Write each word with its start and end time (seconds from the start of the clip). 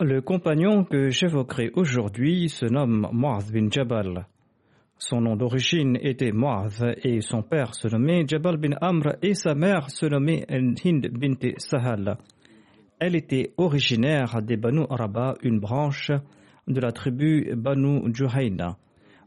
Le 0.00 0.20
compagnon 0.20 0.82
que 0.82 1.08
j'évoquerai 1.08 1.70
aujourd'hui 1.76 2.48
se 2.48 2.66
nomme 2.66 3.06
Mu'adh 3.12 3.52
bin 3.52 3.70
Jabal. 3.70 4.26
Son 4.98 5.20
nom 5.20 5.36
d'origine 5.36 5.96
était 6.00 6.32
Mu'adh 6.32 6.96
et 7.04 7.20
son 7.20 7.42
père 7.42 7.76
se 7.76 7.86
nommait 7.86 8.26
Jabal 8.26 8.56
bin 8.56 8.76
Amr 8.80 9.14
et 9.22 9.34
sa 9.34 9.54
mère 9.54 9.90
se 9.90 10.06
nommait 10.06 10.44
Hind 10.50 11.08
bint 11.12 11.52
Sahal. 11.58 12.18
Elle 12.98 13.14
était 13.14 13.52
originaire 13.56 14.42
des 14.42 14.56
Banu 14.56 14.82
Araba, 14.90 15.36
une 15.44 15.60
branche 15.60 16.10
de 16.66 16.80
la 16.80 16.90
tribu 16.90 17.54
Banu 17.54 18.12
Juhayna. 18.12 18.76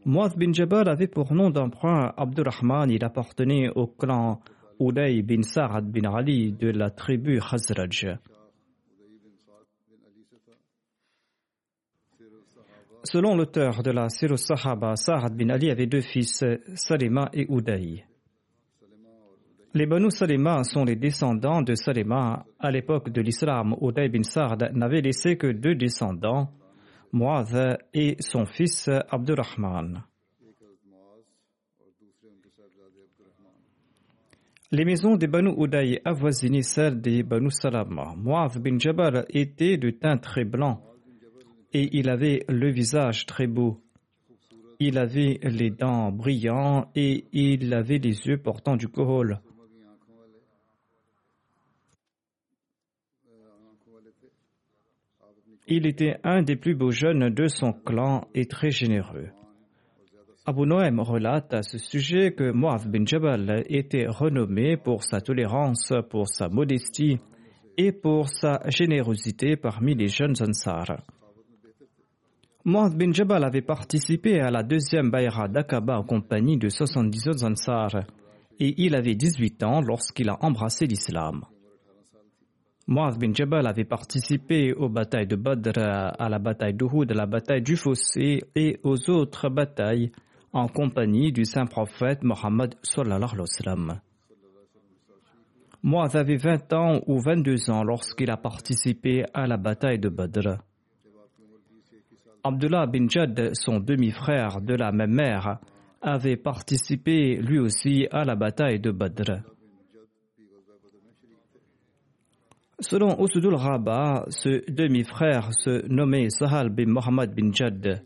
Mu'adh 0.04 0.36
bin 0.36 0.52
Jabal 0.52 0.90
avait 0.90 1.06
pour 1.06 1.32
nom 1.32 1.48
d'emprunt 1.48 2.12
Abdurrahman, 2.14 2.90
il 2.90 3.02
appartenait 3.02 3.70
au 3.74 3.86
clan 3.86 4.40
Uday 4.78 5.22
bin 5.22 5.40
Sa'ad 5.40 5.90
bin 5.90 6.12
Ali 6.12 6.52
de 6.52 6.68
la 6.68 6.90
tribu 6.90 7.40
Khazraj. 7.40 8.18
Selon 13.10 13.36
l'auteur 13.36 13.82
de 13.82 13.90
la 13.90 14.10
Sirus 14.10 14.44
Sahaba, 14.44 14.94
Sa'ad 14.94 15.34
bin 15.34 15.48
Ali 15.48 15.70
avait 15.70 15.86
deux 15.86 16.02
fils, 16.02 16.44
Salima 16.74 17.30
et 17.32 17.46
Uday. 17.50 18.04
Les 19.72 19.86
Banu 19.86 20.10
Salima 20.10 20.62
sont 20.62 20.84
les 20.84 20.96
descendants 20.96 21.62
de 21.62 21.74
Salima. 21.74 22.44
À 22.58 22.70
l'époque 22.70 23.08
de 23.08 23.22
l'islam, 23.22 23.74
Uday 23.80 24.10
bin 24.10 24.22
Sa'ad 24.22 24.72
n'avait 24.74 25.00
laissé 25.00 25.38
que 25.38 25.46
deux 25.46 25.74
descendants, 25.74 26.50
Mu'adh 27.14 27.78
et 27.94 28.16
son 28.20 28.44
fils 28.44 28.90
Abdurrahman. 29.08 30.02
Les 34.70 34.84
maisons 34.84 35.16
des 35.16 35.28
Banu 35.28 35.54
Uday 35.56 36.02
avoisinaient 36.04 36.60
celles 36.60 37.00
des 37.00 37.22
Banu 37.22 37.50
Salama. 37.50 38.12
Mu'adh 38.18 38.58
bin 38.58 38.78
Jabal 38.78 39.24
était 39.30 39.78
de 39.78 39.88
teint 39.92 40.18
très 40.18 40.44
blanc 40.44 40.82
et 41.72 41.96
il 41.98 42.08
avait 42.08 42.44
le 42.48 42.70
visage 42.70 43.26
très 43.26 43.46
beau. 43.46 43.80
Il 44.80 44.98
avait 44.98 45.40
les 45.42 45.70
dents 45.70 46.12
brillantes 46.12 46.88
et 46.94 47.24
il 47.32 47.72
avait 47.74 47.98
les 47.98 48.26
yeux 48.26 48.38
portant 48.38 48.76
du 48.76 48.88
kohol. 48.88 49.40
Il 55.66 55.86
était 55.86 56.16
un 56.24 56.42
des 56.42 56.56
plus 56.56 56.74
beaux 56.74 56.92
jeunes 56.92 57.28
de 57.28 57.46
son 57.46 57.72
clan 57.72 58.26
et 58.34 58.46
très 58.46 58.70
généreux. 58.70 59.28
Abu 60.46 60.62
Noem 60.62 61.00
relate 61.00 61.52
à 61.52 61.62
ce 61.62 61.76
sujet 61.76 62.32
que 62.32 62.52
Mu'adh 62.52 62.90
bin 62.90 63.04
Jabal 63.04 63.64
était 63.68 64.06
renommé 64.06 64.78
pour 64.78 65.04
sa 65.04 65.20
tolérance, 65.20 65.92
pour 66.08 66.26
sa 66.26 66.48
modestie 66.48 67.18
et 67.76 67.92
pour 67.92 68.30
sa 68.30 68.60
générosité 68.70 69.56
parmi 69.56 69.94
les 69.94 70.08
jeunes 70.08 70.36
Ansar. 70.40 71.02
Mu'adh 72.64 72.96
bin 72.96 73.12
Jabal 73.12 73.44
avait 73.44 73.62
participé 73.62 74.40
à 74.40 74.50
la 74.50 74.62
deuxième 74.62 75.10
Bayra 75.10 75.46
d'Aqaba 75.48 75.98
en 75.98 76.02
compagnie 76.02 76.58
de 76.58 76.68
70 76.68 77.28
autres 77.28 77.44
Ansar 77.44 78.04
et 78.58 78.74
il 78.78 78.96
avait 78.96 79.14
18 79.14 79.62
ans 79.62 79.80
lorsqu'il 79.80 80.28
a 80.28 80.36
embrassé 80.44 80.86
l'islam. 80.86 81.44
Mu'adh 82.88 83.18
bin 83.18 83.32
Jabal 83.32 83.66
avait 83.66 83.84
participé 83.84 84.72
aux 84.72 84.88
batailles 84.88 85.28
de 85.28 85.36
Badr, 85.36 85.78
à 85.78 86.28
la 86.28 86.38
bataille 86.38 86.74
d'Uhud, 86.74 87.10
à 87.12 87.14
la 87.14 87.26
bataille 87.26 87.62
du 87.62 87.76
Fossé 87.76 88.40
et 88.56 88.80
aux 88.82 89.08
autres 89.08 89.48
batailles 89.48 90.10
en 90.52 90.66
compagnie 90.66 91.30
du 91.32 91.44
saint 91.44 91.66
prophète 91.66 92.24
Mohammed 92.24 92.74
sallallahu 92.82 93.34
alayhi 93.34 93.40
wa 93.40 93.46
sallam. 93.46 94.00
Avait 96.14 96.36
20 96.36 96.72
ans 96.72 97.00
ou 97.06 97.20
22 97.20 97.70
ans 97.70 97.84
lorsqu'il 97.84 98.30
a 98.30 98.36
participé 98.36 99.24
à 99.32 99.46
la 99.46 99.58
bataille 99.58 100.00
de 100.00 100.08
Badr. 100.08 100.67
Abdullah 102.42 102.86
bin 102.86 103.08
Jad, 103.08 103.50
son 103.54 103.80
demi-frère 103.80 104.60
de 104.60 104.74
la 104.74 104.92
même 104.92 105.14
mère, 105.14 105.58
avait 106.00 106.36
participé 106.36 107.36
lui 107.36 107.58
aussi 107.58 108.06
à 108.10 108.24
la 108.24 108.36
bataille 108.36 108.80
de 108.80 108.90
Badr. 108.90 109.42
Selon 112.80 113.20
Usudul 113.24 113.54
Rabah, 113.54 114.26
ce 114.28 114.70
demi-frère 114.70 115.52
se 115.52 115.86
nommait 115.88 116.30
Sahal 116.30 116.70
bin 116.70 116.86
Mohammed 116.86 117.34
bin 117.34 117.52
Jad 117.52 118.04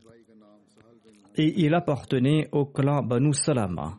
et 1.37 1.55
il 1.65 1.75
appartenait 1.75 2.49
au 2.53 2.67
clan 2.67 3.03
Banu 3.03 3.33
Salama. 3.33 3.99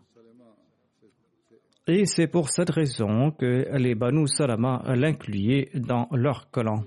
Et 1.88 2.05
c'est 2.05 2.27
pour 2.27 2.50
cette 2.50 2.69
raison 2.69 3.31
que 3.31 3.77
les 3.77 3.94
Banu 3.94 4.27
Salama 4.27 4.81
l'incluaient 4.95 5.69
dans 5.75 6.07
leur 6.11 6.50
clan. 6.50 6.83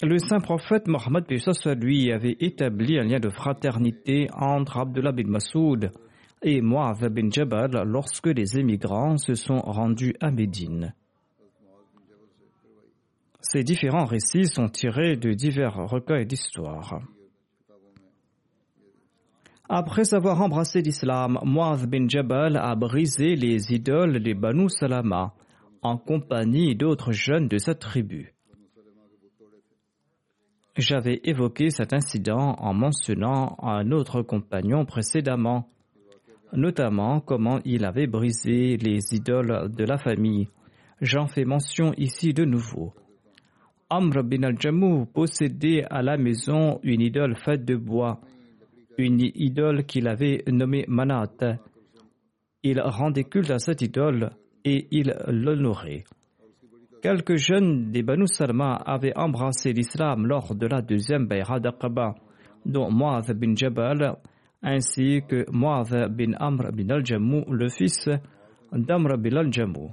Le 0.00 0.18
saint 0.18 0.38
prophète 0.38 0.86
Mohammed 0.86 1.24
lui 1.82 2.12
avait 2.12 2.36
établi 2.38 3.00
un 3.00 3.04
lien 3.04 3.18
de 3.18 3.30
fraternité 3.30 4.28
entre 4.32 4.78
Abdullah 4.78 5.10
bin 5.10 5.26
Masoud 5.26 5.90
et 6.40 6.60
Mu'adh 6.60 7.12
bin 7.12 7.30
Jabal 7.30 7.82
lorsque 7.84 8.28
les 8.28 8.60
émigrants 8.60 9.16
se 9.16 9.34
sont 9.34 9.58
rendus 9.58 10.14
à 10.20 10.30
Médine. 10.30 10.94
Ces 13.40 13.64
différents 13.64 14.04
récits 14.04 14.46
sont 14.46 14.68
tirés 14.68 15.16
de 15.16 15.32
divers 15.32 15.74
recueils 15.74 16.26
d'histoire. 16.26 17.00
Après 19.68 20.14
avoir 20.14 20.40
embrassé 20.40 20.80
l'islam, 20.80 21.40
Mu'adh 21.44 21.90
bin 21.90 22.08
Jabal 22.08 22.56
a 22.56 22.76
brisé 22.76 23.34
les 23.34 23.72
idoles 23.74 24.22
des 24.22 24.34
Banu 24.34 24.70
Salama 24.70 25.34
en 25.82 25.98
compagnie 25.98 26.76
d'autres 26.76 27.10
jeunes 27.10 27.48
de 27.48 27.58
sa 27.58 27.74
tribu. 27.74 28.32
J'avais 30.78 31.20
évoqué 31.24 31.70
cet 31.70 31.92
incident 31.92 32.54
en 32.56 32.72
mentionnant 32.72 33.56
un 33.60 33.90
autre 33.90 34.22
compagnon 34.22 34.84
précédemment, 34.84 35.68
notamment 36.52 37.20
comment 37.20 37.58
il 37.64 37.84
avait 37.84 38.06
brisé 38.06 38.76
les 38.76 39.00
idoles 39.12 39.72
de 39.76 39.84
la 39.84 39.98
famille. 39.98 40.46
J'en 41.00 41.26
fais 41.26 41.44
mention 41.44 41.94
ici 41.96 42.32
de 42.32 42.44
nouveau. 42.44 42.94
Amr 43.90 44.22
bin 44.22 44.44
al-Jamou 44.44 45.06
possédait 45.06 45.82
à 45.90 46.00
la 46.00 46.16
maison 46.16 46.78
une 46.84 47.00
idole 47.00 47.34
faite 47.34 47.64
de 47.64 47.74
bois, 47.74 48.20
une 48.98 49.32
idole 49.34 49.84
qu'il 49.84 50.06
avait 50.06 50.44
nommée 50.46 50.84
Manat. 50.86 51.58
Il 52.62 52.80
rendait 52.80 53.24
culte 53.24 53.50
à 53.50 53.58
cette 53.58 53.82
idole 53.82 54.30
et 54.64 54.86
il 54.92 55.12
l'honorait. 55.26 56.04
Quelques 57.00 57.36
jeunes 57.36 57.92
des 57.92 58.02
Banu 58.02 58.26
Salma 58.26 58.74
avaient 58.74 59.16
embrassé 59.16 59.72
l'islam 59.72 60.26
lors 60.26 60.54
de 60.54 60.66
la 60.66 60.82
deuxième 60.82 61.26
Bayra 61.26 61.60
d'Aqaba. 61.60 62.14
dont 62.66 62.90
Mu'adh 62.90 63.32
bin 63.32 63.54
Jabal, 63.54 64.16
ainsi 64.62 65.22
que 65.28 65.46
Mu'adh 65.50 66.12
bin 66.12 66.32
Amr 66.38 66.72
bin 66.72 66.90
al-Jammu, 66.90 67.44
le 67.50 67.68
fils 67.68 68.08
d'Amr 68.72 69.16
bin 69.18 69.36
al-Jammu. 69.36 69.90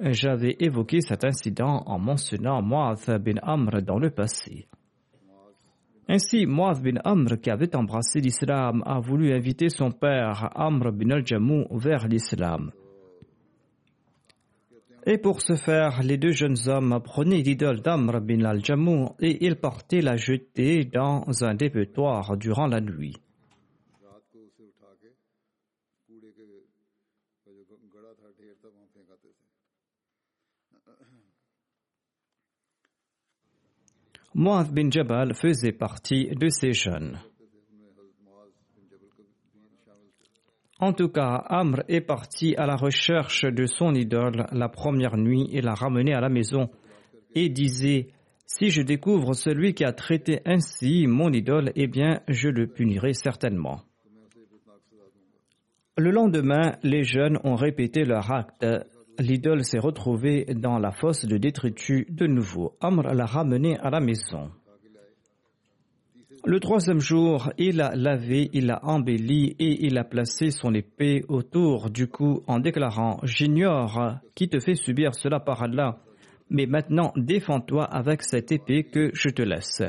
J'avais 0.00 0.56
évoqué 0.58 1.00
cet 1.00 1.24
incident 1.24 1.82
en 1.86 1.98
mentionnant 1.98 2.62
Mu'adh 2.62 3.22
bin 3.22 3.38
Amr 3.42 3.82
dans 3.82 3.98
le 3.98 4.10
passé. 4.10 4.66
Ainsi, 6.08 6.46
Mu'adh 6.46 6.82
bin 6.82 7.00
Amr, 7.04 7.40
qui 7.40 7.50
avait 7.50 7.74
embrassé 7.76 8.20
l'islam, 8.20 8.82
a 8.86 8.98
voulu 8.98 9.32
inviter 9.32 9.68
son 9.68 9.90
père, 9.90 10.50
Amr 10.54 10.90
bin 10.92 11.10
al-Jammu, 11.10 11.66
vers 11.70 12.08
l'islam. 12.08 12.72
Et 15.06 15.18
pour 15.18 15.42
ce 15.42 15.54
faire, 15.54 16.02
les 16.02 16.16
deux 16.16 16.32
jeunes 16.32 16.56
hommes 16.66 16.98
prenaient 17.04 17.42
l'idole 17.42 17.82
d'Amr 17.82 18.22
bin 18.22 18.42
al-Jammu 18.44 19.08
et 19.20 19.44
ils 19.44 19.56
partaient 19.56 20.00
la 20.00 20.16
jeter 20.16 20.86
dans 20.86 21.24
un 21.42 21.54
dépotoir 21.54 22.38
durant 22.38 22.66
la 22.66 22.80
nuit. 22.80 23.14
Mu'adh 34.36 34.72
bin 34.72 34.90
Jabal 34.90 35.34
faisait 35.34 35.72
partie 35.72 36.28
de 36.34 36.48
ces 36.48 36.72
jeunes. 36.72 37.18
En 40.84 40.92
tout 40.92 41.08
cas, 41.08 41.42
Amr 41.48 41.82
est 41.88 42.02
parti 42.02 42.54
à 42.56 42.66
la 42.66 42.76
recherche 42.76 43.46
de 43.46 43.64
son 43.64 43.94
idole 43.94 44.44
la 44.52 44.68
première 44.68 45.16
nuit 45.16 45.48
et 45.50 45.62
l'a 45.62 45.72
ramené 45.72 46.12
à 46.12 46.20
la 46.20 46.28
maison 46.28 46.68
et 47.34 47.48
disait 47.48 48.08
Si 48.44 48.68
je 48.68 48.82
découvre 48.82 49.32
celui 49.32 49.72
qui 49.72 49.82
a 49.82 49.94
traité 49.94 50.42
ainsi 50.44 51.06
mon 51.06 51.32
idole, 51.32 51.72
eh 51.74 51.86
bien, 51.86 52.20
je 52.28 52.50
le 52.50 52.66
punirai 52.66 53.14
certainement. 53.14 53.80
Le 55.96 56.10
lendemain, 56.10 56.76
les 56.82 57.02
jeunes 57.02 57.38
ont 57.44 57.54
répété 57.54 58.04
leur 58.04 58.30
acte. 58.30 58.66
L'idole 59.18 59.64
s'est 59.64 59.78
retrouvée 59.78 60.44
dans 60.54 60.78
la 60.78 60.90
fosse 60.90 61.24
de 61.24 61.38
détritus 61.38 62.04
de 62.10 62.26
nouveau. 62.26 62.76
Amr 62.82 63.14
l'a 63.14 63.24
ramené 63.24 63.78
à 63.78 63.88
la 63.88 64.00
maison. 64.00 64.50
Le 66.46 66.60
troisième 66.60 67.00
jour, 67.00 67.50
il 67.56 67.80
a 67.80 67.94
lavé, 67.96 68.50
il 68.52 68.70
a 68.70 68.84
embelli 68.84 69.56
et 69.58 69.86
il 69.86 69.96
a 69.96 70.04
placé 70.04 70.50
son 70.50 70.74
épée 70.74 71.24
autour 71.28 71.88
du 71.88 72.06
cou 72.06 72.42
en 72.46 72.58
déclarant 72.58 73.18
J'ignore 73.22 74.18
qui 74.34 74.50
te 74.50 74.60
fait 74.60 74.74
subir 74.74 75.14
cela 75.14 75.40
par 75.40 75.62
Allah, 75.62 76.00
mais 76.50 76.66
maintenant 76.66 77.12
défends-toi 77.16 77.84
avec 77.84 78.22
cette 78.22 78.52
épée 78.52 78.84
que 78.84 79.10
je 79.14 79.30
te 79.30 79.40
laisse. 79.40 79.82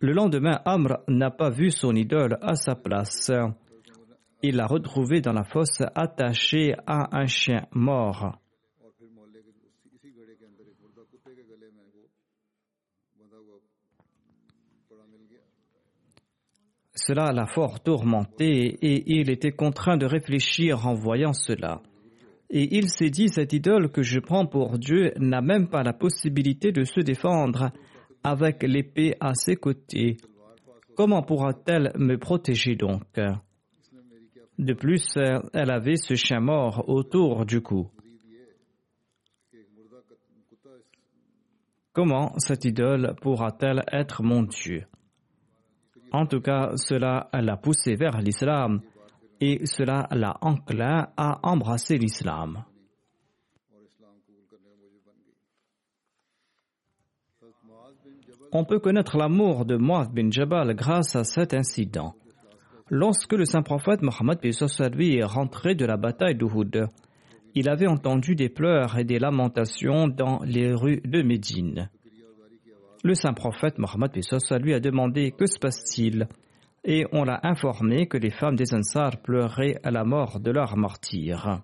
Le 0.00 0.12
lendemain, 0.12 0.60
Amr 0.66 0.98
n'a 1.08 1.30
pas 1.30 1.48
vu 1.48 1.70
son 1.70 1.94
idole 1.94 2.36
à 2.42 2.54
sa 2.56 2.74
place. 2.74 3.30
Il 4.42 4.56
l'a 4.56 4.66
retrouvé 4.66 5.22
dans 5.22 5.32
la 5.32 5.44
fosse 5.44 5.80
attaché 5.94 6.74
à 6.86 7.16
un 7.16 7.26
chien 7.26 7.66
mort. 7.72 8.41
Cela 16.94 17.32
l'a 17.32 17.46
fort 17.46 17.80
tourmenté 17.80 18.76
et 18.82 19.02
il 19.06 19.30
était 19.30 19.52
contraint 19.52 19.96
de 19.96 20.06
réfléchir 20.06 20.86
en 20.86 20.94
voyant 20.94 21.32
cela. 21.32 21.80
Et 22.50 22.76
il 22.76 22.90
s'est 22.90 23.08
dit, 23.08 23.28
cette 23.28 23.54
idole 23.54 23.90
que 23.90 24.02
je 24.02 24.20
prends 24.20 24.46
pour 24.46 24.78
Dieu 24.78 25.12
n'a 25.18 25.40
même 25.40 25.68
pas 25.68 25.82
la 25.82 25.94
possibilité 25.94 26.70
de 26.70 26.84
se 26.84 27.00
défendre 27.00 27.70
avec 28.22 28.62
l'épée 28.62 29.14
à 29.20 29.34
ses 29.34 29.56
côtés. 29.56 30.18
Comment 30.94 31.22
pourra-t-elle 31.22 31.92
me 31.96 32.18
protéger 32.18 32.76
donc? 32.76 33.02
De 34.58 34.74
plus, 34.74 35.14
elle 35.54 35.70
avait 35.70 35.96
ce 35.96 36.14
chien 36.14 36.40
mort 36.40 36.84
autour 36.90 37.46
du 37.46 37.62
cou. 37.62 37.90
Comment 41.94 42.38
cette 42.38 42.66
idole 42.66 43.14
pourra-t-elle 43.22 43.82
être 43.90 44.22
mon 44.22 44.42
Dieu? 44.42 44.84
En 46.12 46.26
tout 46.26 46.40
cas, 46.40 46.72
cela 46.76 47.28
l'a 47.32 47.56
poussé 47.56 47.94
vers 47.94 48.20
l'islam 48.20 48.80
et 49.40 49.66
cela 49.66 50.06
l'a 50.10 50.36
enclin 50.40 51.08
à 51.16 51.40
embrasser 51.42 51.98
l'islam. 51.98 52.64
On 58.52 58.64
peut 58.64 58.78
connaître 58.78 59.16
l'amour 59.16 59.64
de 59.64 59.76
Mu'adh 59.76 60.12
bin 60.12 60.30
Jabal 60.30 60.74
grâce 60.74 61.16
à 61.16 61.24
cet 61.24 61.54
incident. 61.54 62.14
Lorsque 62.90 63.32
le 63.32 63.46
saint 63.46 63.62
prophète 63.62 64.02
Mohammed 64.02 64.38
lui 64.94 65.16
est 65.16 65.24
rentré 65.24 65.74
de 65.74 65.86
la 65.86 65.96
bataille 65.96 66.36
d'Uhud, 66.36 66.86
il 67.54 67.70
avait 67.70 67.86
entendu 67.86 68.34
des 68.34 68.50
pleurs 68.50 68.98
et 68.98 69.04
des 69.04 69.18
lamentations 69.18 70.08
dans 70.08 70.40
les 70.44 70.74
rues 70.74 71.00
de 71.04 71.22
Médine. 71.22 71.88
Le 73.04 73.14
saint 73.14 73.32
prophète 73.32 73.78
Mohammed 73.78 74.12
lui 74.60 74.74
a 74.74 74.80
demandé 74.80 75.32
que 75.32 75.46
se 75.46 75.58
passe-t-il. 75.58 76.28
Et 76.84 77.04
on 77.12 77.24
l'a 77.24 77.40
informé 77.42 78.06
que 78.06 78.16
les 78.16 78.30
femmes 78.30 78.54
des 78.54 78.74
Ansar 78.74 79.20
pleuraient 79.22 79.80
à 79.82 79.90
la 79.90 80.04
mort 80.04 80.38
de 80.38 80.52
leur 80.52 80.76
martyr. 80.76 81.62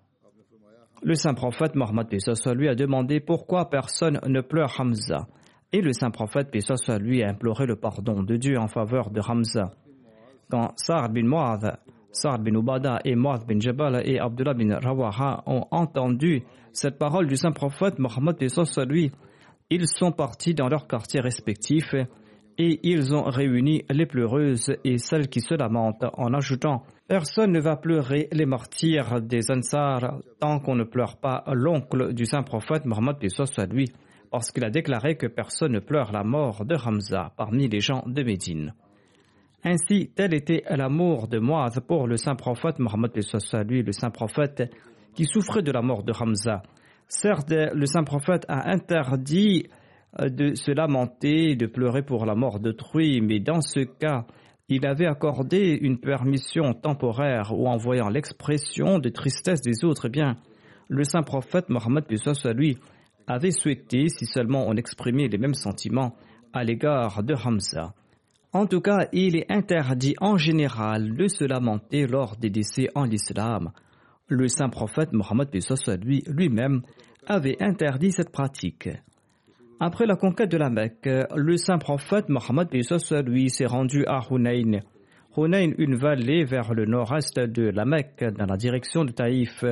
Le 1.03 1.15
saint 1.15 1.35
prophète 1.35 1.77
Mohammed 1.77 2.09
lui 2.57 2.69
a 2.69 2.75
demandé 2.75 3.21
pourquoi 3.21 3.71
personne 3.71 4.19
ne 4.27 4.41
pleure 4.41 4.75
Hamza. 4.81 5.29
Et 5.73 5.81
le 5.81 5.93
saint 5.93 6.11
prophète 6.11 6.51
lui 7.01 7.23
a 7.23 7.29
imploré 7.29 7.67
le 7.67 7.77
pardon 7.77 8.25
de 8.25 8.37
Dieu 8.37 8.59
en 8.59 8.67
faveur 8.67 9.11
de 9.11 9.21
Hamza. 9.21 9.75
Quand 10.51 10.73
Sa'ad 10.77 11.13
bin 11.13 11.29
Mu'adh, 11.29 11.79
Sa'ad 12.11 12.43
bin 12.43 12.59
Ubada 12.59 12.99
et 13.05 13.15
Mu'adh 13.15 13.47
bin 13.47 13.61
Jabal 13.61 14.03
et 14.05 14.19
Abdullah 14.19 14.55
bin 14.55 14.77
Rawaha 14.77 15.45
ont 15.47 15.67
entendu 15.71 16.43
cette 16.73 16.99
parole 16.99 17.29
du 17.29 17.37
saint 17.37 17.53
prophète 17.53 18.01
Mohammed 18.01 18.37
lui 18.89 19.13
ils 19.71 19.87
sont 19.87 20.13
partis 20.13 20.55
dans 20.55 20.69
leurs 20.69 20.87
quartiers 20.87 21.21
respectifs 21.21 21.95
et 22.59 22.81
ils 22.83 23.15
ont 23.15 23.25
réuni 23.25 23.85
les 23.91 24.07
pleureuses 24.07 24.73
et 24.85 24.99
celles 24.99 25.29
qui 25.29 25.41
se 25.41 25.55
lamentent 25.55 26.05
en 26.15 26.35
ajoutant 26.35 26.85
Personne 27.09 27.53
ne 27.53 27.61
va 27.61 27.77
pleurer 27.77 28.29
les 28.33 28.45
martyrs 28.45 29.23
des 29.23 29.51
Ansar 29.51 30.19
tant 30.41 30.61
qu'on 30.61 30.75
ne 30.75 30.85
pleure 30.85 31.17
pas 31.17 31.43
l'oncle 31.47 32.13
du 32.13 32.27
saint 32.27 32.43
prophète 32.43 32.85
Mohammed 32.85 33.17
soit 33.31 33.65
lui, 33.73 33.87
parce 34.31 34.51
qu'il 34.51 34.63
a 34.63 34.69
déclaré 34.69 35.17
que 35.17 35.27
personne 35.27 35.73
ne 35.73 35.79
pleure 35.79 36.13
la 36.13 36.23
mort 36.23 36.67
de 36.67 36.75
Hamza 36.75 37.33
parmi 37.39 37.67
les 37.67 37.81
gens 37.81 38.03
de 38.07 38.23
Médine. 38.23 38.75
Ainsi, 39.65 40.11
tel 40.15 40.35
était 40.35 40.65
l'amour 40.69 41.29
de 41.29 41.39
Moaz 41.39 41.81
pour 41.81 42.07
le 42.07 42.19
saint 42.19 42.35
prophète 42.35 42.79
Mohammed 42.79 43.19
soit 43.23 43.65
lui, 43.65 43.83
le 43.83 43.93
saint 43.93 44.11
prophète 44.11 44.71
qui 45.15 45.25
souffrait 45.25 45.63
de 45.63 45.73
la 45.73 45.81
mort 45.81 46.03
de 46.03 46.13
Hamza. 46.13 46.63
Certes, 47.09 47.51
le 47.51 47.87
saint 47.87 48.05
prophète 48.05 48.45
a 48.49 48.71
interdit 48.71 49.69
euh, 50.21 50.29
de 50.29 50.55
se 50.55 50.71
lamenter, 50.71 51.57
de 51.57 51.67
pleurer 51.67 52.03
pour 52.03 52.27
la 52.27 52.35
mort 52.35 52.61
d'autrui, 52.61 53.23
mais 53.23 53.41
dans 53.41 53.63
ce 53.63 53.81
cas, 53.81 54.27
il 54.69 54.87
avait 54.87 55.07
accordé 55.07 55.79
une 55.81 55.99
permission 55.99 56.75
temporaire 56.75 57.53
ou 57.57 57.67
en 57.67 57.79
voyant 57.79 58.11
l'expression 58.11 58.99
de 58.99 59.09
tristesse 59.09 59.63
des 59.63 59.87
autres, 59.87 60.07
eh 60.07 60.11
bien, 60.11 60.37
le 60.89 61.03
saint 61.05 61.23
prophète 61.23 61.71
Mohammed 61.71 62.05
lui 62.55 62.77
avait 63.27 63.51
souhaité, 63.51 64.09
si 64.09 64.27
seulement 64.27 64.67
on 64.67 64.77
exprimait 64.77 65.29
les 65.29 65.39
mêmes 65.39 65.55
sentiments 65.55 66.15
à 66.53 66.63
l'égard 66.63 67.23
de 67.23 67.35
Hamza. 67.35 67.95
En 68.53 68.67
tout 68.67 68.81
cas, 68.81 69.09
il 69.13 69.37
est 69.37 69.51
interdit 69.51 70.15
en 70.21 70.37
général 70.37 71.17
de 71.17 71.27
se 71.27 71.45
lamenter 71.45 72.07
lors 72.07 72.37
des 72.37 72.51
décès 72.51 72.89
en 72.95 73.09
islam 73.11 73.71
le 74.29 74.49
saint 74.49 74.69
prophète 74.69 75.13
Mohammed 75.13 75.49
lui 76.05 76.23
lui-même 76.27 76.83
avait 77.27 77.57
interdit 77.61 78.13
cette 78.13 78.31
pratique. 78.31 78.89
Après 79.81 80.07
la 80.07 80.17
conquête 80.17 80.51
de 80.51 80.57
la 80.57 80.71
Mecque, 80.71 81.09
le 81.35 81.57
saint 81.57 81.79
prophète 81.79 82.29
Mohammed 82.29 82.69
lui 83.27 83.51
s'est 83.51 83.67
rendu 83.67 84.05
à 84.07 84.21
Hunayn. 84.31 84.81
Hunayn, 85.37 85.73
une 85.79 85.95
vallée 85.95 86.45
vers 86.45 86.75
le 86.75 86.85
nord-est 86.85 87.39
de 87.39 87.71
la 87.71 87.85
Mecque, 87.85 88.25
dans 88.37 88.47
la 88.47 88.57
direction 88.57 89.05
de 89.05 89.13
Taïf. 89.13 89.65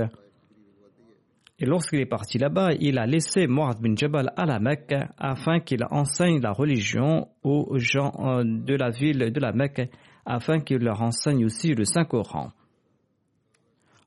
Et 1.59 1.65
lorsqu'il 1.65 2.01
est 2.01 2.07
parti 2.07 2.39
là-bas, 2.39 2.73
il 2.79 2.99
a 2.99 3.07
laissé 3.07 3.47
Mu'adh 3.47 3.81
bin 3.81 3.97
Jabal 3.97 4.31
à 4.37 4.45
la 4.45 4.61
Mecque 4.61 4.95
afin 5.19 5.59
qu'il 5.61 5.85
enseigne 5.91 6.41
la 6.41 6.53
religion 6.53 7.29
aux 7.43 7.79
gens 7.79 8.13
euh, 8.21 8.45
de 8.45 8.75
la 8.75 8.91
ville 8.91 9.33
de 9.33 9.41
la 9.41 9.53
Mecque, 9.53 9.91
afin 10.25 10.61
qu'il 10.61 10.79
leur 10.79 11.03
enseigne 11.03 11.47
aussi 11.47 11.75
le 11.75 11.85
Saint-Coran. 11.85 12.53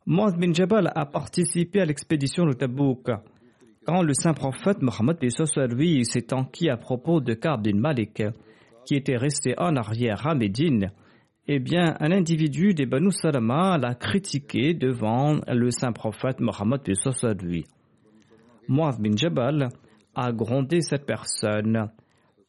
Mu'adh 0.05 0.37
bin 0.39 0.53
Jabal 0.53 0.91
a 0.95 1.05
participé 1.05 1.81
à 1.81 1.85
l'expédition 1.85 2.45
de 2.45 2.53
Tabouk. 2.53 3.09
Quand 3.85 4.01
le 4.01 4.13
saint 4.13 4.33
prophète 4.33 4.81
Mohammed 4.81 5.17
lui 5.77 6.05
s'est 6.05 6.33
enquis 6.33 6.69
à 6.69 6.77
propos 6.77 7.19
de 7.19 7.33
Ka'b 7.33 7.61
bin 7.61 7.77
Malik, 7.77 8.23
qui 8.85 8.95
était 8.95 9.17
resté 9.17 9.55
en 9.57 9.75
arrière 9.75 10.25
à 10.25 10.35
Médine, 10.35 10.91
eh 11.47 11.59
bien, 11.59 11.95
un 11.99 12.11
individu 12.11 12.73
des 12.73 12.85
Banu 12.85 13.11
Salama 13.11 13.77
l'a 13.77 13.93
critiqué 13.93 14.73
devant 14.73 15.39
le 15.47 15.69
saint 15.69 15.91
prophète 15.91 16.39
Mohammed 16.39 16.81
lui. 17.41 17.65
Mu'adh 18.69 19.01
bin 19.01 19.17
Jabal 19.17 19.67
a 20.15 20.31
grondé 20.31 20.81
cette 20.81 21.05
personne 21.05 21.91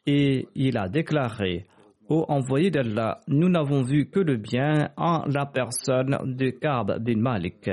et 0.06 0.46
il 0.54 0.78
a 0.78 0.88
déclaré 0.88 1.66
Ô 2.10 2.24
envoyé 2.28 2.72
d'Allah, 2.72 3.20
nous 3.28 3.48
n'avons 3.48 3.82
vu 3.82 4.10
que 4.10 4.18
le 4.18 4.36
bien 4.36 4.90
en 4.96 5.24
la 5.26 5.46
personne 5.46 6.18
de 6.24 6.50
Kab 6.50 6.98
bin 6.98 7.18
Malik. 7.18 7.70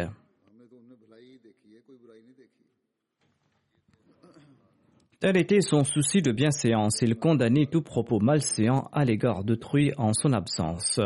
Tel 5.19 5.37
était 5.37 5.61
son 5.61 5.83
souci 5.83 6.21
de 6.21 6.31
bienséance. 6.31 7.01
Il 7.01 7.15
condamnait 7.15 7.65
tout 7.65 7.81
propos 7.81 8.19
malséant 8.19 8.87
à 8.93 9.05
l'égard 9.05 9.43
d'autrui 9.43 9.91
en 9.97 10.13
son 10.13 10.33
absence. 10.33 11.01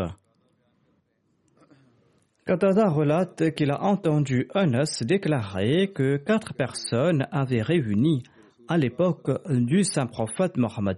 Qatada 2.46 2.90
relate 2.90 3.56
qu'il 3.56 3.72
a 3.72 3.82
entendu 3.82 4.50
Anas 4.54 5.04
déclarer 5.06 5.94
que 5.96 6.18
quatre 6.18 6.54
personnes 6.54 7.26
avaient 7.32 7.62
réuni 7.62 8.24
à 8.72 8.78
l'époque 8.78 9.30
du 9.50 9.84
saint 9.84 10.06
prophète 10.06 10.56
Mohammed 10.56 10.98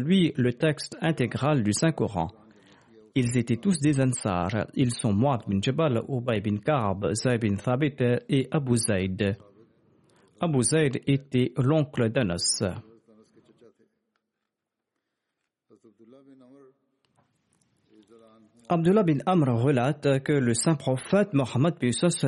lui 0.00 0.32
le 0.36 0.54
texte 0.54 0.96
intégral 1.00 1.62
du 1.62 1.72
Saint-Coran. 1.72 2.32
Ils 3.14 3.38
étaient 3.38 3.58
tous 3.58 3.78
des 3.78 4.00
Ansar. 4.00 4.66
Ils 4.74 4.92
sont 4.92 5.14
Muad 5.14 5.42
bin 5.46 5.62
Jabal, 5.62 6.02
Ubay 6.08 6.40
bin 6.40 6.56
Ka'b, 6.56 7.14
Zayd 7.14 7.40
bin 7.40 7.54
Thabit 7.54 7.94
et 8.28 8.48
Abu 8.50 8.76
Zayd. 8.76 9.36
Abu 10.40 10.62
Zayd 10.64 11.00
était 11.06 11.52
l'oncle 11.58 12.10
d'Anas. 12.10 12.64
Abdullah 18.68 19.04
bin 19.04 19.18
Amr 19.26 19.62
relate 19.62 20.24
que 20.24 20.32
le 20.32 20.54
saint 20.54 20.74
prophète 20.74 21.34
Mohammed 21.34 21.74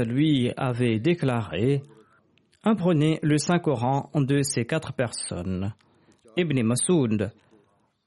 lui 0.06 0.52
avait 0.56 1.00
déclaré 1.00 1.82
Apprenez 2.66 3.18
le 3.22 3.36
Saint-Coran 3.36 4.10
de 4.14 4.40
ces 4.40 4.64
quatre 4.64 4.94
personnes. 4.94 5.74
Ibn 6.34 6.62
Masoud, 6.62 7.30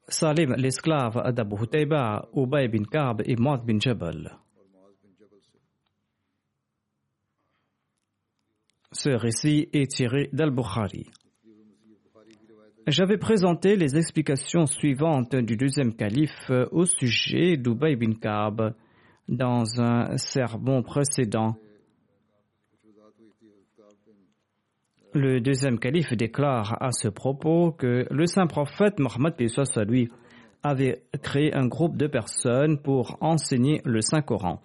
Salim 0.08 0.54
l'esclave 0.56 1.32
d'Abu 1.32 1.62
Hutayba, 1.62 2.28
Ubay 2.34 2.66
bin 2.66 2.82
Ka'b 2.82 3.22
et 3.24 3.36
Muad 3.36 3.64
bin 3.64 3.78
Jabal. 3.78 4.36
Ce 8.90 9.10
récit 9.10 9.68
est 9.72 9.88
tiré 9.92 10.28
d'Al-Bukhari. 10.32 11.06
J'avais 12.88 13.18
présenté 13.18 13.76
les 13.76 13.96
explications 13.96 14.66
suivantes 14.66 15.36
du 15.36 15.56
deuxième 15.56 15.94
calife 15.94 16.50
au 16.72 16.84
sujet 16.84 17.56
d'Ubay 17.56 17.94
bin 17.94 18.14
Ka'b 18.14 18.74
dans 19.28 19.80
un 19.80 20.16
sermon 20.16 20.82
précédent. 20.82 21.54
Le 25.14 25.40
deuxième 25.40 25.78
calife 25.78 26.12
déclare 26.12 26.76
à 26.82 26.92
ce 26.92 27.08
propos 27.08 27.72
que 27.72 28.04
le 28.10 28.26
saint 28.26 28.46
prophète 28.46 28.98
Mohammed 28.98 29.34
lui 29.88 30.10
avait 30.62 31.02
créé 31.22 31.54
un 31.54 31.66
groupe 31.66 31.96
de 31.96 32.06
personnes 32.06 32.76
pour 32.82 33.16
enseigner 33.22 33.80
le 33.86 34.02
Saint-Coran. 34.02 34.60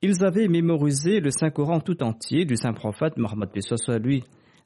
Ils 0.00 0.24
avaient 0.24 0.46
mémorisé 0.46 1.18
le 1.18 1.32
Saint-Coran 1.32 1.80
tout 1.80 2.04
entier 2.04 2.44
du 2.44 2.54
saint 2.54 2.72
prophète 2.72 3.16
Mohammed 3.16 3.48
lui 4.00 4.22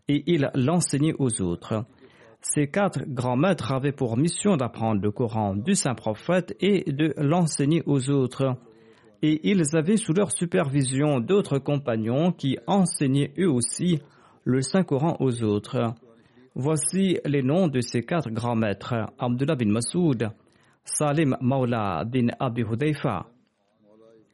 et 0.09 0.23
ils 0.27 0.51
l'enseignaient 0.55 1.17
aux 1.19 1.41
autres. 1.41 1.87
Ces 2.43 2.67
quatre 2.67 3.01
grands 3.09 3.39
maîtres 3.39 3.73
avaient 3.73 3.93
pour 3.93 4.19
mission 4.19 4.59
d'apprendre 4.59 5.01
le 5.01 5.11
Coran 5.11 5.55
du 5.55 5.75
saint 5.75 5.95
prophète 5.95 6.55
et 6.61 6.93
de 6.93 7.15
l'enseigner 7.17 7.83
aux 7.87 8.11
autres. 8.11 8.59
Et 9.23 9.49
ils 9.51 9.75
avaient 9.75 9.97
sous 9.97 10.13
leur 10.13 10.33
supervision 10.33 11.21
d'autres 11.21 11.59
compagnons 11.59 12.31
qui 12.31 12.59
enseignaient 12.67 13.33
eux 13.39 13.51
aussi 13.51 14.03
le 14.45 14.61
Saint-Coran 14.61 15.17
aux 15.21 15.43
autres. 15.43 15.95
Voici 16.55 17.19
les 17.25 17.43
noms 17.43 17.69
de 17.69 17.81
ces 17.81 18.03
quatre 18.03 18.31
grands 18.31 18.55
maîtres 18.55 18.95
Abdullah 19.19 19.57
bin 19.57 19.71
Masoud, 19.71 20.31
Salim 20.85 21.37
Maula 21.41 22.05
bin 22.05 22.29
Abi 22.39 22.63
Hudayfa, 22.63 23.27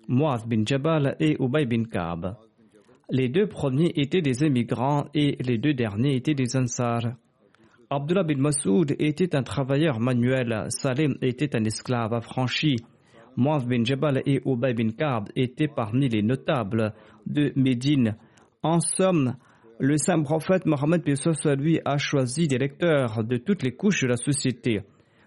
Muaz 0.09 0.45
bin 0.47 0.64
Jabal 0.67 1.17
et 1.21 1.37
Ubay 1.40 1.64
bin 1.64 1.85
Kab. 1.85 2.37
Les 3.09 3.29
deux 3.29 3.47
premiers 3.47 3.93
étaient 3.97 4.21
des 4.21 4.45
émigrants 4.45 5.07
et 5.14 5.37
les 5.40 5.59
deux 5.59 5.75
derniers 5.75 6.17
étaient 6.17 6.35
des 6.35 6.57
Ansar. 6.57 7.02
Abdullah 7.88 8.25
bin 8.25 8.37
Masoud 8.38 8.95
était 8.99 9.35
un 9.35 9.43
travailleur 9.43 9.99
manuel, 9.99 10.67
Salim 10.69 11.14
était 11.23 11.57
un 11.57 11.64
esclave 11.64 12.12
affranchi. 12.12 12.76
Muaz 13.37 13.64
bin 13.64 13.85
Jabal 13.85 14.23
et 14.26 14.43
Ubay 14.45 14.75
bin 14.75 14.90
Kab 14.90 15.29
étaient 15.37 15.69
parmi 15.69 16.09
les 16.09 16.23
notables 16.23 16.93
de 17.26 17.52
Médine. 17.57 18.17
En 18.62 18.81
somme, 18.81 19.37
le 19.81 19.97
saint 19.97 20.23
prophète 20.23 20.67
Mohammed 20.67 21.03
lui 21.59 21.81
a 21.87 21.97
choisi 21.97 22.47
des 22.47 22.59
lecteurs 22.59 23.25
de 23.25 23.39
toutes 23.39 23.63
les 23.63 23.75
couches 23.75 24.03
de 24.03 24.09
la 24.09 24.17
société. 24.17 24.83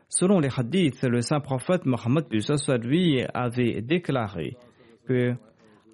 Selon 0.09 0.39
les 0.39 0.49
hadiths, 0.55 1.03
le 1.03 1.21
saint 1.21 1.39
prophète 1.39 1.87
Mohammed 1.87 2.25
lui 2.83 3.23
avait 3.33 3.81
déclaré 3.81 4.55
que 5.07 5.33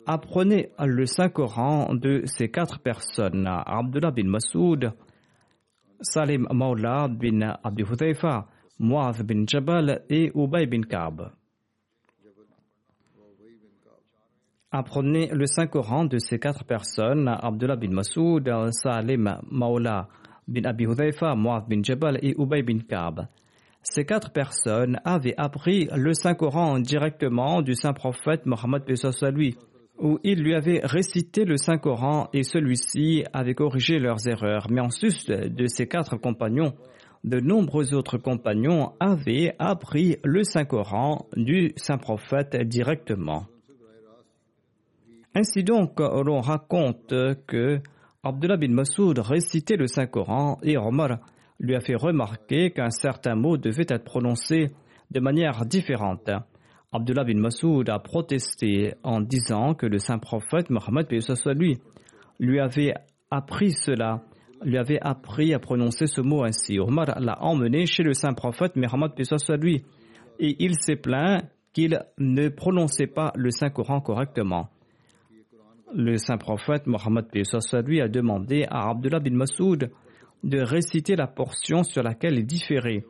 apprenez 0.06 0.72
le 0.78 1.06
Saint-Coran 1.06 1.96
de 1.96 2.24
ces 2.25 2.50
quatre 2.50 2.80
personnes, 2.80 3.48
Abdullah 3.48 4.12
bin 4.12 4.28
Masoud, 4.28 4.92
Salim 6.01 6.46
Maula 6.51 7.08
bin 7.08 7.39
Abi 7.63 7.84
Hudayfa, 7.84 8.48
Muaz 8.78 9.24
bin 9.24 9.46
Jabal 9.48 10.04
et 10.10 10.32
Ubay 10.36 10.66
bin 10.66 10.82
Ka'b. 10.82 11.32
Apprenez 14.72 15.30
le 15.34 15.48
Saint-Coran 15.48 16.06
de 16.06 16.20
ces 16.20 16.38
quatre 16.38 16.64
personnes, 16.64 17.28
Abdullah 17.28 17.76
bin 17.76 17.90
Masoud, 17.90 18.48
Salim 18.70 19.40
Maula 19.50 20.08
bin 20.48 20.64
Abi 20.66 20.86
Hudayfa, 20.86 21.36
Muaz 21.36 21.64
bin 21.68 21.82
Jabal 21.82 22.20
et 22.22 22.36
Ubay 22.38 22.62
bin 22.62 22.78
Ka'b. 22.88 23.22
Ces 23.82 24.06
quatre 24.06 24.32
personnes 24.32 25.00
avaient 25.06 25.34
appris 25.38 25.90
le 25.96 26.14
Saint-Coran 26.14 26.78
directement 26.78 27.64
du 27.64 27.74
Saint-Prophète 27.74 28.46
Mohammed 28.46 28.84
lui 29.34 29.56
où 29.98 30.20
il 30.24 30.44
lui 30.44 30.54
avait 30.54 30.82
récité 30.84 31.46
le 31.46 31.58
Saint-Coran 31.58 32.30
et 32.34 32.44
celui-ci 32.44 33.24
avait 33.34 33.56
corrigé 33.56 33.98
leurs 33.98 34.28
erreurs. 34.28 34.68
Mais 34.70 34.82
en 34.82 34.92
sus 34.92 35.26
de 35.30 35.66
ces 35.66 35.88
quatre 35.88 36.16
compagnons, 36.18 36.76
de 37.24 37.40
nombreux 37.40 37.96
autres 37.96 38.20
compagnons 38.20 38.94
avaient 39.00 39.56
appris 39.58 40.18
le 40.24 40.44
Saint-Coran 40.44 41.26
du 41.36 41.74
Saint-Prophète 41.76 42.56
directement. 42.68 43.48
Ainsi 45.39 45.63
donc, 45.63 46.01
l'on 46.01 46.41
raconte 46.41 47.13
que 47.48 47.79
Abdullah 48.24 48.58
bin 48.58 48.74
Masoud 48.74 49.19
récitait 49.19 49.77
le 49.77 49.88
Saint-Coran 49.88 50.58
et 50.63 50.77
Omar 50.77 51.19
lui 51.62 51.75
a 51.75 51.79
fait 51.79 51.96
remarquer 51.96 52.72
qu'un 52.72 52.89
certain 52.89 53.36
mot 53.36 53.55
devait 53.55 53.86
être 53.88 54.03
prononcé 54.03 54.72
de 55.12 55.19
manière 55.22 55.65
différente. 55.65 56.29
Abdullah 56.91 57.24
bin 57.24 57.39
Masoud 57.39 57.88
a 57.89 58.00
protesté 58.00 58.96
en 59.01 59.22
disant 59.22 59.75
que 59.75 59.86
le 59.86 59.98
saint 59.98 60.19
prophète 60.19 60.69
Mohammed 60.69 61.08
lui, 61.10 61.77
lui 62.41 62.60
avait 62.60 62.93
appris 63.31 63.72
cela, 63.72 64.22
lui 64.62 64.77
avait 64.77 65.00
appris 65.00 65.53
à 65.53 65.60
prononcer 65.60 66.08
ce 66.08 66.19
mot 66.19 66.43
ainsi. 66.43 66.79
Omar 66.79 67.17
l'a 67.17 67.41
emmené 67.41 67.86
chez 67.86 68.03
le 68.03 68.12
saint 68.12 68.34
prophète 68.34 68.75
Mohammed 68.75 69.12
lui 69.62 69.86
et 70.38 70.58
il 70.60 70.74
s'est 70.81 70.98
plaint 70.98 71.46
qu'il 71.72 71.98
ne 72.17 72.50
prononçait 72.50 73.08
pas 73.08 73.31
le 73.36 73.51
Saint-Coran 73.51 74.01
correctement. 74.01 74.67
Le 75.96 76.17
saint 76.17 76.38
prophète 76.38 76.86
Mohammed 76.86 77.25
lui 77.86 78.01
a 78.01 78.08
demandé 78.08 78.65
à 78.69 78.91
Abdullah 78.91 79.19
bin 79.19 79.34
Masoud 79.36 79.89
de 80.43 80.60
réciter 80.60 81.15
la 81.15 81.25
portion 81.25 81.84
sur 81.84 82.03
laquelle 82.03 82.38
il 82.38 82.46
différait. 82.46 83.05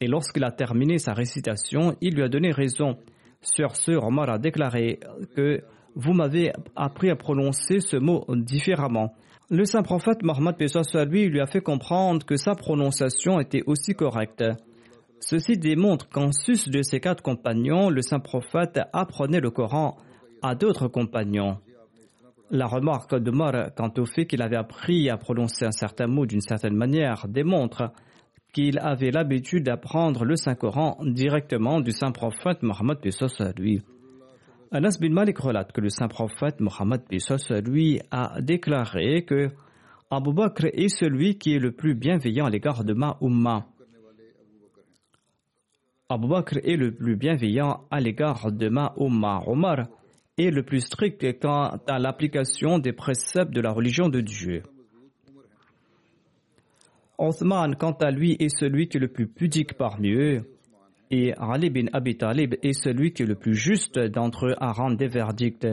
Et 0.00 0.06
lorsqu'il 0.06 0.44
a 0.44 0.52
terminé 0.52 0.98
sa 0.98 1.14
récitation, 1.14 1.96
il 2.00 2.14
lui 2.14 2.22
a 2.22 2.28
donné 2.28 2.52
raison. 2.52 2.96
Sur 3.40 3.74
ce, 3.74 3.92
Omar 3.92 4.30
a 4.30 4.38
déclaré 4.38 5.00
que 5.34 5.62
vous 5.96 6.12
m'avez 6.12 6.52
appris 6.76 7.10
à 7.10 7.16
prononcer 7.16 7.80
ce 7.80 7.96
mot 7.96 8.24
différemment. 8.28 9.14
Le 9.50 9.64
saint 9.64 9.82
prophète 9.82 10.22
Mohammed 10.22 10.54
lui 11.10 11.26
lui 11.26 11.40
a 11.40 11.46
fait 11.46 11.60
comprendre 11.60 12.24
que 12.24 12.36
sa 12.36 12.54
prononciation 12.54 13.40
était 13.40 13.64
aussi 13.66 13.94
correcte. 13.94 14.44
Ceci 15.18 15.58
démontre 15.58 16.08
qu'en 16.08 16.30
sus 16.30 16.70
de 16.70 16.82
ses 16.82 17.00
quatre 17.00 17.22
compagnons, 17.22 17.90
le 17.90 18.00
saint 18.00 18.20
prophète 18.20 18.80
apprenait 18.92 19.40
le 19.40 19.50
Coran 19.50 19.96
à 20.40 20.54
d'autres 20.54 20.88
compagnons. 20.88 21.58
La 22.54 22.66
remarque 22.66 23.14
d'Omar 23.16 23.74
quant 23.74 23.90
au 23.96 24.04
fait 24.04 24.26
qu'il 24.26 24.42
avait 24.42 24.56
appris 24.56 25.08
à 25.08 25.16
prononcer 25.16 25.64
un 25.64 25.72
certain 25.72 26.06
mot 26.06 26.26
d'une 26.26 26.42
certaine 26.42 26.76
manière 26.76 27.26
démontre 27.26 27.92
qu'il 28.52 28.78
avait 28.78 29.10
l'habitude 29.10 29.64
d'apprendre 29.64 30.26
le 30.26 30.36
Saint-Coran 30.36 30.98
directement 31.02 31.80
du 31.80 31.92
Saint-Prophète 31.92 32.62
Mohammed 32.62 32.98
lui. 33.56 33.80
Anas 34.70 34.98
bin 35.00 35.08
Malik 35.14 35.38
relate 35.38 35.72
que 35.72 35.80
le 35.80 35.88
Saint-Prophète 35.88 36.60
Mohammed 36.60 37.00
lui 37.66 38.00
a 38.10 38.38
déclaré 38.42 39.24
que 39.24 39.48
Abu 40.10 40.34
Bakr 40.34 40.66
est 40.74 40.88
celui 40.88 41.38
qui 41.38 41.54
est 41.54 41.58
le 41.58 41.72
plus 41.72 41.94
bienveillant 41.94 42.44
à 42.44 42.50
l'égard 42.50 42.84
de 42.84 42.92
ma 42.92 43.16
Ummah. 43.22 43.64
Abu 46.10 46.28
Bakr 46.28 46.58
est 46.62 46.76
le 46.76 46.92
plus 46.92 47.16
bienveillant 47.16 47.86
à 47.90 47.98
l'égard 47.98 48.52
de 48.52 48.68
ma. 48.68 48.92
Omar 48.98 49.86
le 50.50 50.62
plus 50.62 50.80
strict 50.80 51.38
quant 51.40 51.78
à 51.86 51.98
l'application 51.98 52.78
des 52.78 52.92
préceptes 52.92 53.52
de 53.52 53.60
la 53.60 53.70
religion 53.70 54.08
de 54.08 54.20
Dieu. 54.20 54.62
Othman, 57.18 57.76
quant 57.76 57.92
à 57.92 58.10
lui, 58.10 58.36
est 58.40 58.48
celui 58.48 58.88
qui 58.88 58.96
est 58.96 59.00
le 59.00 59.08
plus 59.08 59.28
pudique 59.28 59.74
parmi 59.74 60.12
eux. 60.12 60.42
Et 61.10 61.34
Ali 61.34 61.70
bin 61.70 61.86
Abi 61.92 62.16
Talib 62.16 62.54
est 62.62 62.72
celui 62.72 63.12
qui 63.12 63.22
est 63.22 63.26
le 63.26 63.34
plus 63.34 63.54
juste 63.54 63.98
d'entre 63.98 64.46
eux 64.46 64.54
à 64.58 64.72
rendre 64.72 64.96
des 64.96 65.08
verdicts. 65.08 65.66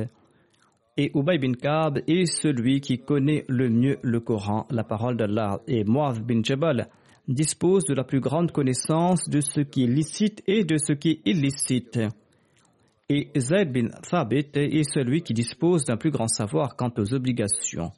Et 0.98 1.12
Ubay 1.16 1.38
bin 1.38 1.54
Kab 1.54 2.00
est 2.08 2.26
celui 2.26 2.82
qui 2.82 3.00
connaît 3.00 3.46
le 3.48 3.70
mieux 3.70 3.98
le 4.02 4.20
Coran, 4.20 4.68
la 4.70 4.84
parole 4.84 5.16
d'Allah. 5.16 5.62
Et 5.66 5.86
Muaz 5.86 6.20
bin 6.20 6.44
Jabal 6.44 6.90
dispose 7.30 7.86
de 7.86 7.94
la 7.94 8.04
plus 8.04 8.20
grande 8.20 8.52
connaissance 8.52 9.30
de 9.30 9.40
ce 9.40 9.62
qui 9.62 9.86
est 9.86 9.88
licite 9.88 10.44
et 10.46 10.66
de 10.66 10.78
ce 10.78 10.92
qui 10.94 11.12
est 11.12 11.22
illicite. 11.26 12.00
Et 13.12 13.32
Zayd 13.36 13.72
bin 13.72 13.90
Thabit 14.08 14.52
est 14.54 14.84
celui 14.84 15.24
qui 15.24 15.34
dispose 15.34 15.84
d'un 15.84 15.98
plus 15.98 16.12
grand 16.12 16.28
savoir 16.28 16.76
quant 16.76 16.92
aux 16.96 17.14
obligations. 17.16 17.92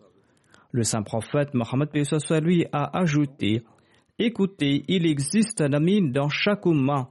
Le 0.71 0.83
saint 0.83 1.03
prophète 1.03 1.53
Mohammed 1.53 1.89
lui 2.41 2.65
a 2.71 2.97
ajouté 2.97 3.61
Écoutez, 4.17 4.85
il 4.87 5.05
existe 5.05 5.59
un 5.59 5.73
amine 5.73 6.13
dans 6.13 6.29
chaque 6.29 6.65
umma, 6.65 7.09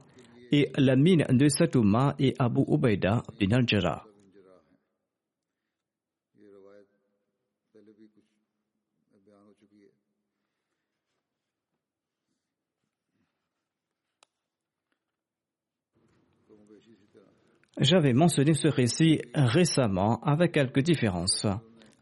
et 0.51 0.71
l'amine 0.77 1.25
de 1.29 1.47
cet 1.47 1.75
umma 1.75 2.15
est 2.17 2.33
Abu 2.41 2.61
Ubaida 2.67 3.21
bin 3.39 3.51
al-Jarrah. 3.51 4.03
J'avais 17.81 18.13
mentionné 18.13 18.53
ce 18.53 18.67
récit 18.67 19.21
récemment 19.33 20.21
avec 20.21 20.51
quelques 20.51 20.81
différences. 20.83 21.47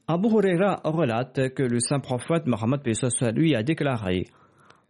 Abu 0.08 0.28
Huraira 0.28 0.82
relate 0.84 1.54
que 1.54 1.64
le 1.64 1.80
saint 1.80 2.02
prophète 2.02 2.48
Mohammed 2.48 2.82
lui 3.34 3.56
a 3.56 3.64
déclaré 3.64 4.26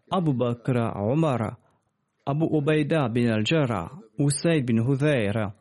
Abu 0.09 0.33
Bakr 0.33 0.95
Omar, 0.95 1.57
Abu 2.25 2.45
Ubaida 2.45 3.07
bin 3.07 3.29
al-Jarrah, 3.29 3.91
Usaid 4.17 4.65
bin 4.65 4.79
Hudayr, 4.83 5.51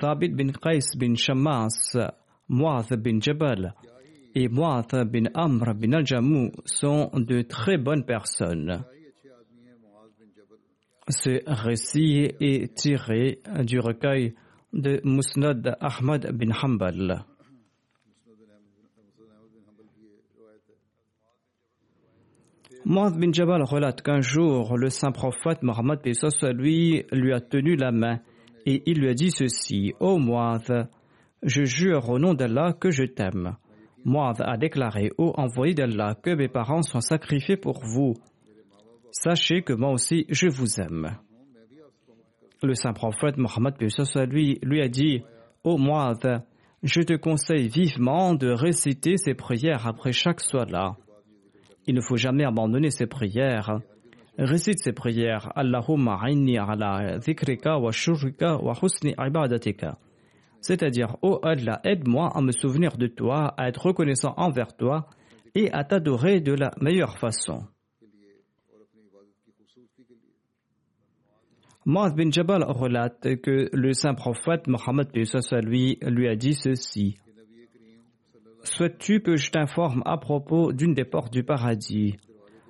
Thabit 0.00 0.30
bin 0.30 0.50
Qais 0.50 0.96
bin 0.96 1.14
Shammas, 1.14 1.96
Muath 2.48 2.92
bin 2.94 3.20
Jabal 3.20 3.72
et 4.34 4.48
Muath 4.48 4.96
bin 5.06 5.26
Amr 5.32 5.74
bin 5.74 5.92
al-Jammu 5.92 6.50
sont 6.64 7.12
de 7.14 7.42
très 7.42 7.78
bonnes 7.78 8.04
personnes. 8.04 8.82
Ce 11.10 11.40
récit 11.46 12.28
est 12.38 12.74
tiré 12.74 13.40
du 13.64 13.80
recueil 13.80 14.34
de 14.74 15.00
Musnad 15.04 15.76
Ahmad 15.80 16.30
bin 16.32 16.50
Hanbal. 16.50 17.24
Muad 22.84 23.18
bin 23.18 23.32
Jabal 23.32 23.62
relate 23.62 24.02
qu'un 24.02 24.20
jour, 24.20 24.76
le 24.76 24.90
saint 24.90 25.10
prophète 25.10 25.62
Mohammed 25.62 26.00
lui, 26.52 27.04
lui 27.10 27.32
a 27.32 27.40
tenu 27.40 27.76
la 27.76 27.90
main 27.90 28.20
et 28.66 28.82
il 28.84 29.00
lui 29.00 29.08
a 29.08 29.14
dit 29.14 29.30
ceci 29.30 29.94
Ô 30.00 30.18
oh 30.18 30.58
je 31.42 31.64
jure 31.64 32.10
au 32.10 32.18
nom 32.18 32.34
d'Allah 32.34 32.74
que 32.78 32.90
je 32.90 33.04
t'aime. 33.04 33.56
Muad 34.04 34.42
a 34.42 34.58
déclaré 34.58 35.10
Ô 35.16 35.32
envoyé 35.38 35.72
d'Allah, 35.72 36.16
que 36.22 36.30
mes 36.30 36.48
parents 36.48 36.82
soient 36.82 37.00
sacrifiés 37.00 37.56
pour 37.56 37.80
vous. 37.82 38.14
Sachez 39.10 39.62
que 39.62 39.72
moi 39.72 39.90
aussi 39.90 40.26
je 40.28 40.48
vous 40.48 40.80
aime. 40.80 41.16
Le 42.62 42.74
saint 42.74 42.92
prophète 42.92 43.36
Mohammed 43.36 43.74
lui, 44.30 44.58
lui 44.62 44.80
a 44.82 44.88
dit 44.88 45.22
Ô 45.64 45.76
oh 45.78 46.12
je 46.82 47.02
te 47.02 47.14
conseille 47.14 47.68
vivement 47.68 48.34
de 48.34 48.48
réciter 48.50 49.16
ces 49.16 49.34
prières 49.34 49.86
après 49.86 50.12
chaque 50.12 50.40
soir-là. 50.40 50.96
Il 51.86 51.94
ne 51.94 52.00
faut 52.00 52.16
jamais 52.16 52.44
abandonner 52.44 52.90
ces 52.90 53.06
prières. 53.06 53.80
Récite 54.38 54.78
ces 54.78 54.92
prières. 54.92 55.50
Allahumma 55.56 56.20
inni 56.28 56.58
ala 56.58 57.18
dhikrika 57.18 57.78
wa 57.78 57.90
shurika 57.90 58.58
wa 58.58 58.74
husni 58.80 59.14
ibadatika. 59.18 59.98
C'est-à-dire, 60.60 61.16
oh 61.22 61.40
Allah, 61.42 61.80
aide-moi 61.84 62.30
à 62.34 62.40
me 62.40 62.52
souvenir 62.52 62.96
de 62.96 63.06
toi, 63.06 63.54
à 63.56 63.68
être 63.68 63.86
reconnaissant 63.86 64.34
envers 64.36 64.76
toi 64.76 65.06
et 65.54 65.72
à 65.72 65.82
t'adorer 65.82 66.40
de 66.40 66.52
la 66.52 66.70
meilleure 66.80 67.18
façon. 67.18 67.64
Mu'adh 71.88 72.14
bin 72.14 72.30
Jabal 72.30 72.64
relate 72.64 73.40
que 73.40 73.70
le 73.72 73.94
saint 73.94 74.12
prophète 74.12 74.66
Mohammed 74.66 75.08
lui, 75.62 75.98
lui 76.02 76.28
a 76.28 76.36
dit 76.36 76.52
ceci. 76.52 77.16
Souhaites-tu 78.62 79.22
que 79.22 79.36
je 79.36 79.50
t'informe 79.50 80.02
à 80.04 80.18
propos 80.18 80.74
d'une 80.74 80.92
des 80.92 81.06
portes 81.06 81.32
du 81.32 81.44
paradis? 81.44 82.18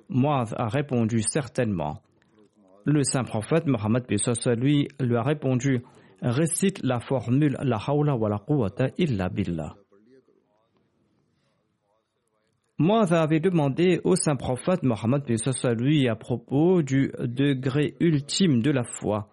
Mu'adh 0.07 0.53
a 0.55 0.69
répondu 0.69 1.21
certainement. 1.21 2.01
Le 2.85 3.03
saint 3.03 3.25
prophète 3.25 3.67
Mohammed 3.67 4.05
lui, 4.55 4.87
lui 5.01 5.15
a 5.17 5.21
répondu 5.21 5.83
Récite 6.21 6.81
la 6.81 7.01
formule 7.01 7.57
La 7.61 7.75
hawla 7.75 8.15
wa 8.15 8.29
la 8.29 8.37
quwwata 8.39 8.87
illa 8.97 9.27
billah. 9.27 9.75
Moi, 12.81 13.11
avait 13.11 13.41
demandé 13.41 13.99
au 14.05 14.15
saint 14.15 14.37
prophète 14.37 14.83
Mohammed 14.83 15.23
lui 15.77 16.07
à 16.07 16.15
propos 16.15 16.81
du 16.81 17.11
degré 17.19 17.95
ultime 17.99 18.61
de 18.61 18.71
la 18.71 18.85
foi. 18.85 19.27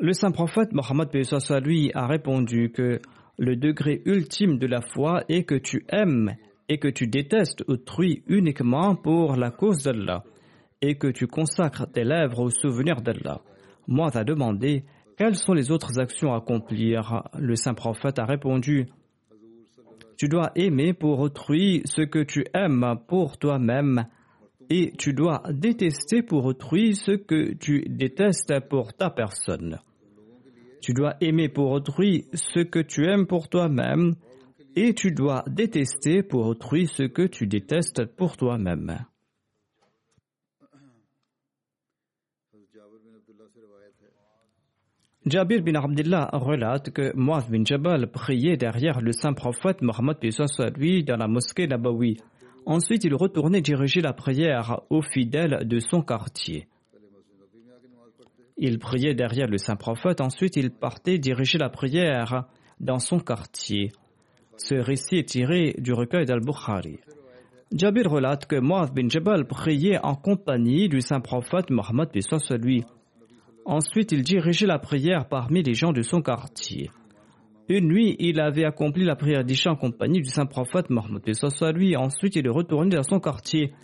Le 0.00 0.12
saint 0.12 0.32
prophète 0.32 0.72
Mohammed 0.72 1.08
lui 1.64 1.92
a 1.94 2.08
répondu 2.08 2.72
que 2.72 2.98
le 3.38 3.54
degré 3.54 4.02
ultime 4.06 4.58
de 4.58 4.66
la 4.66 4.80
foi 4.80 5.22
est 5.28 5.44
que 5.44 5.54
tu 5.54 5.86
aimes 5.88 6.34
et 6.68 6.78
que 6.78 6.88
tu 6.88 7.06
détestes 7.06 7.62
autrui 7.68 8.24
uniquement 8.26 8.96
pour 8.96 9.36
la 9.36 9.52
cause 9.52 9.84
d'Allah 9.84 10.24
et 10.82 10.96
que 10.98 11.06
tu 11.06 11.28
consacres 11.28 11.86
tes 11.92 12.02
lèvres 12.02 12.40
au 12.40 12.50
souvenir 12.50 13.02
d'Allah. 13.02 13.40
Moi, 13.86 14.10
a 14.14 14.24
demandé 14.24 14.84
quelles 15.16 15.36
sont 15.36 15.54
les 15.54 15.70
autres 15.70 15.98
actions 15.98 16.34
à 16.34 16.38
accomplir? 16.38 17.22
Le 17.38 17.56
saint 17.56 17.74
prophète 17.74 18.18
a 18.18 18.24
répondu 18.24 18.86
Tu 20.16 20.28
dois 20.28 20.52
aimer 20.54 20.92
pour 20.92 21.20
autrui 21.20 21.82
ce 21.84 22.02
que 22.02 22.22
tu 22.22 22.44
aimes 22.54 22.98
pour 23.08 23.38
toi-même 23.38 24.06
et 24.68 24.92
tu 24.98 25.12
dois 25.12 25.42
détester 25.50 26.22
pour 26.22 26.44
autrui 26.44 26.94
ce 26.94 27.12
que 27.12 27.54
tu 27.54 27.84
détestes 27.88 28.60
pour 28.68 28.92
ta 28.92 29.10
personne. 29.10 29.78
Tu 30.80 30.92
dois 30.92 31.16
aimer 31.20 31.48
pour 31.48 31.70
autrui 31.70 32.26
ce 32.34 32.60
que 32.60 32.80
tu 32.80 33.06
aimes 33.06 33.26
pour 33.26 33.48
toi-même 33.48 34.14
et 34.74 34.92
tu 34.94 35.12
dois 35.12 35.44
détester 35.48 36.22
pour 36.22 36.46
autrui 36.46 36.86
ce 36.86 37.04
que 37.04 37.22
tu 37.22 37.46
détestes 37.46 38.04
pour 38.04 38.36
toi-même. 38.36 38.98
Jabir 45.26 45.60
bin 45.60 45.74
Abdullah 45.74 46.30
relate 46.32 46.90
que 46.90 47.12
Muaz 47.16 47.48
bin 47.50 47.64
Jabal 47.64 48.06
priait 48.12 48.56
derrière 48.56 49.00
le 49.00 49.10
saint 49.10 49.32
prophète 49.32 49.82
Mohammed 49.82 50.18
lui 50.76 51.02
dans 51.02 51.16
la 51.16 51.26
mosquée 51.26 51.66
Nabawi. 51.66 52.18
Ensuite, 52.64 53.02
il 53.02 53.12
retournait 53.12 53.60
diriger 53.60 54.00
la 54.00 54.12
prière 54.12 54.82
aux 54.88 55.02
fidèles 55.02 55.66
de 55.66 55.80
son 55.80 56.02
quartier. 56.02 56.68
Il 58.56 58.78
priait 58.78 59.14
derrière 59.14 59.48
le 59.48 59.58
saint 59.58 59.74
prophète, 59.74 60.20
ensuite 60.20 60.54
il 60.54 60.70
partait 60.70 61.18
diriger 61.18 61.58
la 61.58 61.70
prière 61.70 62.44
dans 62.78 63.00
son 63.00 63.18
quartier. 63.18 63.90
Ce 64.56 64.76
récit 64.76 65.16
est 65.16 65.28
tiré 65.28 65.74
du 65.78 65.92
recueil 65.92 66.24
d'Al-Bukhari. 66.24 67.00
Jabir 67.72 68.08
relate 68.08 68.46
que 68.46 68.60
Muaz 68.60 68.92
bin 68.92 69.08
Jabal 69.08 69.44
priait 69.48 69.98
en 70.04 70.14
compagnie 70.14 70.88
du 70.88 71.00
saint 71.00 71.20
prophète 71.20 71.70
Mohammed 71.70 72.10
lui. 72.62 72.84
Ensuite, 73.66 74.12
il 74.12 74.22
dirigeait 74.22 74.66
la 74.66 74.78
prière 74.78 75.26
parmi 75.28 75.60
les 75.64 75.74
gens 75.74 75.92
de 75.92 76.02
son 76.02 76.22
quartier. 76.22 76.88
Une 77.68 77.88
nuit, 77.88 78.14
il 78.20 78.38
avait 78.38 78.64
accompli 78.64 79.04
la 79.04 79.16
prière 79.16 79.42
d'Isha 79.42 79.72
en 79.72 79.76
compagnie 79.76 80.20
du 80.20 80.30
saint 80.30 80.46
prophète 80.46 80.88
Mohammed 80.88 81.22
lui. 81.74 81.96
Ensuite, 81.96 82.36
il 82.36 82.46
est 82.46 82.50
retourné 82.50 82.94
dans 82.94 83.02
son 83.02 83.18
quartier 83.18 83.74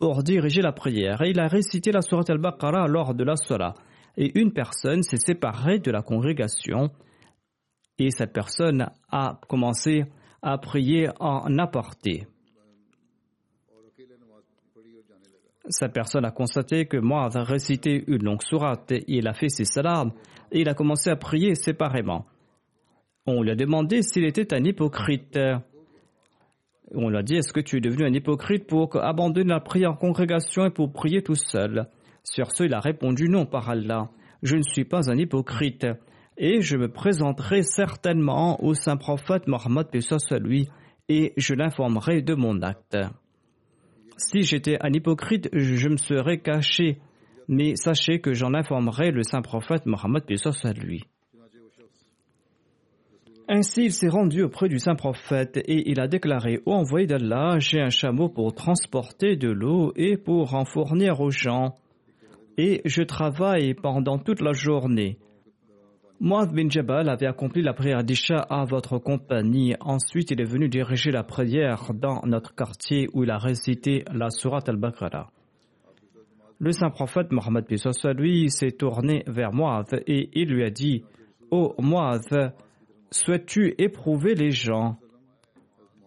pour 0.00 0.24
diriger 0.24 0.60
la 0.60 0.72
prière 0.72 1.22
et 1.22 1.30
il 1.30 1.38
a 1.38 1.46
récité 1.46 1.92
la 1.92 2.02
sourate 2.02 2.30
al-Baqarah 2.30 2.88
lors 2.88 3.14
de 3.14 3.22
la 3.22 3.36
Salah. 3.36 3.74
Et 4.16 4.36
une 4.36 4.52
personne 4.52 5.04
s'est 5.04 5.18
séparée 5.18 5.78
de 5.78 5.92
la 5.92 6.02
congrégation 6.02 6.90
et 7.96 8.10
cette 8.10 8.32
personne 8.32 8.90
a 9.08 9.38
commencé 9.48 10.04
à 10.42 10.58
prier 10.58 11.10
en 11.20 11.58
aparté. 11.58 12.26
Cette 15.70 15.92
personne 15.92 16.24
a 16.24 16.30
constaté 16.30 16.86
que 16.86 16.96
moi 16.96 17.28
a 17.34 17.44
récité 17.44 18.04
une 18.06 18.22
longue 18.24 18.42
sourate 18.42 18.92
et 18.92 19.04
il 19.06 19.28
a 19.28 19.34
fait 19.34 19.50
ses 19.50 19.64
salams 19.64 20.12
et 20.50 20.60
il 20.60 20.68
a 20.68 20.74
commencé 20.74 21.10
à 21.10 21.16
prier 21.16 21.54
séparément. 21.54 22.24
On 23.26 23.42
lui 23.42 23.50
a 23.50 23.54
demandé 23.54 24.00
s'il 24.00 24.24
était 24.24 24.54
un 24.54 24.64
hypocrite. 24.64 25.38
On 26.94 27.10
lui 27.10 27.18
a 27.18 27.22
dit 27.22 27.36
Est-ce 27.36 27.52
que 27.52 27.60
tu 27.60 27.76
es 27.76 27.80
devenu 27.80 28.06
un 28.06 28.14
hypocrite 28.14 28.66
pour 28.66 28.96
abandonner 28.96 29.50
la 29.50 29.60
prière 29.60 29.92
en 29.92 29.96
congrégation 29.96 30.64
et 30.64 30.70
pour 30.70 30.90
prier 30.90 31.22
tout 31.22 31.34
seul? 31.34 31.86
Sur 32.24 32.50
ce, 32.52 32.64
il 32.64 32.72
a 32.72 32.80
répondu 32.80 33.28
Non, 33.28 33.44
par 33.44 33.68
Allah, 33.68 34.08
je 34.42 34.56
ne 34.56 34.62
suis 34.62 34.84
pas 34.86 35.10
un 35.10 35.18
hypocrite. 35.18 35.86
et 36.38 36.62
je 36.62 36.78
me 36.78 36.88
présenterai 36.88 37.62
certainement 37.62 38.62
au 38.64 38.72
saint 38.72 38.96
prophète 38.96 39.48
Mohammed 39.48 39.88
lui 40.40 40.68
et 41.10 41.34
je 41.36 41.54
l'informerai 41.54 42.22
de 42.22 42.34
mon 42.34 42.62
acte. 42.62 42.96
Si 44.18 44.42
j'étais 44.42 44.76
un 44.80 44.92
hypocrite, 44.92 45.48
je 45.52 45.88
me 45.88 45.96
serais 45.96 46.38
caché, 46.38 46.98
mais 47.46 47.76
sachez 47.76 48.20
que 48.20 48.34
j'en 48.34 48.52
informerai 48.52 49.12
le 49.12 49.22
saint 49.22 49.42
prophète 49.42 49.86
Mohammed 49.86 50.24
lui. 50.76 51.04
Ainsi, 53.48 53.84
il 53.84 53.92
s'est 53.92 54.08
rendu 54.08 54.42
auprès 54.42 54.68
du 54.68 54.78
saint 54.80 54.96
prophète 54.96 55.56
et 55.56 55.88
il 55.90 56.00
a 56.00 56.08
déclaré 56.08 56.60
Ô 56.66 56.72
envoyé 56.72 57.06
d'Allah, 57.06 57.58
j'ai 57.60 57.80
un 57.80 57.90
chameau 57.90 58.28
pour 58.28 58.54
transporter 58.54 59.36
de 59.36 59.48
l'eau 59.48 59.92
et 59.94 60.16
pour 60.16 60.54
en 60.54 60.64
fournir 60.64 61.20
aux 61.20 61.30
gens. 61.30 61.76
Et 62.58 62.82
je 62.84 63.02
travaille 63.02 63.74
pendant 63.74 64.18
toute 64.18 64.42
la 64.42 64.52
journée. 64.52 65.16
Moaz 66.20 66.46
bin 66.52 66.68
Jabal 66.68 67.08
avait 67.08 67.26
accompli 67.26 67.62
la 67.62 67.72
prière 67.72 68.02
d'Isha 68.02 68.38
à 68.50 68.64
votre 68.64 68.98
compagnie. 68.98 69.76
Ensuite, 69.78 70.32
il 70.32 70.40
est 70.40 70.50
venu 70.50 70.68
diriger 70.68 71.12
la 71.12 71.22
prière 71.22 71.92
dans 71.94 72.22
notre 72.26 72.56
quartier 72.56 73.08
où 73.12 73.22
il 73.22 73.30
a 73.30 73.38
récité 73.38 74.04
la 74.12 74.28
Surat 74.30 74.64
al-Baqarah. 74.66 75.30
Le 76.58 76.72
saint 76.72 76.90
prophète 76.90 77.30
Mohammed 77.30 77.66
lui 78.16 78.50
s'est 78.50 78.72
tourné 78.72 79.22
vers 79.28 79.52
Moaz 79.52 79.94
et 80.08 80.28
il 80.32 80.48
lui 80.48 80.64
a 80.64 80.70
dit 80.70 81.04
Ô 81.52 81.74
oh, 81.78 81.82
Moaz, 81.82 82.26
souhaites-tu 83.12 83.76
éprouver 83.78 84.34
les 84.34 84.50
gens? 84.50 84.98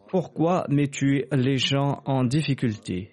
Pourquoi 0.09 0.65
mets-tu 0.67 1.23
les 1.31 1.55
gens 1.55 2.01
en 2.05 2.25
difficulté? 2.25 3.10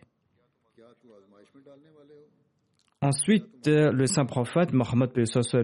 Ensuite, 3.01 3.69
le 3.69 4.07
saint 4.07 4.25
prophète 4.25 4.73
Mohammed 4.73 5.11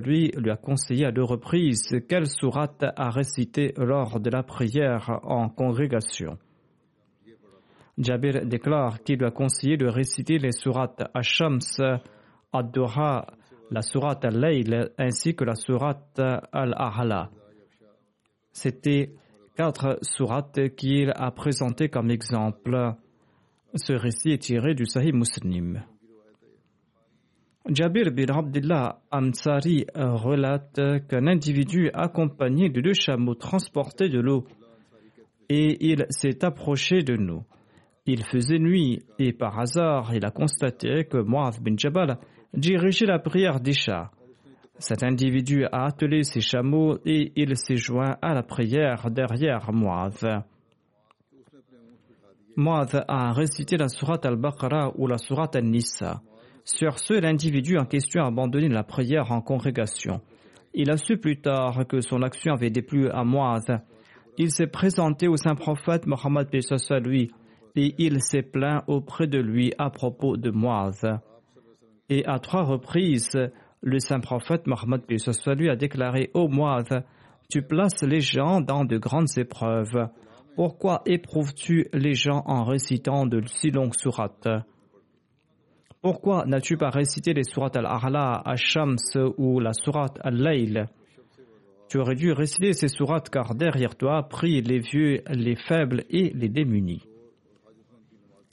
lui 0.05 0.31
lui 0.37 0.51
a 0.51 0.57
conseillé 0.57 1.07
à 1.07 1.11
deux 1.11 1.25
reprises 1.25 1.89
quelle 2.09 2.29
sourate 2.29 2.85
à 2.97 3.11
réciter 3.11 3.75
lors 3.77 4.21
de 4.21 4.31
la 4.31 4.45
prière 4.45 5.19
en 5.25 5.49
congrégation. 5.49 6.39
Jabir 7.99 8.47
déclare 8.47 9.03
qu'il 9.03 9.19
lui 9.19 9.27
a 9.27 9.33
conseillé 9.33 9.77
de 9.77 9.87
réciter 9.87 10.39
les 10.39 10.53
sourates 10.53 11.03
Ashams, 11.13 11.59
Ad-Doha, 12.53 13.27
la 13.71 13.83
sourate 13.83 14.25
Al-Layl 14.25 14.91
ainsi 14.97 15.35
que 15.35 15.45
la 15.45 15.57
sourate 15.57 16.21
Al-Ahla. 16.53 17.31
C'était 18.53 19.13
quatre 19.57 19.99
sourates 20.03 20.75
qu'il 20.77 21.13
a 21.17 21.33
présentées 21.33 21.89
comme 21.89 22.11
exemple. 22.13 22.95
Ce 23.75 23.93
récit 23.93 24.31
est 24.31 24.43
tiré 24.43 24.75
du 24.75 24.87
Sahih 24.87 25.13
Muslim. 25.13 25.83
Jabir 27.71 28.11
bin 28.13 28.27
Abdullah 28.29 29.01
Amsari 29.11 29.87
relate 29.95 31.07
qu'un 31.09 31.27
individu 31.27 31.91
accompagné 31.95 32.69
de 32.69 32.83
deux 32.83 32.93
chameaux 32.93 33.35
transportait 33.35 34.11
de 34.11 34.21
l'eau 34.21 34.45
et 35.49 35.79
il 35.81 36.05
s'est 36.11 36.45
approché 36.45 37.03
de 37.03 37.17
nous. 37.17 37.43
Il 38.05 38.23
faisait 38.25 38.59
nuit 38.59 39.03
et 39.19 39.33
par 39.33 39.59
hasard 39.59 40.15
il 40.15 40.27
a 40.27 40.31
constaté 40.31 41.07
que 41.07 41.17
Mu'adh 41.17 41.59
bin 41.63 41.75
Jabal 41.79 42.19
dirigeait 42.53 43.07
la 43.07 43.19
prière 43.19 43.61
d'Isha. 43.61 44.11
Cet 44.79 45.03
individu 45.03 45.65
a 45.65 45.87
attelé 45.87 46.23
ses 46.23 46.41
chameaux 46.41 46.99
et 47.07 47.33
il 47.35 47.57
s'est 47.57 47.77
joint 47.77 48.19
à 48.21 48.35
la 48.35 48.43
prière 48.43 49.11
derrière 49.11 49.73
Mu'adh. 49.73 50.43
Mu'adh 52.59 53.05
a 53.09 53.33
récité 53.33 53.79
la 53.79 53.89
sourate 53.89 54.27
al-Baqarah 54.27 54.93
ou 54.97 55.07
la 55.07 55.17
sourate 55.17 55.57
al-Nisa. 55.57 56.21
Sur 56.65 56.99
ce, 56.99 57.13
l'individu 57.13 57.77
en 57.77 57.85
question 57.85 58.23
a 58.23 58.29
abandonné 58.29 58.69
la 58.69 58.85
prière 58.85 59.33
en 59.33 59.43
congrégation. 59.43 60.23
Il 60.73 60.91
a 60.91 60.97
su 60.97 61.19
plus 61.19 61.41
tard 61.41 61.87
que 61.87 62.01
son 62.01 62.23
action 62.23 62.55
avait 62.55 62.71
déplu 62.71 63.11
à 63.11 63.23
Mu'adh. 63.23 63.83
Il 64.39 64.51
s'est 64.51 64.67
présenté 64.67 65.29
au 65.29 65.37
saint 65.37 65.55
prophète 65.55 66.07
Mohammed 66.07 66.49
lui 67.03 67.31
et 67.77 67.95
il 67.99 68.23
s'est 68.23 68.43
plaint 68.43 68.83
auprès 68.87 69.27
de 69.27 69.39
lui 69.39 69.75
à 69.77 69.91
propos 69.91 70.39
de 70.39 70.51
Mu'adh. 70.51 71.21
Et 72.09 72.25
à 72.25 72.39
trois 72.39 72.63
reprises, 72.63 73.39
le 73.83 73.99
saint 73.99 74.21
prophète 74.21 74.67
Mohammed 74.67 75.03
lui 75.57 75.69
a 75.69 75.77
déclaré 75.77 76.31
Ô 76.33 76.49
oh 76.51 76.83
tu 77.51 77.61
places 77.61 78.03
les 78.03 78.21
gens 78.21 78.63
dans 78.63 78.87
de 78.87 78.97
grandes 78.97 79.37
épreuves. 79.37 80.09
Pourquoi 80.57 81.03
éprouves-tu 81.05 81.89
les 81.93 82.15
gens 82.15 82.43
en 82.47 82.65
récitant 82.65 83.27
de 83.27 83.43
si 83.47 83.71
longues 83.71 83.95
sourates? 83.95 84.49
Pourquoi 86.05 86.45
n'as-tu 86.45 86.77
pas 86.77 86.91
récité 86.91 87.33
les 87.33 87.45
sourates 87.45 87.77
al-Ahla, 87.77 88.35
al-Shams 88.45 88.99
ou 89.39 89.59
la 89.59 89.73
sourate 89.73 90.19
al-Layl? 90.23 90.85
Tu 91.89 91.97
aurais 91.97 92.15
dû 92.15 92.31
réciter 92.31 92.75
ces 92.75 92.89
sourates 92.89 93.31
car 93.31 93.55
derrière 93.55 93.97
toi 93.97 94.29
prient 94.29 94.61
les 94.61 94.81
vieux, 94.81 95.23
les 95.31 95.57
faibles 95.57 96.05
et 96.11 96.31
les 96.35 96.51
démunis. 96.51 97.09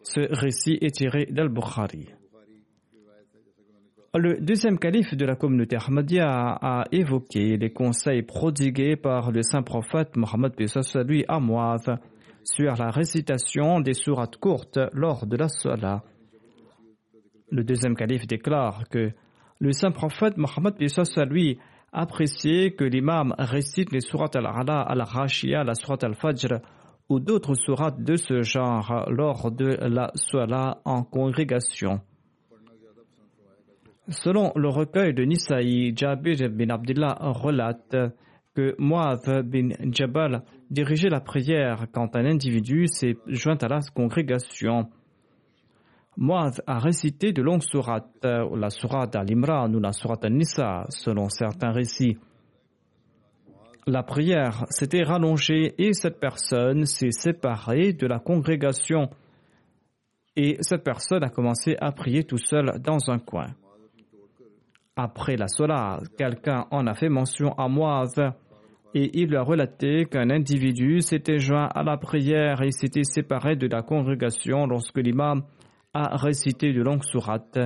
Ce 0.02 0.22
récit 0.34 0.78
est 0.80 0.96
tiré 0.96 1.26
d'Al-Bukhari. 1.26 2.08
Le 4.16 4.40
deuxième 4.40 4.80
calife 4.80 5.14
de 5.14 5.26
la 5.26 5.36
communauté 5.36 5.76
Ahmadiyya 5.76 6.58
a 6.62 6.86
évoqué 6.94 7.58
les 7.58 7.74
conseils 7.74 8.24
prodigués 8.24 8.96
par 8.96 9.30
le 9.30 9.44
saint 9.44 9.64
prophète 9.64 10.16
Mohammed 10.16 10.54
lui 11.06 11.26
à 11.28 11.42
Muaz 11.42 11.98
sur 12.46 12.78
la 12.78 12.92
récitation 12.92 13.82
des 13.82 13.94
sourates 13.94 14.38
courtes 14.38 14.80
lors 14.94 15.26
de 15.26 15.36
la 15.36 15.50
Salah. 15.50 16.06
Le 17.52 17.64
deuxième 17.64 17.96
calife 17.96 18.26
déclare 18.28 18.84
que 18.90 19.12
le 19.60 19.72
saint 19.74 19.92
prophète 19.92 20.38
Mohammed 20.38 20.76
lui 21.30 21.60
appréciait 21.92 22.72
que 22.72 22.86
l'imam 22.86 23.36
récite 23.38 23.92
les 23.92 24.00
sourates 24.00 24.38
al-Ala, 24.38 24.82
al-Rashia, 24.82 25.64
la 25.64 25.76
sourate 25.76 26.06
al-Fajr 26.06 26.62
ou 27.10 27.20
d'autres 27.20 27.56
sourates 27.56 28.02
de 28.02 28.16
ce 28.16 28.42
genre 28.42 29.06
lors 29.10 29.52
de 29.52 29.78
la 29.82 30.12
Salah 30.16 30.80
en 30.86 31.04
congrégation. 31.04 32.00
Selon 34.08 34.54
le 34.56 34.70
recueil 34.70 35.14
de 35.14 35.24
Nisaï, 35.24 35.94
Jabir 35.96 36.50
bin 36.50 36.70
Abdullah 36.70 37.18
relate 37.20 37.98
que 38.56 38.76
Mu'adh 38.80 39.44
bin 39.44 39.70
Jabal 39.92 40.44
dirigeait 40.70 41.10
la 41.10 41.20
prière 41.20 41.88
quand 41.92 42.16
un 42.16 42.26
individu 42.26 42.88
s'est 42.88 43.18
joint 43.28 43.58
à 43.62 43.68
la 43.68 43.80
congrégation. 43.94 44.90
Mu'adh 46.18 46.62
a 46.68 46.78
récité 46.78 47.32
de 47.32 47.42
longues 47.42 47.64
sourates, 47.64 48.24
la 48.24 48.70
sourate 48.70 49.16
Al-Imran 49.16 49.74
ou 49.74 49.80
la 49.80 49.94
sourate 49.94 50.26
Al-Nisa, 50.26 50.86
selon 50.90 51.30
certains 51.30 51.72
récits. 51.72 52.18
La 53.88 54.04
prière 54.04 54.66
s'était 54.70 55.04
rallongée 55.04 55.74
et 55.78 55.94
cette 55.94 56.20
personne 56.20 56.86
s'est 56.86 57.12
séparée 57.12 57.94
de 57.94 58.06
la 58.06 58.20
congrégation. 58.20 59.10
Et 60.36 60.58
cette 60.62 60.84
personne 60.84 61.24
a 61.24 61.30
commencé 61.30 61.76
à 61.80 61.92
prier 61.92 62.24
tout 62.24 62.38
seul 62.38 62.80
dans 62.80 63.10
un 63.10 63.18
coin. 63.18 63.48
Après 64.96 65.36
la 65.36 65.48
Sola, 65.48 66.00
quelqu'un 66.18 66.68
en 66.70 66.86
a 66.86 66.94
fait 66.94 67.10
mention 67.10 67.54
à 67.54 67.68
Moaz 67.68 68.14
et 68.94 69.20
il 69.20 69.30
lui 69.30 69.38
a 69.38 69.42
relaté 69.42 70.06
qu'un 70.06 70.30
individu 70.30 71.02
s'était 71.02 71.40
joint 71.40 71.70
à 71.74 71.82
la 71.82 71.98
prière 71.98 72.62
et 72.62 72.72
s'était 72.72 73.04
séparé 73.04 73.56
de 73.56 73.68
la 73.68 73.82
congrégation 73.82 74.68
lorsque 74.68 74.98
l'imam 74.98 75.44
a 75.94 76.16
récité 76.18 76.74
de 76.74 76.82
longues 76.82 77.04
sourates 77.04 77.60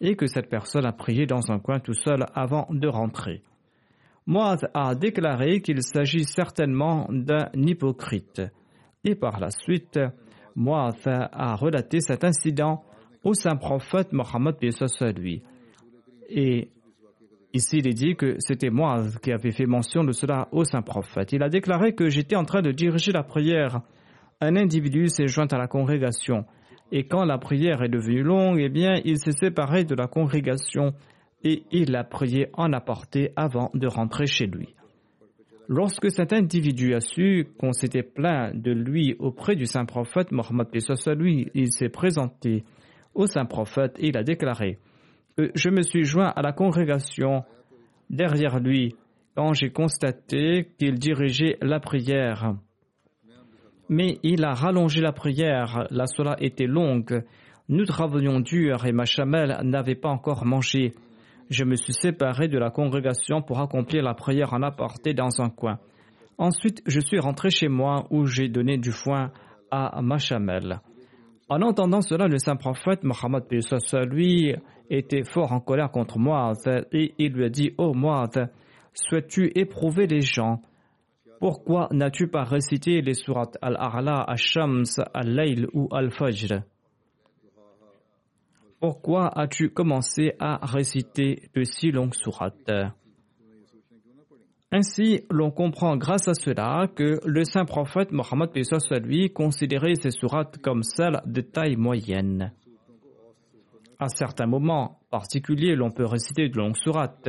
et 0.00 0.16
que 0.16 0.26
cette 0.26 0.48
personne 0.48 0.84
a 0.84 0.92
prié 0.92 1.26
dans 1.26 1.50
un 1.50 1.58
coin 1.58 1.80
tout 1.80 1.94
seul 1.94 2.26
avant 2.34 2.66
de 2.70 2.88
rentrer. 2.88 3.42
Moaz 4.26 4.58
a 4.74 4.94
déclaré 4.94 5.60
qu'il 5.60 5.82
s'agit 5.82 6.24
certainement 6.24 7.08
d'un 7.10 7.48
hypocrite. 7.54 8.42
Et 9.04 9.14
par 9.14 9.40
la 9.40 9.50
suite, 9.50 9.98
Moaz 10.54 11.06
a 11.06 11.56
relaté 11.56 12.00
cet 12.00 12.24
incident 12.24 12.84
au 13.24 13.34
saint 13.34 13.56
prophète 13.56 14.12
Mohammed 14.12 14.56
lui. 15.16 15.42
Et 16.28 16.70
ici, 17.52 17.78
il 17.78 17.88
est 17.88 17.94
dit 17.94 18.14
que 18.14 18.36
c'était 18.38 18.70
moi 18.70 19.02
qui 19.22 19.32
avais 19.32 19.50
fait 19.50 19.66
mention 19.66 20.04
de 20.04 20.12
cela 20.12 20.48
au 20.52 20.64
saint 20.64 20.82
prophète. 20.82 21.32
Il 21.32 21.42
a 21.42 21.48
déclaré 21.48 21.94
que 21.94 22.08
j'étais 22.08 22.36
en 22.36 22.44
train 22.44 22.62
de 22.62 22.70
diriger 22.70 23.12
la 23.12 23.22
prière. 23.22 23.80
Un 24.40 24.56
individu 24.56 25.08
s'est 25.08 25.26
joint 25.26 25.48
à 25.50 25.58
la 25.58 25.66
congrégation. 25.66 26.44
Et 26.92 27.04
quand 27.04 27.24
la 27.24 27.38
prière 27.38 27.82
est 27.82 27.88
devenue 27.88 28.22
longue, 28.22 28.60
eh 28.60 28.68
bien, 28.68 29.00
il 29.04 29.18
s'est 29.18 29.32
séparé 29.32 29.84
de 29.84 29.96
la 29.96 30.06
congrégation 30.06 30.92
et 31.42 31.64
il 31.72 31.96
a 31.96 32.04
prié 32.04 32.48
en 32.52 32.72
apporté 32.72 33.32
avant 33.34 33.70
de 33.74 33.88
rentrer 33.88 34.26
chez 34.26 34.46
lui. 34.46 34.74
Lorsque 35.68 36.10
cet 36.10 36.32
individu 36.32 36.94
a 36.94 37.00
su 37.00 37.48
qu'on 37.58 37.72
s'était 37.72 38.02
plaint 38.04 38.54
de 38.54 38.70
lui 38.70 39.16
auprès 39.18 39.56
du 39.56 39.66
saint 39.66 39.86
prophète 39.86 40.30
Mohammed 40.30 40.68
lui, 41.16 41.48
il 41.54 41.72
s'est 41.72 41.88
présenté 41.88 42.62
au 43.14 43.26
saint 43.26 43.46
prophète 43.46 43.96
et 43.98 44.08
il 44.08 44.16
a 44.16 44.22
déclaré 44.22 44.78
je 45.54 45.70
me 45.70 45.82
suis 45.82 46.04
joint 46.04 46.32
à 46.34 46.42
la 46.42 46.52
congrégation 46.52 47.44
derrière 48.10 48.58
lui 48.58 48.94
quand 49.34 49.54
j'ai 49.54 49.70
constaté 49.70 50.68
qu'il 50.78 50.98
dirigeait 50.98 51.56
la 51.62 51.80
prière. 51.80 52.54
Mais 53.92 54.18
il 54.22 54.42
a 54.42 54.54
rallongé 54.54 55.02
la 55.02 55.12
prière, 55.12 55.86
la 55.90 56.06
sola 56.06 56.34
était 56.40 56.66
longue, 56.66 57.24
nous 57.68 57.84
travaillions 57.84 58.40
dur 58.40 58.86
et 58.86 58.92
ma 58.92 59.04
chamelle 59.04 59.54
n'avait 59.64 59.96
pas 59.96 60.08
encore 60.08 60.46
mangé. 60.46 60.94
Je 61.50 61.62
me 61.64 61.76
suis 61.76 61.92
séparé 61.92 62.48
de 62.48 62.56
la 62.58 62.70
congrégation 62.70 63.42
pour 63.42 63.60
accomplir 63.60 64.02
la 64.02 64.14
prière 64.14 64.54
en 64.54 64.62
aparté 64.62 65.12
dans 65.12 65.42
un 65.42 65.50
coin. 65.50 65.78
Ensuite, 66.38 66.80
je 66.86 67.00
suis 67.00 67.18
rentré 67.18 67.50
chez 67.50 67.68
moi 67.68 68.06
où 68.10 68.24
j'ai 68.24 68.48
donné 68.48 68.78
du 68.78 68.92
foin 68.92 69.30
à 69.70 70.00
ma 70.00 70.16
chamelle. 70.16 70.80
En 71.50 71.60
entendant 71.60 72.00
cela, 72.00 72.28
le 72.28 72.38
saint 72.38 72.56
prophète 72.56 73.04
Mohammed 73.04 73.44
lui 74.10 74.54
était 74.88 75.24
fort 75.24 75.52
en 75.52 75.60
colère 75.60 75.90
contre 75.90 76.18
moi 76.18 76.54
et 76.92 77.12
il 77.18 77.32
lui 77.34 77.44
a 77.44 77.50
dit 77.50 77.74
Oh 77.76 77.92
Mu'adh, 77.92 78.48
souhaites-tu 78.94 79.52
éprouver 79.54 80.06
les 80.06 80.22
gens 80.22 80.62
Pourquoi 81.42 81.88
n'as-tu 81.90 82.28
pas 82.28 82.44
récité 82.44 83.02
les 83.02 83.14
sourates 83.14 83.58
Al-A'la, 83.60 84.20
Al-Shams, 84.20 84.84
Al-Layl 85.12 85.66
ou 85.72 85.88
Al-Fajr? 85.90 86.62
Pourquoi 88.78 89.26
as-tu 89.36 89.70
commencé 89.70 90.34
à 90.38 90.64
réciter 90.64 91.50
de 91.52 91.64
si 91.64 91.90
longues 91.90 92.14
sourates? 92.14 92.70
Ainsi, 94.70 95.22
l'on 95.32 95.50
comprend 95.50 95.96
grâce 95.96 96.28
à 96.28 96.34
cela 96.34 96.86
que 96.94 97.18
le 97.26 97.42
saint 97.42 97.64
prophète 97.64 98.12
Mohammed 98.12 98.50
lui 99.04 99.32
considérait 99.32 99.96
ces 99.96 100.12
sourates 100.12 100.58
comme 100.58 100.84
celles 100.84 101.22
de 101.26 101.40
taille 101.40 101.74
moyenne. 101.74 102.52
À 103.98 104.06
certains 104.06 104.46
moments 104.46 105.00
particuliers, 105.10 105.74
l'on 105.74 105.90
peut 105.90 106.06
réciter 106.06 106.48
de 106.48 106.56
longues 106.56 106.76
sourates, 106.76 107.28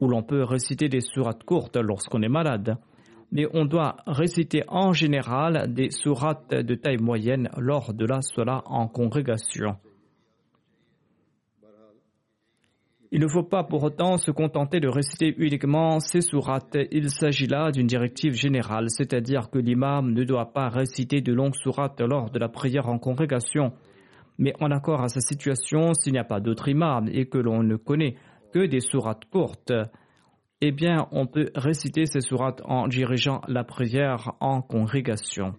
ou 0.00 0.08
l'on 0.08 0.22
peut 0.22 0.44
réciter 0.44 0.88
des 0.88 1.02
sourates 1.02 1.44
courtes 1.44 1.76
lorsqu'on 1.76 2.22
est 2.22 2.30
malade. 2.30 2.78
Mais 3.32 3.46
on 3.52 3.64
doit 3.64 3.96
réciter 4.06 4.64
en 4.68 4.92
général 4.92 5.72
des 5.72 5.90
sourates 5.90 6.50
de 6.50 6.74
taille 6.74 6.98
moyenne 6.98 7.48
lors 7.56 7.94
de 7.94 8.04
la 8.04 8.22
sola 8.22 8.62
en 8.66 8.88
congrégation. 8.88 9.76
Il 13.12 13.20
ne 13.20 13.26
faut 13.26 13.42
pas 13.42 13.64
pour 13.64 13.82
autant 13.82 14.18
se 14.18 14.30
contenter 14.30 14.78
de 14.78 14.88
réciter 14.88 15.34
uniquement 15.36 15.98
ces 15.98 16.20
sourates. 16.20 16.76
Il 16.92 17.10
s'agit 17.10 17.48
là 17.48 17.72
d'une 17.72 17.88
directive 17.88 18.34
générale, 18.34 18.86
c'est-à-dire 18.88 19.50
que 19.50 19.58
l'imam 19.58 20.12
ne 20.12 20.22
doit 20.22 20.52
pas 20.52 20.68
réciter 20.68 21.20
de 21.20 21.32
longues 21.32 21.56
sourates 21.56 22.00
lors 22.00 22.30
de 22.30 22.38
la 22.38 22.48
prière 22.48 22.88
en 22.88 22.98
congrégation. 22.98 23.72
Mais 24.38 24.52
en 24.60 24.70
accord 24.70 25.02
à 25.02 25.08
sa 25.08 25.20
situation, 25.20 25.92
s'il 25.92 26.12
n'y 26.12 26.20
a 26.20 26.24
pas 26.24 26.38
d'autre 26.38 26.68
imam 26.68 27.08
et 27.12 27.26
que 27.26 27.38
l'on 27.38 27.64
ne 27.64 27.74
connaît 27.74 28.14
que 28.52 28.64
des 28.66 28.80
sourates 28.80 29.24
courtes, 29.24 29.72
eh 30.60 30.72
bien, 30.72 31.08
on 31.10 31.26
peut 31.26 31.50
réciter 31.54 32.06
ces 32.06 32.20
sourates 32.20 32.60
en 32.64 32.86
dirigeant 32.86 33.40
la 33.48 33.64
prière 33.64 34.34
en 34.40 34.60
congrégation. 34.60 35.54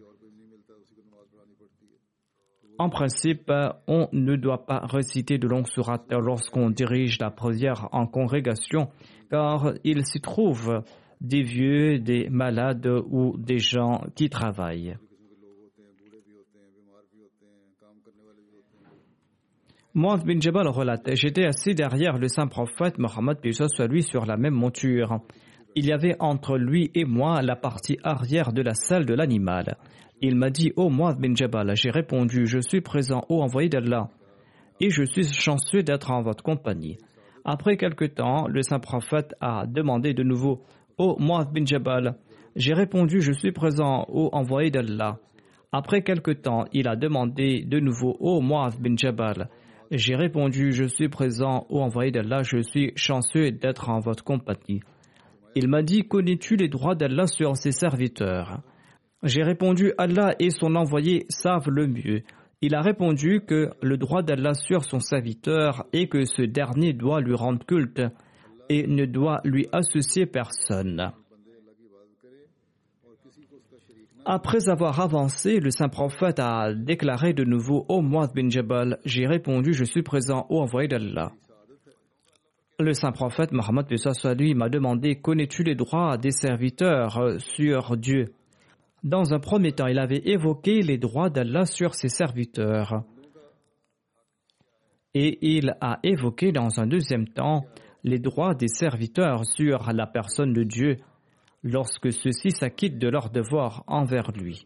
En 2.78 2.90
principe, 2.90 3.52
on 3.88 4.08
ne 4.12 4.36
doit 4.36 4.66
pas 4.66 4.80
réciter 4.80 5.38
de 5.38 5.48
longues 5.48 5.68
sourates 5.68 6.12
lorsqu'on 6.12 6.70
dirige 6.70 7.20
la 7.20 7.30
prière 7.30 7.90
en 7.92 8.08
congrégation, 8.08 8.90
car 9.30 9.74
il 9.84 10.06
s'y 10.06 10.20
trouve 10.20 10.84
des 11.20 11.44
vieux, 11.44 12.00
des 12.00 12.30
malades 12.30 12.88
ou 13.10 13.36
des 13.38 13.60
gens 13.60 14.04
qui 14.16 14.30
travaillent. 14.30 14.98
Mohamed 19.93 20.25
bin 20.25 20.39
Jabal 20.39 20.69
relate 20.69 21.15
J'étais 21.15 21.43
assis 21.43 21.75
derrière 21.75 22.17
le 22.17 22.30
saint 22.30 22.47
prophète 22.47 22.97
Mohammed 22.97 23.39
soit 23.51 23.88
lui 23.88 24.04
sur 24.04 24.25
la 24.25 24.38
même 24.38 24.54
monture. 24.54 25.19
Il 25.75 25.86
y 25.86 25.91
avait 25.91 26.15
entre 26.19 26.58
lui 26.58 26.89
et 26.95 27.04
moi 27.04 27.41
la 27.41 27.58
partie 27.58 27.97
arrière 28.01 28.54
de 28.54 28.62
la 28.62 28.73
salle 28.73 29.06
de 29.06 29.13
l'animal. 29.13 29.75
Il 30.21 30.38
m'a 30.38 30.49
dit, 30.49 30.71
oh 30.77 30.89
moi, 30.89 31.13
bin 31.19 31.36
Jabal, 31.36 31.75
j'ai 31.75 31.89
répondu, 31.89 32.45
je 32.45 32.60
suis 32.60 32.80
présent, 32.80 33.25
ô 33.27 33.41
envoyé 33.41 33.67
d'Allah, 33.67 34.08
et 34.80 34.91
je 34.91 35.04
suis 35.04 35.25
chanceux 35.25 35.84
d'être 35.84 36.10
en 36.10 36.21
votre 36.21 36.43
compagnie. 36.43 36.97
Après 37.43 37.75
quelque 37.75 38.06
temps, 38.06 38.47
le 38.47 38.62
saint 38.62 38.80
prophète 38.80 39.34
a 39.41 39.65
demandé 39.67 40.13
de 40.13 40.23
nouveau, 40.23 40.62
ô 40.97 41.17
moi, 41.19 41.43
bin 41.43 41.65
Jabal, 41.65 42.15
j'ai 42.56 42.73
répondu, 42.73 43.19
je 43.19 43.34
suis 43.34 43.51
présent, 43.51 44.06
ô 44.08 44.30
envoyé 44.32 44.71
d'Allah. 44.71 45.17
Après 45.73 46.01
quelque 46.01 46.32
temps, 46.32 46.63
il 46.71 46.88
a 46.88 46.95
demandé 46.95 47.65
de 47.65 47.80
nouveau, 47.80 48.15
ô 48.21 48.39
moi, 48.39 48.69
bin 48.80 48.95
Jabal, 48.95 49.49
j'ai 49.91 50.15
répondu, 50.15 50.71
je 50.71 50.86
suis 50.86 51.10
présent, 51.10 51.65
ô 51.69 51.82
envoyé 51.82 52.12
d'Allah, 52.12 52.43
je 52.43 52.62
suis 52.62 52.93
chanceux 52.95 53.51
d'être 53.51 53.89
en 53.89 53.99
votre 53.99 54.23
compagnie. 54.23 54.80
Il 55.54 55.67
m'a 55.67 55.84
dit, 55.84 56.08
connais-tu 56.08 56.56
les 56.56 56.69
droits 56.69 56.95
d'Allah 56.95 57.27
sur 57.27 57.58
ses 57.58 57.73
serviteurs? 57.73 58.62
J'ai 59.21 59.43
répondu 59.43 59.91
Allah 59.97 60.34
et 60.39 60.49
son 60.49 60.75
envoyé 60.75 61.25
savent 61.27 61.69
le 61.69 61.88
mieux. 61.88 62.23
Il 62.62 62.73
a 62.73 62.82
répondu 62.82 63.41
que 63.45 63.71
le 63.82 63.97
droit 63.97 64.23
d'Allah 64.23 64.54
sur 64.54 64.86
son 64.86 65.01
serviteur 65.01 65.86
est 65.91 66.08
que 66.08 66.23
ce 66.23 66.43
dernier 66.43 66.93
doit 66.93 67.19
lui 67.19 67.36
rendre 67.36 67.65
culte 67.65 68.01
et 68.69 68.88
ne 68.88 69.06
doit 69.06 69.41
lui 69.43 69.67
associer 69.73 70.25
personne. 70.25 71.12
Après 74.25 74.69
avoir 74.69 74.99
avancé, 74.99 75.60
le 75.60 75.71
saint 75.71 75.89
prophète 75.89 76.39
a 76.39 76.73
déclaré 76.73 77.34
de 77.34 77.43
nouveau 77.43 77.86
Ô 77.89 78.01
Muad 78.01 78.31
bin 78.36 78.49
Jabal, 78.49 78.99
j'ai 79.03 79.25
répondu 79.25 79.73
Je 79.73 79.84
suis 79.84 80.03
présent 80.03 80.45
au 80.49 80.60
envoyé 80.62 80.88
d'Allah. 80.88 81.31
Le 82.79 82.93
saint 82.93 83.12
prophète 83.12 83.51
Mohammed 83.51 83.88
lui 84.38 84.53
m'a 84.53 84.69
demandé 84.69 85.15
Connais-tu 85.15 85.63
les 85.63 85.75
droits 85.75 86.17
des 86.17 86.31
serviteurs 86.31 87.39
sur 87.39 87.97
Dieu? 87.97 88.34
Dans 89.03 89.34
un 89.34 89.39
premier 89.39 89.71
temps, 89.71 89.88
il 89.88 89.97
avait 89.97 90.21
évoqué 90.25 90.81
les 90.81 90.99
droits 90.99 91.31
d'Allah 91.31 91.65
sur 91.65 91.95
ses 91.95 92.10
serviteurs. 92.10 93.03
Et 95.15 95.55
il 95.55 95.75
a 95.81 95.99
évoqué 96.03 96.51
dans 96.51 96.79
un 96.79 96.86
deuxième 96.86 97.27
temps 97.27 97.65
les 98.03 98.19
droits 98.19 98.53
des 98.53 98.67
serviteurs 98.67 99.45
sur 99.45 99.91
la 99.91 100.05
personne 100.05 100.53
de 100.53 100.63
Dieu 100.63 100.97
lorsque 101.63 102.12
ceux-ci 102.12 102.52
s'acquittent 102.52 103.00
de 103.00 103.08
leurs 103.08 103.30
devoirs 103.30 103.84
envers 103.88 104.32
lui. 104.32 104.65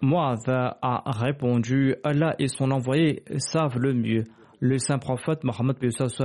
Moaz 0.00 0.48
a 0.48 1.02
répondu 1.06 1.96
Allah 2.04 2.34
et 2.38 2.48
son 2.48 2.70
envoyé 2.70 3.22
savent 3.38 3.78
le 3.78 3.94
mieux. 3.94 4.24
Le 4.60 4.78
saint 4.78 4.98
prophète 4.98 5.44
Mohammed 5.44 5.76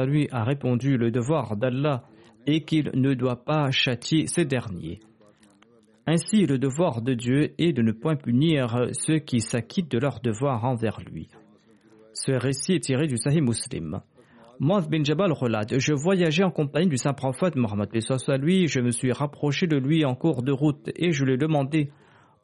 lui 0.08 0.28
a 0.32 0.44
répondu 0.44 0.98
le 0.98 1.12
devoir 1.12 1.56
d'Allah 1.56 2.04
et 2.46 2.62
qu'il 2.62 2.92
ne 2.94 3.14
doit 3.14 3.44
pas 3.44 3.72
châtier 3.72 4.28
ces 4.28 4.46
derniers. 4.46 5.00
Ainsi, 6.06 6.46
le 6.46 6.58
devoir 6.58 7.02
de 7.02 7.14
Dieu 7.14 7.54
est 7.58 7.72
de 7.72 7.82
ne 7.82 7.94
point 7.94 8.16
punir 8.16 8.88
ceux 8.92 9.20
qui 9.20 9.40
s'acquittent 9.40 9.92
de 9.92 10.00
leur 10.00 10.20
devoir 10.20 10.66
envers 10.66 11.00
lui. 11.00 11.30
Ce 12.14 12.32
récit 12.32 12.74
est 12.74 12.84
tiré 12.84 13.08
du 13.08 13.18
Sahih 13.18 13.42
Muslim. 13.42 14.02
Moaz 14.64 14.88
bin 14.88 15.04
Jabal 15.04 15.34
relate 15.34 15.78
Je 15.78 15.94
voyageais 15.94 16.46
en 16.46 16.50
compagnie 16.50 16.88
du 16.88 16.96
saint 16.96 17.12
prophète 17.12 17.58
Mohammed 17.58 17.90
à 18.28 18.38
lui, 18.38 18.70
je 18.70 18.80
me 18.80 18.92
suis 18.92 19.12
rapproché 19.12 19.68
de 19.68 19.76
lui 19.76 20.06
en 20.06 20.16
cours 20.16 20.42
de 20.42 20.54
route 20.54 20.90
et 20.96 21.12
je 21.12 21.26
lui 21.26 21.34
ai 21.34 21.38
demandé 21.38 21.92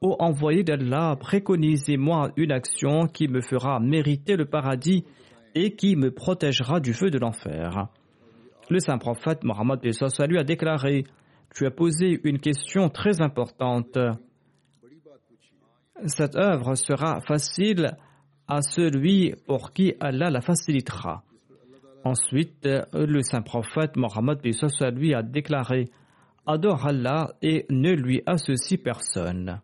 Ô 0.01 0.17
envoyé 0.19 0.63
d'Allah, 0.63 1.15
préconisez-moi 1.17 2.31
une 2.35 2.51
action 2.51 3.07
qui 3.07 3.29
me 3.29 3.39
fera 3.39 3.79
mériter 3.79 4.35
le 4.35 4.45
paradis 4.45 5.05
et 5.55 5.77
qui 5.77 5.95
me 5.95 6.11
protégera 6.11 6.81
du 6.81 6.93
feu 6.93 7.09
de 7.09 7.19
l'enfer. 7.19 7.87
Le 8.69 8.79
saint 8.79 8.97
prophète 8.97 9.45
Mohammed 9.45 9.79
lui 10.27 10.39
a 10.39 10.43
déclaré 10.43 11.05
tu 11.55 11.65
as 11.65 11.71
posé 11.71 12.19
une 12.25 12.39
question 12.39 12.89
très 12.89 13.21
importante. 13.21 13.97
Cette 16.05 16.35
œuvre 16.35 16.75
sera 16.75 17.21
facile 17.21 17.95
à 18.45 18.61
celui 18.61 19.35
pour 19.47 19.71
qui 19.71 19.93
Allah 20.01 20.29
la 20.29 20.41
facilitera. 20.41 21.23
Ensuite, 22.03 22.67
le 22.93 23.21
saint 23.21 23.41
prophète 23.41 23.95
Mohammed 23.97 24.39
lui 24.95 25.13
a 25.13 25.21
déclaré 25.21 25.89
Adore 26.45 26.87
Allah 26.87 27.33
et 27.41 27.65
ne 27.69 27.91
lui 27.91 28.23
associe 28.25 28.81
personne. 28.81 29.61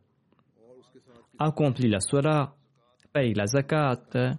Accomplis 1.40 1.90
la 1.90 2.00
salat, 2.00 2.54
paye 3.14 3.34
la 3.34 3.46
zakat, 3.46 4.36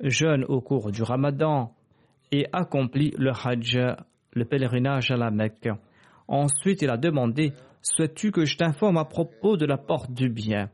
jeûne 0.00 0.44
au 0.44 0.60
cours 0.60 0.90
du 0.90 1.02
ramadan 1.02 1.72
et 2.32 2.46
accomplis 2.52 3.12
le 3.16 3.30
hajj, 3.30 3.78
le 4.32 4.44
pèlerinage 4.44 5.10
à 5.10 5.16
la 5.16 5.30
Mecque. 5.30 5.68
Ensuite, 6.28 6.82
il 6.82 6.90
a 6.90 6.96
demandé 6.96 7.52
Souhaites-tu 7.82 8.32
que 8.32 8.44
je 8.44 8.56
t'informe 8.56 8.98
à 8.98 9.04
propos 9.04 9.56
de 9.56 9.64
la 9.64 9.78
porte 9.78 10.12
du 10.12 10.28
bien? 10.28 10.70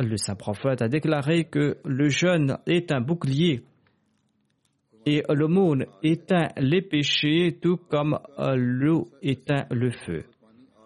Le 0.00 0.16
saint 0.16 0.34
prophète 0.34 0.82
a 0.82 0.88
déclaré 0.88 1.44
que 1.44 1.78
le 1.84 2.08
jeûne 2.08 2.58
est 2.66 2.90
un 2.92 3.00
bouclier 3.00 3.64
et 5.08 5.22
l'aumône 5.28 5.86
éteint 6.02 6.48
les 6.58 6.82
péchés 6.82 7.58
tout 7.62 7.78
comme 7.88 8.18
l'eau 8.56 9.08
éteint 9.22 9.66
le 9.70 9.90
feu 9.90 10.24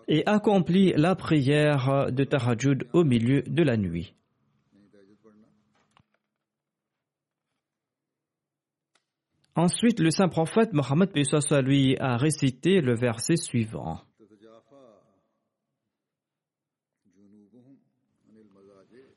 et 0.08 0.22
accomplit 0.26 0.92
la 0.96 1.14
prière 1.14 2.12
de 2.12 2.24
Tahajjud 2.24 2.86
au 2.92 3.02
milieu 3.04 3.42
de 3.42 3.62
la 3.62 3.76
nuit. 3.76 4.14
Ensuite, 9.54 10.00
le 10.00 10.10
saint 10.10 10.28
prophète 10.28 10.72
Mohammed 10.72 11.10
lui 11.64 11.96
a 11.98 12.16
récité 12.16 12.80
le 12.80 12.94
verset 12.94 13.36
suivant. 13.36 14.00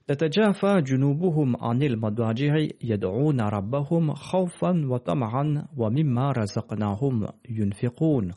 تتجافى 0.08 0.82
جنوبهم 0.82 1.56
عن 1.58 1.84
المضاجع 1.84 2.68
يدعون 2.84 3.42
ربهم 3.42 4.14
خوفا 4.14 4.86
وطمعا 4.86 5.68
ومما 5.78 6.32
رزقناهم 6.32 7.28
ينفقون. 7.50 8.32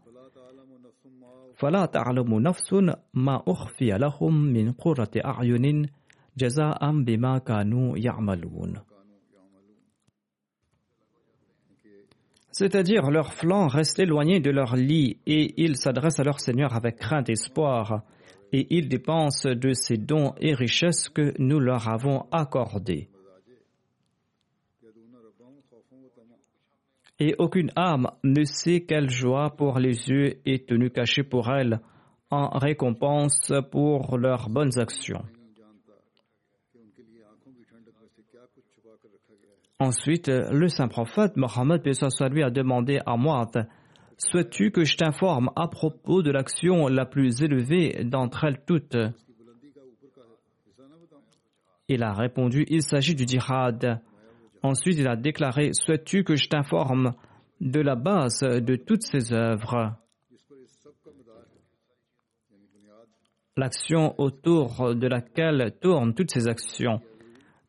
فلا 1.57 1.87
تعلم 1.87 2.41
نفس 2.41 2.73
ما 3.15 3.43
أخفي 3.49 3.91
لهم 3.91 4.35
من 4.45 4.73
قرة 4.73 5.11
أعين 5.25 5.87
جزاء 6.37 7.03
بما 7.03 7.39
كانوا 7.39 7.99
يعملون. 7.99 8.75
C'est-à-dire 12.51 13.11
leur 13.11 13.35
flanc 13.35 13.69
reste 13.69 14.01
éloigné 14.01 14.41
de 14.41 14.51
leur 14.51 14.75
lit 14.75 15.19
et 15.27 15.63
ils 15.63 15.77
s'adressent 15.77 16.19
à 16.19 16.25
leur 16.25 16.41
Seigneur 16.41 16.75
avec 16.75 16.97
crainte 16.97 17.29
et 17.29 17.33
espoir. 17.33 18.03
Et 18.53 18.67
ils 18.71 18.89
dépensent 18.89 19.49
de 19.49 19.73
ces 19.73 19.97
dons 19.97 20.35
et 20.41 20.55
richesses 20.55 21.09
que 21.09 21.35
nous 21.39 21.61
leur 21.61 21.89
avons 21.89 22.27
accordés. 22.31 23.09
Et 27.21 27.35
aucune 27.39 27.71
âme 27.75 28.11
ne 28.23 28.45
sait 28.45 28.83
quelle 28.83 29.11
joie 29.11 29.51
pour 29.57 29.79
les 29.79 30.09
yeux 30.09 30.39
est 30.47 30.69
tenue 30.69 30.91
cachée 30.91 31.25
pour 31.25 31.51
elle 31.51 31.81
en 32.31 32.59
récompense 32.59 33.53
pour 33.71 34.17
leurs 34.19 34.49
bonnes 34.49 34.79
actions. 34.79 35.25
Ensuite, 39.81 40.29
le 40.29 40.69
saint 40.69 40.89
prophète 40.89 41.37
Mohammed 41.37 41.87
a 41.87 42.51
demandé 42.51 42.99
à 43.07 43.17
Mu'ad 43.17 43.69
Souhaites-tu 44.19 44.73
que 44.73 44.83
je 44.83 44.97
t'informe 44.97 45.51
à 45.55 45.69
propos 45.69 46.23
de 46.23 46.33
l'action 46.33 46.89
la 46.89 47.07
plus 47.07 47.41
élevée 47.43 48.03
d'entre 48.05 48.45
elles 48.45 48.61
toutes? 48.67 48.97
Il 51.87 52.03
a 52.03 52.13
répondu 52.13 52.67
Il 52.69 52.83
s'agit 52.83 53.15
du 53.15 53.25
djihad. 53.27 54.03
Ensuite, 54.65 54.99
il 54.99 55.07
a 55.07 55.15
déclaré 55.15 55.71
Souhaites-tu 55.73 56.25
que 56.25 56.35
je 56.35 56.49
t'informe 56.49 57.15
de 57.61 57.81
la 57.81 57.95
base 57.95 58.41
de 58.41 58.75
toutes 58.75 59.05
ces 59.05 59.33
œuvres? 59.33 59.95
L'action 63.57 64.21
autour 64.21 64.97
de 64.97 65.07
laquelle 65.07 65.77
tournent 65.81 66.15
toutes 66.15 66.33
ces 66.33 66.49
actions. 66.49 67.01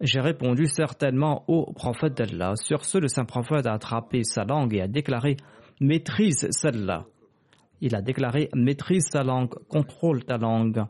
J'ai 0.01 0.19
répondu 0.19 0.65
certainement 0.65 1.43
au 1.47 1.71
prophète 1.73 2.17
d'Allah. 2.17 2.55
Sur 2.55 2.85
ce, 2.85 2.97
le 2.97 3.07
saint 3.07 3.25
prophète 3.25 3.67
a 3.67 3.73
attrapé 3.73 4.23
sa 4.23 4.45
langue 4.45 4.73
et 4.73 4.81
a 4.81 4.87
déclaré 4.87 5.37
maîtrise 5.79 6.47
celle-là. 6.51 7.05
Il 7.81 7.95
a 7.95 8.01
déclaré 8.01 8.49
maîtrise 8.53 9.07
sa 9.11 9.23
langue, 9.23 9.53
contrôle 9.69 10.23
ta 10.25 10.37
langue. 10.37 10.83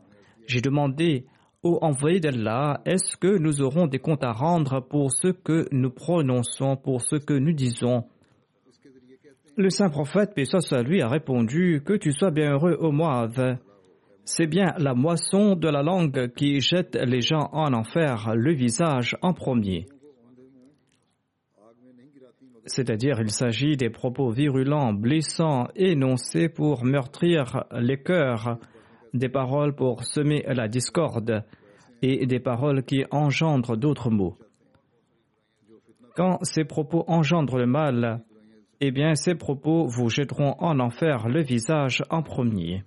J'ai 0.46 0.60
demandé 0.60 1.26
au 1.62 1.78
envoyé 1.82 2.20
d'Allah, 2.20 2.80
est-ce 2.86 3.16
que 3.16 3.38
nous 3.38 3.62
aurons 3.62 3.86
des 3.86 3.98
comptes 3.98 4.24
à 4.24 4.32
rendre 4.32 4.80
pour 4.80 5.12
ce 5.12 5.28
que 5.28 5.66
nous 5.72 5.90
prononçons, 5.90 6.76
pour 6.76 7.02
ce 7.02 7.16
que 7.16 7.34
nous 7.34 7.52
disons? 7.52 8.04
Le 9.56 9.68
saint 9.68 9.90
prophète, 9.90 10.34
paix 10.34 10.44
soit 10.46 10.82
lui, 10.82 11.02
a 11.02 11.08
répondu 11.08 11.82
Que 11.84 11.92
tu 11.92 12.12
sois 12.12 12.30
bien 12.30 12.52
heureux, 12.52 12.76
ô 12.80 12.92
Moab. 12.92 13.58
C'est 14.24 14.46
bien 14.46 14.72
la 14.78 14.94
moisson 14.94 15.54
de 15.54 15.68
la 15.68 15.82
langue 15.82 16.32
qui 16.34 16.60
jette 16.60 16.96
les 16.96 17.20
gens 17.20 17.50
en 17.52 17.74
enfer, 17.74 18.32
le 18.34 18.54
visage 18.54 19.16
en 19.22 19.34
premier 19.34 19.86
c'est-à-dire 22.70 23.20
il 23.20 23.30
s'agit 23.30 23.76
des 23.76 23.90
propos 23.90 24.30
virulents, 24.30 24.92
blessants, 24.92 25.66
énoncés 25.74 26.48
pour 26.48 26.84
meurtrir 26.84 27.64
les 27.72 28.00
cœurs, 28.00 28.58
des 29.12 29.28
paroles 29.28 29.74
pour 29.74 30.04
semer 30.04 30.44
la 30.46 30.68
discorde 30.68 31.44
et 32.00 32.26
des 32.26 32.38
paroles 32.38 32.84
qui 32.84 33.04
engendrent 33.10 33.76
d'autres 33.76 34.10
mots. 34.10 34.38
Quand 36.14 36.38
ces 36.42 36.64
propos 36.64 37.04
engendrent 37.08 37.58
le 37.58 37.66
mal, 37.66 38.22
eh 38.80 38.92
bien 38.92 39.14
ces 39.14 39.34
propos 39.34 39.86
vous 39.86 40.08
jetteront 40.08 40.54
en 40.60 40.78
enfer 40.78 41.28
le 41.28 41.42
visage 41.42 42.04
en 42.08 42.22
premier. 42.22 42.84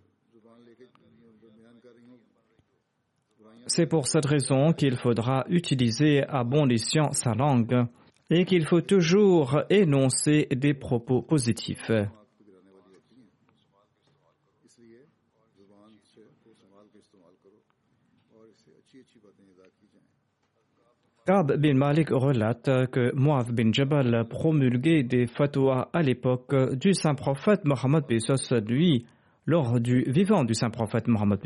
C'est 3.67 3.85
pour 3.85 4.07
cette 4.07 4.25
raison 4.25 4.71
qu'il 4.71 4.95
faudra 4.95 5.45
utiliser 5.49 6.23
à 6.23 6.43
bon 6.43 6.69
escient 6.69 7.11
sa 7.11 7.33
langue 7.33 7.85
et 8.29 8.45
qu'il 8.45 8.65
faut 8.65 8.81
toujours 8.81 9.61
énoncer 9.69 10.47
des 10.51 10.73
propos 10.73 11.21
positifs. 11.21 11.91
Kab 21.25 21.53
bin 21.55 21.75
Malik 21.75 22.09
relate 22.09 22.89
que 22.91 23.15
Muaz 23.15 23.49
bin 23.49 23.71
Jabal 23.71 24.27
promulguait 24.27 25.03
des 25.03 25.25
fatwas 25.25 25.89
à 25.93 26.01
l'époque 26.01 26.53
du 26.75 26.93
saint 26.93 27.15
prophète 27.15 27.63
Mohammed 27.63 28.03
lui, 28.67 29.05
lors 29.45 29.79
du 29.79 30.03
vivant 30.07 30.43
du 30.43 30.53
saint 30.53 30.69
prophète 30.69 31.07
Mohammed 31.07 31.39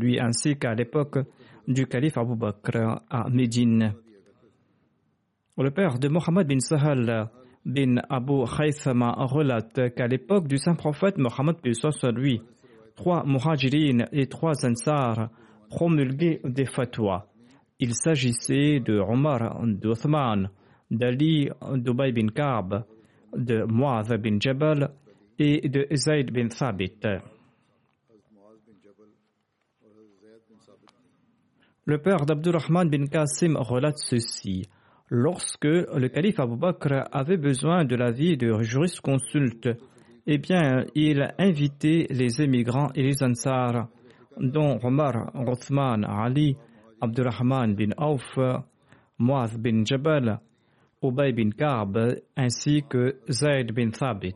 lui, 0.00 0.20
ainsi 0.20 0.56
qu'à 0.56 0.74
l'époque 0.74 1.18
du 1.66 1.84
calife 1.86 2.16
Abu 2.16 2.36
Bakr 2.36 3.02
à 3.10 3.28
Médine. 3.28 3.94
Le 5.56 5.70
père 5.70 6.00
de 6.00 6.08
Mohammed 6.08 6.48
bin 6.48 6.58
Sahal 6.58 7.30
bin 7.64 7.98
Abu 8.10 8.44
Khaythama 8.44 9.12
relate 9.12 9.94
qu'à 9.94 10.08
l'époque 10.08 10.48
du 10.48 10.58
saint 10.58 10.74
prophète 10.74 11.16
Mohammed 11.16 11.56
lui, 12.12 12.42
trois 12.96 13.24
muhajirin 13.24 14.06
et 14.10 14.26
trois 14.26 14.66
ansar 14.66 15.30
promulguaient 15.68 16.40
des 16.42 16.64
fatwas. 16.64 17.28
Il 17.78 17.94
s'agissait 17.94 18.80
de 18.80 18.98
Omar 18.98 19.64
d'Uthman, 19.64 20.50
d'Ali 20.90 21.48
d'Ubay 21.76 22.10
bin 22.10 22.30
Ka'b, 22.34 22.82
de 23.36 23.64
Muaz 23.64 24.08
bin 24.18 24.40
Jabal 24.40 24.90
et 25.38 25.68
de 25.68 25.86
Zayd 25.94 26.32
bin 26.32 26.48
Thabit. 26.48 26.98
Le 31.84 31.98
père 31.98 32.26
d'Abdurrahman 32.26 32.90
bin 32.90 33.06
Qasim 33.06 33.56
relate 33.56 33.98
ceci 33.98 34.66
lorsque 35.14 35.64
le 35.64 36.08
calife 36.08 36.40
Abu 36.40 36.56
Bakr 36.56 37.04
avait 37.12 37.36
besoin 37.36 37.84
de 37.84 37.94
l'avis 37.94 38.36
de 38.36 38.60
jurisconsulte, 38.62 39.68
eh 40.26 40.38
bien, 40.38 40.84
il 40.94 41.32
invitait 41.38 42.06
les 42.10 42.42
émigrants 42.42 42.90
et 42.94 43.02
les 43.02 43.22
ansars, 43.22 43.88
dont 44.38 44.80
Omar, 44.82 45.30
Othman, 45.34 46.04
Ali, 46.04 46.56
Abdurrahman 47.00 47.74
bin 47.74 47.90
Auf, 47.96 48.38
Muaz 49.18 49.56
bin 49.56 49.84
Jabal, 49.84 50.40
Ubay 51.02 51.32
bin 51.32 51.50
Ka'b, 51.50 51.96
ainsi 52.36 52.82
que 52.88 53.16
Zayd 53.30 53.72
bin 53.72 53.90
Thabit. 53.90 54.34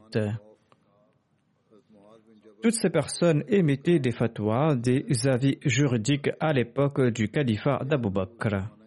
Toutes 2.63 2.75
ces 2.75 2.91
personnes 2.91 3.43
émettaient 3.49 3.99
des 3.99 4.13
fatwas, 4.13 4.77
des 4.77 5.05
avis 5.27 5.59
juridiques 5.65 6.31
à 6.39 6.53
l'époque 6.53 7.01
du 7.13 7.29
califat 7.29 7.81
d'Abu 7.85 8.11
Bakr 8.11 8.78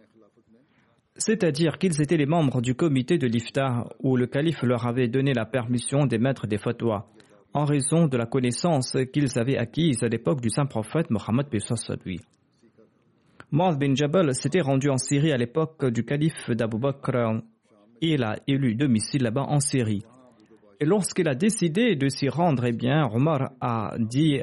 c'est-à-dire 1.16 1.78
qu'ils 1.78 2.00
étaient 2.00 2.16
les 2.16 2.26
membres 2.26 2.60
du 2.60 2.74
comité 2.74 3.18
de 3.18 3.26
l'Iftar 3.26 3.92
où 4.00 4.16
le 4.16 4.26
calife 4.26 4.62
leur 4.62 4.86
avait 4.86 5.08
donné 5.08 5.32
la 5.34 5.44
permission 5.44 6.06
d'émettre 6.06 6.46
des 6.46 6.58
fatwas, 6.58 7.06
en 7.54 7.64
raison 7.64 8.06
de 8.06 8.16
la 8.16 8.26
connaissance 8.26 8.96
qu'ils 9.12 9.38
avaient 9.38 9.58
acquise 9.58 10.02
à 10.02 10.08
l'époque 10.08 10.40
du 10.40 10.48
saint 10.48 10.66
prophète 10.66 11.10
Mohammed 11.10 11.46
lui. 12.04 12.20
Mu'adh 13.50 13.78
bin 13.78 13.94
Jabal 13.94 14.34
s'était 14.34 14.62
rendu 14.62 14.88
en 14.88 14.96
Syrie 14.96 15.32
à 15.32 15.36
l'époque 15.36 15.84
du 15.84 16.04
calife 16.04 16.50
d'Abu 16.50 16.78
Bakr 16.78 17.42
et 18.00 18.14
il 18.14 18.24
a 18.24 18.36
élu 18.48 18.74
domicile 18.74 19.22
là-bas 19.22 19.44
en 19.46 19.60
Syrie. 19.60 20.02
Et 20.80 20.86
lorsqu'il 20.86 21.28
a 21.28 21.34
décidé 21.34 21.94
de 21.94 22.08
s'y 22.08 22.28
rendre, 22.28 22.64
eh 22.64 22.72
bien, 22.72 23.06
Omar 23.12 23.52
a 23.60 23.94
dit 23.98 24.40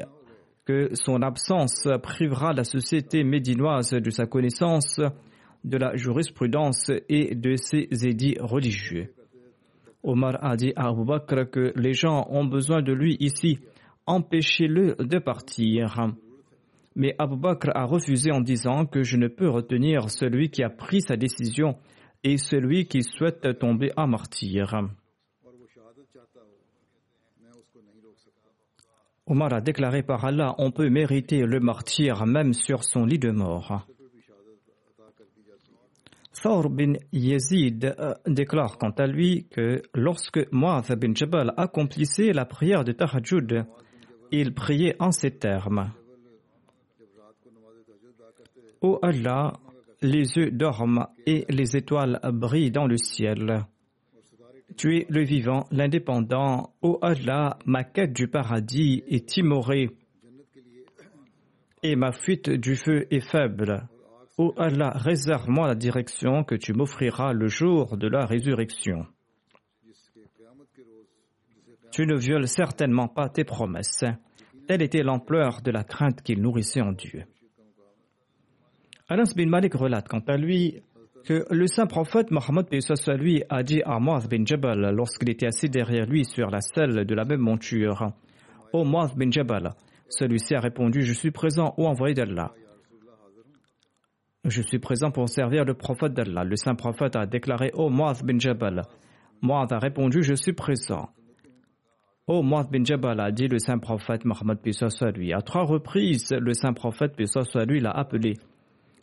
que 0.64 0.90
son 0.94 1.20
absence 1.22 1.88
privera 2.02 2.52
la 2.52 2.64
société 2.64 3.24
médinoise 3.24 3.90
de 3.90 4.10
sa 4.10 4.26
connaissance 4.26 5.00
de 5.64 5.76
la 5.76 5.96
jurisprudence 5.96 6.90
et 7.08 7.34
de 7.34 7.56
ses 7.56 7.88
édits 8.06 8.36
religieux. 8.40 9.12
Omar 10.02 10.42
a 10.42 10.56
dit 10.56 10.72
à 10.76 10.88
Abu 10.88 11.04
Bakr 11.04 11.50
que 11.50 11.72
les 11.76 11.92
gens 11.92 12.26
ont 12.30 12.44
besoin 12.46 12.82
de 12.82 12.92
lui 12.92 13.16
ici, 13.20 13.58
empêchez-le 14.06 14.96
de 14.98 15.18
partir. 15.18 16.12
Mais 16.96 17.14
Abu 17.18 17.36
Bakr 17.36 17.70
a 17.74 17.84
refusé 17.84 18.32
en 18.32 18.40
disant 18.40 18.86
que 18.86 19.02
je 19.02 19.16
ne 19.16 19.28
peux 19.28 19.48
retenir 19.48 20.10
celui 20.10 20.50
qui 20.50 20.62
a 20.62 20.70
pris 20.70 21.02
sa 21.02 21.16
décision 21.16 21.76
et 22.24 22.36
celui 22.36 22.86
qui 22.86 23.02
souhaite 23.02 23.58
tomber 23.58 23.90
à 23.96 24.06
martyr. 24.06 24.74
Omar 29.26 29.52
a 29.52 29.60
déclaré 29.60 30.02
par 30.02 30.24
Allah, 30.24 30.54
on 30.58 30.72
peut 30.72 30.88
mériter 30.88 31.42
le 31.42 31.60
martyr 31.60 32.26
même 32.26 32.52
sur 32.52 32.82
son 32.82 33.04
lit 33.04 33.18
de 33.18 33.30
mort. 33.30 33.86
Thor 36.42 36.70
bin 36.70 36.94
Yazid 37.12 37.84
euh, 37.84 38.14
déclare 38.26 38.78
quant 38.78 38.90
à 38.90 39.06
lui 39.06 39.46
que 39.50 39.82
lorsque 39.94 40.40
Mu'adh 40.52 40.98
bin 40.98 41.14
Jabal 41.14 41.52
accomplissait 41.58 42.32
la 42.32 42.46
prière 42.46 42.82
de 42.82 42.92
Tahajjud, 42.92 43.66
il 44.32 44.54
priait 44.54 44.96
en 45.00 45.10
ces 45.10 45.32
termes. 45.32 45.92
Ô 48.80 48.98
Allah, 49.02 49.52
les 50.00 50.38
œufs 50.38 50.50
dorment 50.50 51.08
et 51.26 51.44
les 51.50 51.76
étoiles 51.76 52.18
brillent 52.32 52.70
dans 52.70 52.86
le 52.86 52.96
ciel. 52.96 53.66
Tu 54.78 54.96
es 54.96 55.06
le 55.10 55.22
vivant, 55.22 55.66
l'indépendant. 55.70 56.72
Ô 56.80 56.98
Allah, 57.02 57.58
ma 57.66 57.84
quête 57.84 58.14
du 58.14 58.28
paradis 58.28 59.02
est 59.08 59.28
timorée 59.28 59.90
et 61.82 61.96
ma 61.96 62.12
fuite 62.12 62.48
du 62.48 62.76
feu 62.76 63.06
est 63.10 63.20
faible. 63.30 63.88
Ô 64.42 64.54
Allah, 64.56 64.92
réserve-moi 64.94 65.68
la 65.68 65.74
direction 65.74 66.44
que 66.44 66.54
tu 66.54 66.72
m'offriras 66.72 67.34
le 67.34 67.48
jour 67.48 67.98
de 67.98 68.08
la 68.08 68.24
résurrection. 68.24 69.04
Tu 71.92 72.06
ne 72.06 72.16
violes 72.16 72.48
certainement 72.48 73.06
pas 73.06 73.28
tes 73.28 73.44
promesses. 73.44 74.02
Telle 74.66 74.80
était 74.80 75.02
l'ampleur 75.02 75.60
de 75.60 75.70
la 75.70 75.84
crainte 75.84 76.22
qu'il 76.22 76.40
nourrissait 76.40 76.80
en 76.80 76.92
Dieu. 76.92 77.24
Anas 79.10 79.34
bin 79.36 79.44
Malik 79.44 79.74
relate 79.74 80.08
quant 80.08 80.24
à 80.26 80.38
lui 80.38 80.80
que 81.26 81.44
le 81.50 81.66
saint 81.66 81.86
prophète 81.86 82.30
Mohammed 82.30 82.66
lui 83.18 83.42
a 83.50 83.62
dit 83.62 83.82
à 83.84 84.00
Muaz 84.00 84.26
bin 84.26 84.46
Jabal 84.46 84.94
lorsqu'il 84.96 85.28
était 85.28 85.48
assis 85.48 85.68
derrière 85.68 86.06
lui 86.06 86.24
sur 86.24 86.48
la 86.48 86.62
selle 86.62 87.04
de 87.04 87.14
la 87.14 87.26
même 87.26 87.40
monture 87.40 88.14
Ô 88.72 88.86
Muaz 88.86 89.14
bin 89.14 89.30
Jabal, 89.30 89.74
celui-ci 90.08 90.54
a 90.54 90.60
répondu 90.60 91.02
Je 91.02 91.12
suis 91.12 91.30
présent, 91.30 91.74
ô 91.76 91.86
envoyé 91.86 92.14
d'Allah. 92.14 92.54
Je 94.46 94.62
suis 94.62 94.78
présent 94.78 95.10
pour 95.10 95.28
servir 95.28 95.66
le 95.66 95.74
prophète 95.74 96.14
d'Allah. 96.14 96.44
Le 96.44 96.56
saint 96.56 96.74
prophète 96.74 97.14
a 97.14 97.26
déclaré 97.26 97.72
Ô 97.74 97.90
Muaz 97.90 98.22
bin 98.22 98.38
Jabal. 98.38 98.82
Muaz 99.42 99.70
a 99.70 99.78
répondu 99.78 100.22
Je 100.22 100.32
suis 100.32 100.54
présent. 100.54 101.10
Ô 102.26 102.42
Muaz 102.42 102.70
bin 102.70 102.82
Jabal 102.82 103.20
a 103.20 103.32
dit 103.32 103.48
le 103.48 103.58
saint 103.58 103.76
prophète 103.76 104.24
Mohammed 104.24 104.58
lui. 105.14 105.34
À 105.34 105.42
trois 105.42 105.64
reprises, 105.64 106.30
le 106.32 106.54
saint 106.54 106.72
prophète 106.72 107.18
lui 107.68 107.80
l'a 107.80 107.90
appelé. 107.90 108.38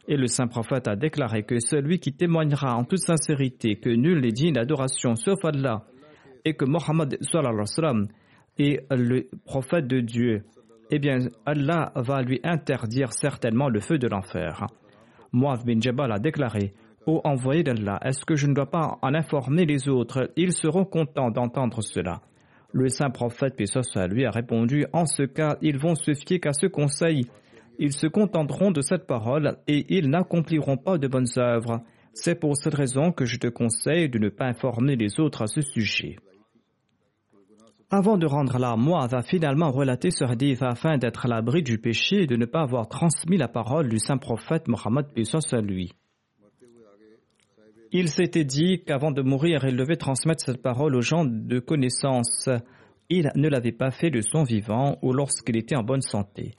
Et 0.07 0.17
le 0.17 0.25
saint 0.25 0.47
prophète 0.47 0.87
a 0.87 0.95
déclaré 0.95 1.43
que 1.43 1.59
celui 1.59 1.99
qui 1.99 2.13
témoignera 2.13 2.75
en 2.75 2.83
toute 2.83 2.97
sincérité 2.99 3.75
que 3.75 3.89
nul 3.89 4.21
n'est 4.21 4.31
digne 4.31 4.53
d'adoration 4.53 5.15
sauf 5.15 5.45
Allah 5.45 5.83
et 6.45 6.55
que 6.55 6.65
Mohammed 6.65 7.15
est 8.57 8.87
le 8.89 9.29
prophète 9.45 9.85
de 9.85 9.99
Dieu, 9.99 10.45
eh 10.89 10.97
bien 10.97 11.19
Allah 11.45 11.91
va 11.95 12.23
lui 12.23 12.39
interdire 12.43 13.13
certainement 13.13 13.69
le 13.69 13.81
feu 13.81 13.99
de 13.99 14.07
l'enfer. 14.07 14.65
Muaz 15.33 15.63
bin 15.65 15.79
Jabal 15.79 16.11
a 16.11 16.19
déclaré 16.19 16.73
Ô 17.05 17.21
envoyé 17.23 17.63
d'Allah, 17.63 17.99
est-ce 18.03 18.25
que 18.25 18.35
je 18.35 18.47
ne 18.47 18.53
dois 18.53 18.69
pas 18.69 18.97
en 19.01 19.13
informer 19.13 19.65
les 19.65 19.87
autres? 19.87 20.31
Ils 20.35 20.51
seront 20.51 20.83
contents 20.83 21.31
d'entendre 21.31 21.81
cela. 21.81 22.21
Le 22.73 22.89
saint 22.89 23.09
prophète, 23.09 23.55
paix 23.55 23.65
lui, 24.09 24.25
a 24.25 24.31
répondu 24.31 24.85
En 24.91 25.05
ce 25.05 25.23
cas, 25.23 25.57
ils 25.61 25.77
vont 25.77 25.95
se 25.95 26.13
fier 26.13 26.39
qu'à 26.39 26.51
ce 26.51 26.67
conseil 26.67 27.27
ils 27.79 27.93
se 27.93 28.07
contenteront 28.07 28.71
de 28.71 28.81
cette 28.81 29.05
parole 29.05 29.57
et 29.67 29.85
ils 29.95 30.09
n'accompliront 30.09 30.77
pas 30.77 30.97
de 30.97 31.07
bonnes 31.07 31.27
œuvres. 31.37 31.81
C'est 32.13 32.39
pour 32.39 32.57
cette 32.57 32.73
raison 32.73 33.11
que 33.11 33.25
je 33.25 33.37
te 33.37 33.47
conseille 33.47 34.09
de 34.09 34.17
ne 34.17 34.29
pas 34.29 34.45
informer 34.45 34.95
les 34.95 35.19
autres 35.19 35.43
à 35.43 35.47
ce 35.47 35.61
sujet. 35.61 36.15
Avant 37.89 38.17
de 38.17 38.25
rendre 38.25 38.57
là, 38.57 38.75
moi 38.75 39.07
va 39.07 39.21
finalement 39.21 39.71
relater 39.71 40.11
ce 40.11 40.25
hadith 40.25 40.61
afin 40.61 40.97
d'être 40.97 41.25
à 41.25 41.29
l'abri 41.29 41.63
du 41.63 41.77
péché 41.77 42.23
et 42.23 42.27
de 42.27 42.35
ne 42.35 42.45
pas 42.45 42.63
avoir 42.63 42.89
transmis 42.89 43.37
la 43.37 43.47
parole 43.47 43.87
du 43.87 43.97
saint 43.97 44.17
prophète 44.17 44.67
Mohammed 44.67 45.05
à 45.15 45.61
lui. 45.61 45.93
Il 47.93 48.09
s'était 48.09 48.43
dit 48.43 48.83
qu'avant 48.85 49.11
de 49.11 49.21
mourir, 49.21 49.63
il 49.63 49.77
devait 49.77 49.95
transmettre 49.95 50.43
cette 50.43 50.61
parole 50.61 50.95
aux 50.95 51.01
gens 51.01 51.23
de 51.23 51.59
connaissance. 51.59 52.49
Il 53.09 53.31
ne 53.35 53.47
l'avait 53.47 53.71
pas 53.71 53.91
fait 53.91 54.09
de 54.09 54.19
son 54.19 54.43
vivant 54.43 54.97
ou 55.01 55.13
lorsqu'il 55.13 55.55
était 55.55 55.77
en 55.77 55.83
bonne 55.83 56.01
santé. 56.01 56.55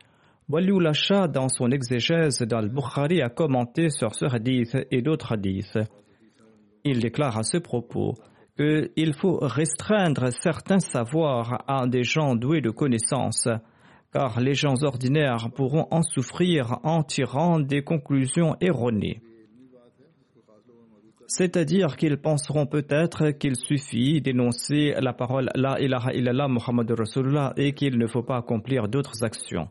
Waliou 0.48 0.80
Lacha, 0.80 1.28
dans 1.28 1.50
son 1.50 1.70
exégèse 1.70 2.38
d'Al-Bukhari, 2.38 3.20
a 3.20 3.28
commenté 3.28 3.90
sur 3.90 4.14
ce 4.14 4.24
hadith 4.24 4.78
et 4.90 5.02
d'autres 5.02 5.32
hadiths. 5.32 5.78
Il 6.84 7.00
déclare 7.00 7.36
à 7.36 7.42
ce 7.42 7.58
propos 7.58 8.14
qu'il 8.58 9.14
faut 9.14 9.38
restreindre 9.40 10.32
certains 10.32 10.80
savoirs 10.80 11.62
à 11.68 11.86
des 11.86 12.02
gens 12.02 12.34
doués 12.34 12.60
de 12.60 12.70
connaissances, 12.70 13.48
car 14.12 14.40
les 14.40 14.54
gens 14.54 14.82
ordinaires 14.82 15.48
pourront 15.54 15.86
en 15.90 16.02
souffrir 16.02 16.78
en 16.82 17.04
tirant 17.04 17.60
des 17.60 17.82
conclusions 17.82 18.56
erronées. 18.60 19.20
C'est-à-dire 21.28 21.96
qu'ils 21.96 22.16
penseront 22.16 22.66
peut-être 22.66 23.30
qu'il 23.32 23.54
suffit 23.54 24.22
d'énoncer 24.22 24.94
la 24.98 25.12
parole 25.12 25.50
La 25.54 25.78
ilaha 25.78 26.12
illallah 26.14 26.48
Muhammad 26.48 26.90
Rasulullah 26.90 27.52
et 27.56 27.74
qu'il 27.74 27.98
ne 27.98 28.06
faut 28.06 28.22
pas 28.22 28.38
accomplir 28.38 28.88
d'autres 28.88 29.22
actions. 29.22 29.68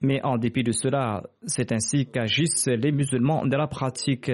Mais 0.00 0.22
en 0.24 0.38
dépit 0.38 0.62
de 0.62 0.72
cela, 0.72 1.22
c'est 1.44 1.72
ainsi 1.72 2.06
qu'agissent 2.06 2.68
les 2.68 2.90
musulmans 2.90 3.44
dans 3.44 3.58
la 3.58 3.66
pratique. 3.66 4.32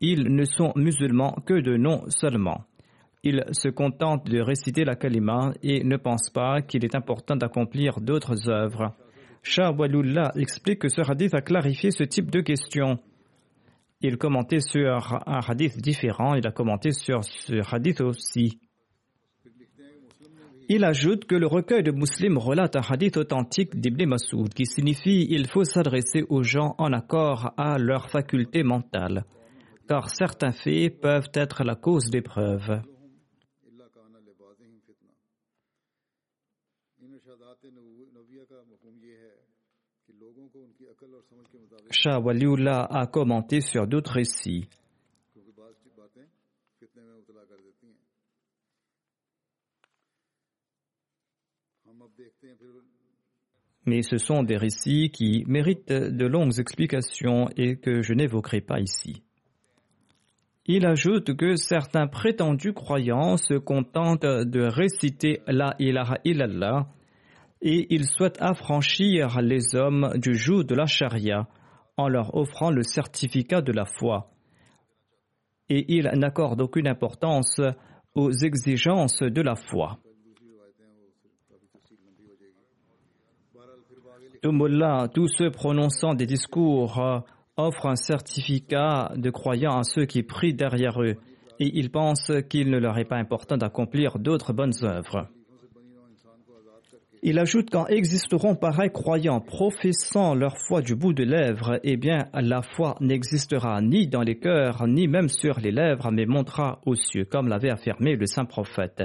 Ils 0.00 0.34
ne 0.34 0.44
sont 0.44 0.72
musulmans 0.76 1.36
que 1.46 1.60
de 1.60 1.76
nom 1.76 2.04
seulement. 2.08 2.64
Ils 3.22 3.44
se 3.52 3.68
contentent 3.68 4.28
de 4.28 4.40
réciter 4.40 4.84
la 4.84 4.94
kalima 4.94 5.52
et 5.62 5.82
ne 5.82 5.96
pensent 5.96 6.30
pas 6.30 6.62
qu'il 6.62 6.84
est 6.84 6.94
important 6.94 7.36
d'accomplir 7.36 8.00
d'autres 8.00 8.48
œuvres. 8.48 8.94
Shah 9.42 9.72
Walullah 9.72 10.32
explique 10.36 10.80
que 10.80 10.88
ce 10.88 11.00
hadith 11.00 11.34
a 11.34 11.40
clarifié 11.40 11.90
ce 11.90 12.04
type 12.04 12.30
de 12.30 12.40
question. 12.40 12.98
Il 14.02 14.18
commentait 14.18 14.60
sur 14.60 15.20
un 15.26 15.40
hadith 15.40 15.80
différent, 15.80 16.34
il 16.34 16.46
a 16.46 16.52
commenté 16.52 16.92
sur 16.92 17.24
ce 17.24 17.74
hadith 17.74 18.00
aussi. 18.00 18.60
Il 20.68 20.84
ajoute 20.84 21.26
que 21.26 21.36
le 21.36 21.46
recueil 21.46 21.84
de 21.84 21.92
Muslims 21.92 22.38
relate 22.38 22.74
un 22.74 22.80
hadith 22.80 23.16
authentique 23.16 23.78
d'Ibn 23.78 24.06
Masoud 24.06 24.52
qui 24.52 24.66
signifie 24.66 25.26
il 25.30 25.46
faut 25.46 25.62
s'adresser 25.62 26.24
aux 26.28 26.42
gens 26.42 26.74
en 26.78 26.92
accord 26.92 27.54
à 27.56 27.78
leur 27.78 28.10
faculté 28.10 28.64
mentale, 28.64 29.24
car 29.88 30.10
certains 30.10 30.52
faits 30.52 31.00
peuvent 31.00 31.30
être 31.34 31.64
la 31.64 31.74
cause 31.74 32.10
d'épreuves. 32.10 32.82
Shah 41.90 42.18
Waliullah 42.20 42.84
a 42.84 43.06
commenté 43.06 43.60
sur 43.60 43.86
d'autres 43.86 44.12
récits. 44.12 44.68
Mais 53.84 54.02
ce 54.02 54.18
sont 54.18 54.42
des 54.42 54.56
récits 54.56 55.10
qui 55.10 55.44
méritent 55.46 55.92
de 55.92 56.26
longues 56.26 56.58
explications 56.58 57.48
et 57.56 57.76
que 57.76 58.02
je 58.02 58.14
n'évoquerai 58.14 58.60
pas 58.60 58.80
ici. 58.80 59.22
Il 60.68 60.84
ajoute 60.84 61.36
que 61.36 61.54
certains 61.54 62.08
prétendus 62.08 62.72
croyants 62.72 63.36
se 63.36 63.54
contentent 63.54 64.26
de 64.26 64.62
réciter 64.62 65.40
La 65.46 65.76
ilaha 65.78 66.18
illallah 66.24 66.88
et 67.62 67.86
ils 67.94 68.06
souhaitent 68.06 68.42
affranchir 68.42 69.40
les 69.40 69.76
hommes 69.76 70.12
du 70.16 70.34
joug 70.34 70.64
de 70.64 70.74
la 70.74 70.86
charia 70.86 71.46
en 71.96 72.08
leur 72.08 72.34
offrant 72.34 72.70
le 72.70 72.82
certificat 72.82 73.62
de 73.62 73.72
la 73.72 73.84
foi. 73.84 74.30
Et 75.68 75.84
ils 75.94 76.10
n'accordent 76.14 76.60
aucune 76.60 76.88
importance 76.88 77.60
aux 78.14 78.32
exigences 78.32 79.22
de 79.22 79.42
la 79.42 79.54
foi. 79.54 79.98
Tous 84.42 85.28
ceux 85.28 85.50
prononçant 85.50 86.14
des 86.14 86.26
discours 86.26 86.98
euh, 86.98 87.20
offrent 87.56 87.86
un 87.86 87.96
certificat 87.96 89.12
de 89.16 89.30
croyant 89.30 89.78
à 89.78 89.82
ceux 89.82 90.04
qui 90.04 90.22
prient 90.22 90.54
derrière 90.54 91.00
eux 91.02 91.16
et 91.58 91.70
ils 91.74 91.90
pensent 91.90 92.32
qu'il 92.50 92.70
ne 92.70 92.78
leur 92.78 92.98
est 92.98 93.06
pas 93.06 93.16
important 93.16 93.56
d'accomplir 93.56 94.18
d'autres 94.18 94.52
bonnes 94.52 94.74
œuvres. 94.82 95.28
Il 97.22 97.38
ajoute 97.38 97.70
qu'en 97.70 97.86
existeront 97.86 98.54
pareils 98.54 98.92
croyants 98.92 99.40
professant 99.40 100.34
leur 100.34 100.56
foi 100.68 100.82
du 100.82 100.94
bout 100.94 101.14
de 101.14 101.24
lèvres, 101.24 101.80
eh 101.82 101.96
bien 101.96 102.28
la 102.34 102.62
foi 102.62 102.94
n'existera 103.00 103.80
ni 103.80 104.06
dans 104.06 104.22
les 104.22 104.38
cœurs, 104.38 104.86
ni 104.86 105.08
même 105.08 105.28
sur 105.28 105.58
les 105.58 105.72
lèvres, 105.72 106.12
mais 106.12 106.26
montera 106.26 106.80
aux 106.84 106.94
cieux, 106.94 107.24
comme 107.24 107.48
l'avait 107.48 107.70
affirmé 107.70 108.16
le 108.16 108.26
saint 108.26 108.44
prophète. 108.44 109.02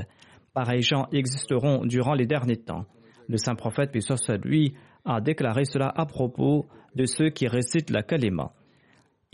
Pareils 0.54 0.84
gens 0.84 1.08
existeront 1.14 1.86
durant 1.86 2.14
les 2.14 2.28
derniers 2.28 2.62
temps. 2.62 2.86
Le 3.30 3.38
saint 3.38 3.56
prophète, 3.56 3.91
puis 3.91 4.02
soit 4.02 4.38
lui, 4.43 4.76
a 5.06 5.22
déclaré 5.22 5.66
cela 5.66 5.91
à 5.95 6.06
propos 6.06 6.68
de 6.95 7.06
ceux 7.06 7.30
qui 7.30 7.47
récitent 7.47 7.89
la 7.89 8.04
kalima. 8.04 8.54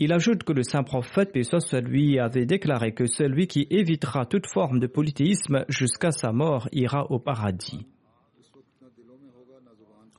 Il 0.00 0.12
ajoute 0.12 0.44
que 0.44 0.52
le 0.52 0.62
saint 0.62 0.84
prophète, 0.84 1.32
paix 1.32 1.42
lui, 1.80 2.20
avait 2.20 2.46
déclaré 2.46 2.92
que 2.92 3.06
celui 3.06 3.48
qui 3.48 3.66
évitera 3.68 4.26
toute 4.26 4.46
forme 4.46 4.78
de 4.78 4.86
polythéisme 4.86 5.64
jusqu'à 5.68 6.12
sa 6.12 6.30
mort 6.30 6.68
ira 6.72 7.10
au 7.10 7.18
paradis. 7.18 7.84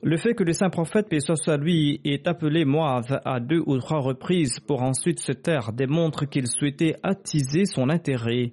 Le 0.02 0.16
fait 0.18 0.34
que 0.34 0.44
le 0.44 0.52
saint 0.52 0.68
prophète, 0.68 1.08
paix 1.08 1.18
lui, 1.58 2.00
ait 2.04 2.28
appelé 2.28 2.66
Moab 2.66 3.20
à 3.24 3.40
deux 3.40 3.62
ou 3.64 3.78
trois 3.78 4.00
reprises 4.00 4.60
pour 4.60 4.82
ensuite 4.82 5.18
se 5.18 5.32
taire 5.32 5.72
démontre 5.72 6.26
qu'il 6.26 6.46
souhaitait 6.46 6.96
attiser 7.02 7.64
son 7.64 7.88
intérêt 7.88 8.52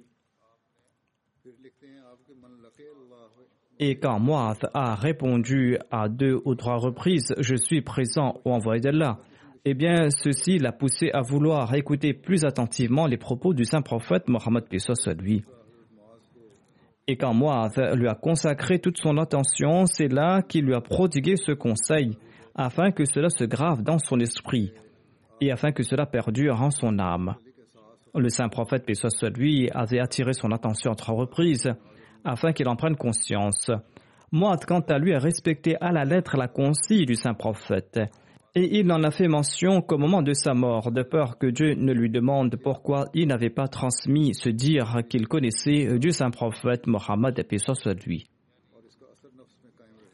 Et 3.80 3.96
quand 3.98 4.18
Moaz 4.18 4.58
a 4.74 4.96
répondu 4.96 5.78
à 5.90 6.08
deux 6.08 6.40
ou 6.44 6.54
trois 6.56 6.78
reprises, 6.78 7.32
je 7.38 7.54
suis 7.54 7.80
présent 7.80 8.40
au 8.44 8.50
envoyé 8.50 8.80
d'Allah, 8.80 9.18
eh 9.64 9.74
bien, 9.74 10.10
ceci 10.10 10.58
l'a 10.58 10.72
poussé 10.72 11.10
à 11.12 11.20
vouloir 11.20 11.72
écouter 11.74 12.12
plus 12.12 12.44
attentivement 12.44 13.06
les 13.06 13.18
propos 13.18 13.54
du 13.54 13.64
saint 13.64 13.82
prophète 13.82 14.28
Mohammed 14.28 14.64
à 15.06 15.12
lui. 15.12 15.44
Et 17.06 17.16
quand 17.16 17.34
Moaz 17.34 17.78
lui 17.94 18.08
a 18.08 18.14
consacré 18.14 18.80
toute 18.80 18.98
son 18.98 19.16
attention, 19.16 19.86
c'est 19.86 20.08
là 20.08 20.42
qu'il 20.42 20.64
lui 20.64 20.74
a 20.74 20.80
prodigué 20.80 21.36
ce 21.36 21.52
conseil, 21.52 22.18
afin 22.54 22.90
que 22.90 23.04
cela 23.04 23.30
se 23.30 23.44
grave 23.44 23.82
dans 23.82 23.98
son 23.98 24.18
esprit, 24.18 24.72
et 25.40 25.52
afin 25.52 25.70
que 25.70 25.84
cela 25.84 26.04
perdure 26.04 26.60
en 26.60 26.70
son 26.70 26.98
âme. 26.98 27.36
Le 28.14 28.28
saint 28.28 28.48
prophète 28.48 28.84
à 28.88 29.28
lui 29.28 29.70
avait 29.70 30.00
attiré 30.00 30.32
son 30.32 30.50
attention 30.50 30.90
à 30.90 30.96
trois 30.96 31.14
reprises, 31.14 31.70
afin 32.28 32.52
qu'il 32.52 32.68
en 32.68 32.76
prenne 32.76 32.96
conscience. 32.96 33.70
Moaz, 34.30 34.58
quant 34.66 34.80
à 34.80 34.98
lui, 34.98 35.14
a 35.14 35.18
respecté 35.18 35.76
à 35.80 35.92
la 35.92 36.04
lettre 36.04 36.36
la 36.36 36.48
consigne 36.48 37.06
du 37.06 37.14
saint 37.14 37.34
prophète 37.34 37.98
et 38.58 38.78
il 38.78 38.86
n'en 38.86 39.02
a 39.04 39.10
fait 39.10 39.28
mention 39.28 39.82
qu'au 39.82 39.98
moment 39.98 40.22
de 40.22 40.32
sa 40.32 40.54
mort, 40.54 40.90
de 40.90 41.02
peur 41.02 41.38
que 41.38 41.46
Dieu 41.46 41.74
ne 41.74 41.92
lui 41.92 42.10
demande 42.10 42.56
pourquoi 42.56 43.06
il 43.14 43.28
n'avait 43.28 43.50
pas 43.50 43.68
transmis 43.68 44.34
ce 44.34 44.48
dire 44.48 45.02
qu'il 45.08 45.28
connaissait 45.28 45.98
du 45.98 46.10
saint 46.10 46.30
prophète 46.30 46.86
Mohammed 46.86 47.46
et 47.50 47.58
soit 47.58 47.94
lui. 48.04 48.26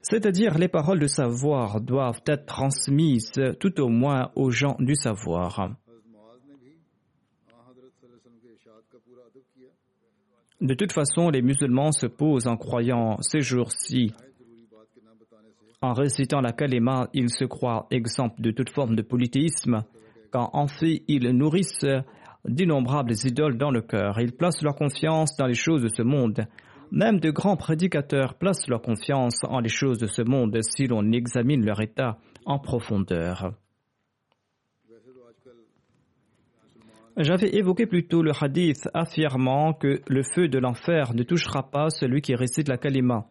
C'est-à-dire 0.03 0.59
les 0.59 0.69
paroles 0.69 0.99
de 0.99 1.07
savoir 1.07 1.81
doivent 1.81 2.21
être 2.27 2.45
transmises 2.45 3.33
tout 3.59 3.81
au 3.81 3.89
moins 3.89 4.31
aux 4.35 4.51
gens 4.51 4.77
du 4.79 4.95
savoir. 4.95 5.71
De 10.65 10.75
toute 10.75 10.93
façon, 10.93 11.31
les 11.31 11.43
musulmans 11.43 11.93
se 11.93 12.07
posent 12.07 12.49
en 12.49 12.57
croyant 12.57 13.19
ces 13.21 13.41
jours-ci 13.41 14.13
en 15.85 15.93
récitant 15.93 16.41
la 16.41 16.53
kalima, 16.53 17.09
ils 17.13 17.29
se 17.29 17.45
croient 17.45 17.87
exempts 17.91 18.35
de 18.39 18.51
toute 18.51 18.71
forme 18.71 18.97
de 18.97 19.03
polythéisme, 19.03 19.83
quand 20.33 20.49
en 20.55 20.67
fait 20.67 21.03
ils 21.09 21.29
nourrissent 21.31 21.87
d'innombrables 22.47 23.13
idoles 23.25 23.59
dans 23.59 23.71
le 23.71 23.83
cœur. 23.83 24.19
Ils 24.19 24.33
placent 24.33 24.63
leur 24.63 24.75
confiance 24.75 25.37
dans 25.37 25.47
les 25.47 25.55
choses 25.55 25.83
de 25.83 25.91
ce 25.95 26.03
monde. 26.03 26.47
Même 26.91 27.21
de 27.21 27.31
grands 27.31 27.57
prédicateurs 27.57 28.35
placent 28.35 28.67
leur 28.69 28.81
confiance 28.81 29.41
en 29.45 29.61
les 29.61 29.69
choses 29.69 29.99
de 29.99 30.07
ce 30.07 30.23
monde 30.23 30.59
si 30.63 30.87
l'on 30.87 31.13
examine 31.13 31.65
leur 31.65 31.83
état 31.83 32.19
en 32.47 32.59
profondeur. 32.59 33.53
J'avais 37.17 37.55
évoqué 37.57 37.87
plutôt 37.87 38.23
le 38.23 38.33
hadith 38.39 38.89
affirmant 38.93 39.73
que 39.73 40.01
le 40.09 40.23
feu 40.35 40.49
de 40.49 40.59
l'enfer 40.59 41.15
ne 41.15 41.23
touchera 41.23 41.71
pas 41.71 41.91
celui 41.91 42.21
qui 42.21 42.35
récite 42.35 42.69
la 42.69 42.77
kalima 42.77 43.29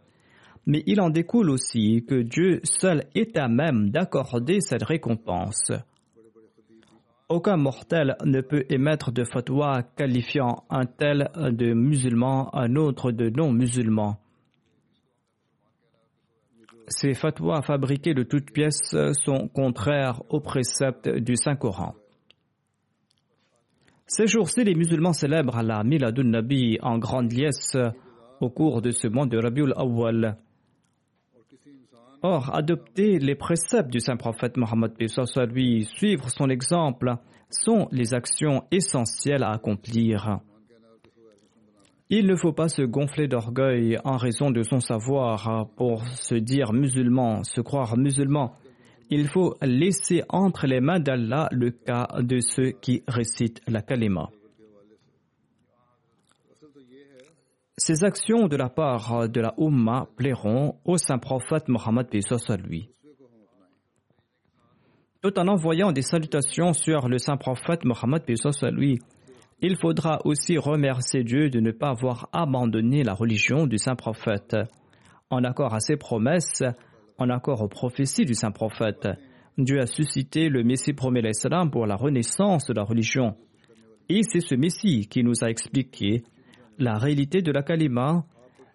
mais 0.66 0.84
il 0.86 1.02
en 1.02 1.10
découle 1.10 1.50
aussi 1.50 2.06
que 2.08 2.22
Dieu 2.22 2.62
seul 2.64 3.04
est 3.16 3.38
à 3.38 3.48
même 3.48 3.90
d'accorder 3.90 4.62
cette 4.62 4.84
récompense. 4.84 5.72
Aucun 7.30 7.58
mortel 7.58 8.16
ne 8.26 8.42
peut 8.42 8.66
émettre 8.70 9.12
de 9.12 9.24
fatwa 9.24 9.84
qualifiant 9.96 10.64
un 10.70 10.86
tel 10.86 11.30
de 11.36 11.74
musulman, 11.74 12.54
un 12.54 12.76
autre 12.76 13.12
de 13.12 13.30
non-musulman. 13.30 14.18
Ces 16.88 17.14
fatwas 17.14 17.62
fabriqués 17.62 18.14
de 18.14 18.24
toutes 18.24 18.52
pièces 18.52 18.96
sont 19.14 19.48
contraires 19.48 20.22
aux 20.30 20.42
préceptes 20.42 21.10
du 21.10 21.36
Saint-Coran. 21.36 21.96
Ces 24.06 24.28
jours-ci, 24.28 24.64
les 24.64 24.76
musulmans 24.76 25.14
célèbrent 25.14 25.62
la 25.62 25.84
Miladun 25.84 26.24
Nabi 26.24 26.78
en 26.82 26.98
grande 26.98 27.32
liesse 27.32 27.78
au 28.42 28.50
cours 28.50 28.82
de 28.82 28.92
ce 28.92 29.08
mois 29.08 29.26
de 29.26 29.38
Rabiul 29.38 29.74
Awwal. 29.76 30.38
Or, 32.22 32.56
adopter 32.56 33.20
les 33.20 33.36
préceptes 33.36 33.90
du 33.90 34.00
saint 34.00 34.16
prophète 34.16 34.58
Mohammed 34.58 34.94
soit 35.08 35.46
lui, 35.46 35.84
suivre 35.84 36.30
son 36.30 36.50
exemple, 36.50 37.16
sont 37.50 37.88
les 37.92 38.14
actions 38.14 38.64
essentielles 38.72 39.44
à 39.44 39.52
accomplir. 39.52 40.40
Il 42.10 42.28
ne 42.28 42.36
faut 42.36 42.54
pas 42.54 42.68
se 42.68 42.82
gonfler 42.84 43.28
d'orgueil 43.28 43.98
en 44.04 44.18
raison 44.18 44.52
de 44.52 44.62
son 44.64 44.80
savoir 44.80 45.68
pour 45.76 46.06
se 46.06 46.36
dire 46.36 46.72
musulman, 46.72 47.44
se 47.44 47.60
croire 47.60 47.98
musulman. 47.98 48.54
Il 49.16 49.28
faut 49.28 49.56
laisser 49.62 50.24
entre 50.28 50.66
les 50.66 50.80
mains 50.80 51.00
d'Allah 51.00 51.48
le 51.52 51.70
cas 51.70 52.08
de 52.18 52.40
ceux 52.40 52.72
qui 52.72 53.04
récitent 53.08 53.62
la 53.68 53.84
kalima. 53.84 54.32
Ces 57.78 58.04
actions 58.04 58.48
de 58.48 58.56
la 58.56 58.70
part 58.70 59.30
de 59.30 59.40
la 59.40 59.54
Ummah 59.60 60.08
plairont 60.18 60.80
au 60.84 60.98
saint 60.98 61.20
prophète 61.20 61.68
Mohammed. 61.68 62.08
Tout 65.22 65.40
en 65.40 65.48
envoyant 65.48 65.92
des 65.92 66.02
salutations 66.02 66.74
sur 66.74 67.08
le 67.08 67.20
saint 67.20 67.38
prophète 67.38 67.86
Mohammed 67.86 68.24
il 69.62 69.78
faudra 69.78 70.22
aussi 70.26 70.58
remercier 70.58 71.24
Dieu 71.24 71.52
de 71.52 71.60
ne 71.60 71.70
pas 71.72 71.90
avoir 71.90 72.30
abandonné 72.34 73.04
la 73.04 73.14
religion 73.14 73.68
du 73.68 73.78
saint 73.78 73.96
prophète. 73.96 74.58
En 75.30 75.44
accord 75.44 75.76
à 75.76 75.80
ses 75.80 75.98
promesses, 75.98 76.64
en 77.24 77.30
accord 77.30 77.62
aux 77.62 77.70
prophéties 77.70 78.26
du 78.26 78.36
saint 78.36 78.52
prophète, 78.52 79.08
Dieu 79.58 79.80
a 79.80 79.86
suscité 79.86 80.50
le 80.50 80.64
Messie 80.64 80.94
promet 80.94 81.22
l'Islam 81.22 81.72
pour 81.72 81.86
la 81.86 81.96
renaissance 81.96 82.66
de 82.68 82.74
la 82.74 82.84
religion. 82.84 83.36
Et 84.10 84.22
c'est 84.24 84.42
ce 84.42 84.56
Messie 84.56 85.08
qui 85.08 85.24
nous 85.24 85.44
a 85.44 85.50
expliqué 85.50 86.24
la 86.78 86.98
réalité 86.98 87.42
de 87.42 87.52
la 87.52 87.64
kalima, 87.64 88.26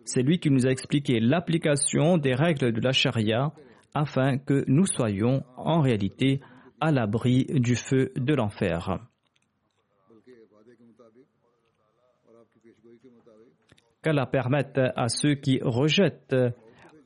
c'est 0.04 0.22
lui 0.22 0.38
qui 0.38 0.50
nous 0.50 0.66
a 0.66 0.70
expliqué 0.70 1.20
l'application 1.20 2.16
des 2.16 2.34
règles 2.34 2.72
de 2.72 2.80
la 2.80 2.92
charia 2.92 3.52
afin 3.94 4.38
que 4.38 4.64
nous 4.66 4.86
soyons 4.86 5.42
en 5.56 5.80
réalité 5.80 6.40
à 6.80 6.90
l'abri 6.90 7.44
du 7.50 7.76
feu 7.76 8.12
de 8.16 8.34
l'enfer. 8.34 8.98
Qu'Allah 14.02 14.26
permette 14.26 14.80
à 14.96 15.08
ceux 15.08 15.34
qui 15.34 15.58
rejettent 15.60 16.34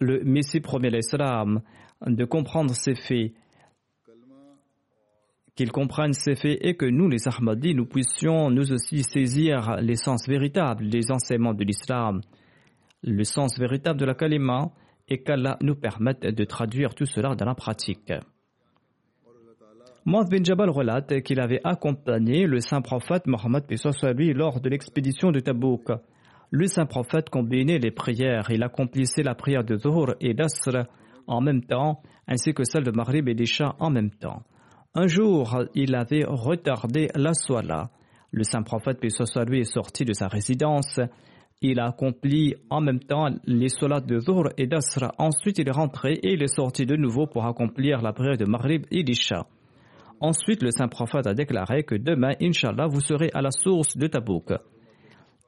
le 0.02 0.22
Messie 0.24 0.60
premier 0.60 0.90
l'Islam 0.90 1.62
de 2.06 2.24
comprendre 2.24 2.74
ces 2.74 2.94
faits 2.94 3.32
qu'ils 5.54 5.72
comprennent 5.72 6.14
ces 6.14 6.34
faits 6.34 6.58
et 6.62 6.76
que 6.76 6.86
nous, 6.86 7.08
les 7.08 7.28
Ahmadis, 7.28 7.74
nous 7.74 7.86
puissions 7.86 8.50
nous 8.50 8.72
aussi 8.72 9.02
saisir 9.02 9.76
l'essence 9.80 10.26
véritable 10.26 10.88
des 10.88 11.10
enseignements 11.10 11.54
de 11.54 11.64
l'islam, 11.64 12.22
le 13.02 13.24
sens 13.24 13.58
véritable 13.58 14.00
de 14.00 14.06
la 14.06 14.14
kalima, 14.14 14.70
et 15.08 15.22
qu'Allah 15.22 15.58
nous 15.60 15.74
permette 15.74 16.22
de 16.22 16.44
traduire 16.44 16.94
tout 16.94 17.06
cela 17.06 17.34
dans 17.34 17.44
la 17.44 17.54
pratique. 17.54 18.12
Moaz 20.04 20.24
bin 20.24 20.42
Jabal 20.42 20.70
relate 20.70 21.20
qu'il 21.22 21.38
avait 21.38 21.60
accompagné 21.64 22.46
le 22.46 22.60
saint 22.60 22.80
prophète 22.80 23.26
Mohammed 23.26 23.64
lui 24.16 24.32
lors 24.32 24.60
de 24.60 24.68
l'expédition 24.68 25.30
de 25.30 25.40
Tabouk. 25.40 25.90
Le 26.54 26.66
saint 26.66 26.84
prophète 26.84 27.30
combinait 27.30 27.78
les 27.78 27.90
prières. 27.90 28.50
Il 28.50 28.62
accomplissait 28.62 29.22
la 29.22 29.34
prière 29.34 29.64
de 29.64 29.78
Zuhur 29.78 30.16
et 30.20 30.34
d'Asr 30.34 30.84
en 31.26 31.40
même 31.40 31.64
temps, 31.64 32.02
ainsi 32.28 32.52
que 32.52 32.62
celle 32.64 32.84
de 32.84 32.90
Maghrib 32.90 33.26
et 33.26 33.34
d'Isha 33.34 33.74
en 33.78 33.88
même 33.88 34.10
temps. 34.10 34.42
Un 34.94 35.06
jour, 35.06 35.64
il 35.74 35.94
avait 35.94 36.26
retardé 36.28 37.08
la 37.14 37.32
soie 37.32 37.62
Le 38.30 38.42
saint 38.42 38.62
prophète, 38.62 38.98
puis 39.00 39.08
lui, 39.46 39.60
est 39.60 39.72
sorti 39.72 40.04
de 40.04 40.12
sa 40.12 40.28
résidence. 40.28 41.00
Il 41.62 41.80
a 41.80 41.86
accompli 41.86 42.54
en 42.68 42.82
même 42.82 43.00
temps 43.00 43.30
les 43.46 43.70
solats 43.70 44.02
de 44.02 44.18
Zuhr 44.18 44.50
et 44.58 44.66
d'Asra. 44.66 45.14
Ensuite, 45.16 45.58
il 45.58 45.66
est 45.66 45.72
rentré 45.72 46.12
et 46.22 46.34
il 46.34 46.42
est 46.42 46.54
sorti 46.54 46.84
de 46.84 46.96
nouveau 46.96 47.26
pour 47.26 47.46
accomplir 47.46 48.02
la 48.02 48.12
prière 48.12 48.36
de 48.36 48.44
Maghrib 48.44 48.84
et 48.90 49.02
d'Isha. 49.02 49.46
Ensuite, 50.20 50.62
le 50.62 50.70
saint 50.70 50.88
prophète 50.88 51.26
a 51.26 51.32
déclaré 51.32 51.84
que 51.84 51.94
demain, 51.94 52.34
Inch'Allah, 52.42 52.88
vous 52.88 53.00
serez 53.00 53.30
à 53.32 53.40
la 53.40 53.50
source 53.50 53.96
de 53.96 54.06
Tabouk. 54.06 54.52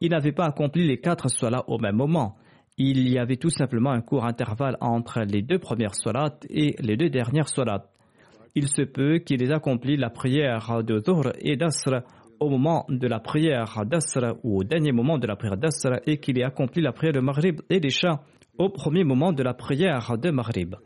Il 0.01 0.11
n'avait 0.11 0.33
pas 0.33 0.47
accompli 0.47 0.87
les 0.87 0.99
quatre 0.99 1.29
solats 1.29 1.65
au 1.69 1.79
même 1.79 1.97
moment. 1.97 2.37
Il 2.77 3.09
y 3.09 3.19
avait 3.19 3.37
tout 3.37 3.51
simplement 3.51 3.91
un 3.91 4.01
court 4.01 4.25
intervalle 4.25 4.77
entre 4.81 5.21
les 5.21 5.43
deux 5.43 5.59
premières 5.59 5.95
solats 5.95 6.39
et 6.51 6.75
les 6.81 6.97
deux 6.97 7.11
dernières 7.11 7.49
solats 7.49 7.87
il 8.55 8.69
se 8.69 8.83
peut 8.83 9.19
qu'il 9.19 9.43
ait 9.43 9.53
accompli 9.53 9.97
la 9.97 10.11
prière 10.11 10.83
de 10.83 11.01
Dhuhr 11.01 11.33
et 11.41 11.57
d'Asr 11.57 12.03
au 12.41 12.49
moment 12.49 12.85
de 12.89 13.07
la 13.07 13.21
prière 13.21 13.85
d'Asr 13.85 14.37
ou 14.43 14.61
au 14.61 14.65
dernier 14.65 14.93
moment 14.93 15.19
de 15.19 15.27
la 15.27 15.37
prière 15.37 15.57
d'Asr 15.57 16.01
et 16.07 16.19
qu'il 16.19 16.39
ait 16.39 16.45
accompli 16.45 16.83
la 16.83 16.93
prière 16.93 17.13
de 17.13 17.21
Maghrib 17.21 17.61
et 17.71 17.81
d'Isha 17.81 18.23
au 18.59 18.69
premier 18.69 19.05
moment 19.05 19.33
de 19.33 19.43
la 19.43 19.55
prière 19.55 20.17
de 20.17 20.31
Maghrib. 20.31 20.77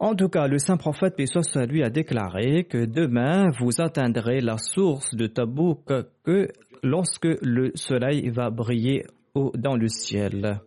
En 0.00 0.14
tout 0.14 0.28
cas, 0.28 0.46
le 0.46 0.58
saint 0.58 0.76
prophète 0.76 1.16
Pessoa 1.16 1.66
lui 1.66 1.82
a 1.82 1.90
déclaré 1.90 2.64
que 2.64 2.84
demain 2.84 3.46
vous 3.60 3.80
atteindrez 3.80 4.40
la 4.40 4.56
source 4.56 5.14
de 5.14 5.26
Tabouk 5.26 5.92
que 6.22 6.48
lorsque 6.82 7.28
le 7.42 7.72
soleil 7.74 8.30
va 8.30 8.50
briller 8.50 9.04
dans 9.34 9.76
le 9.76 9.88
ciel. 9.88 10.60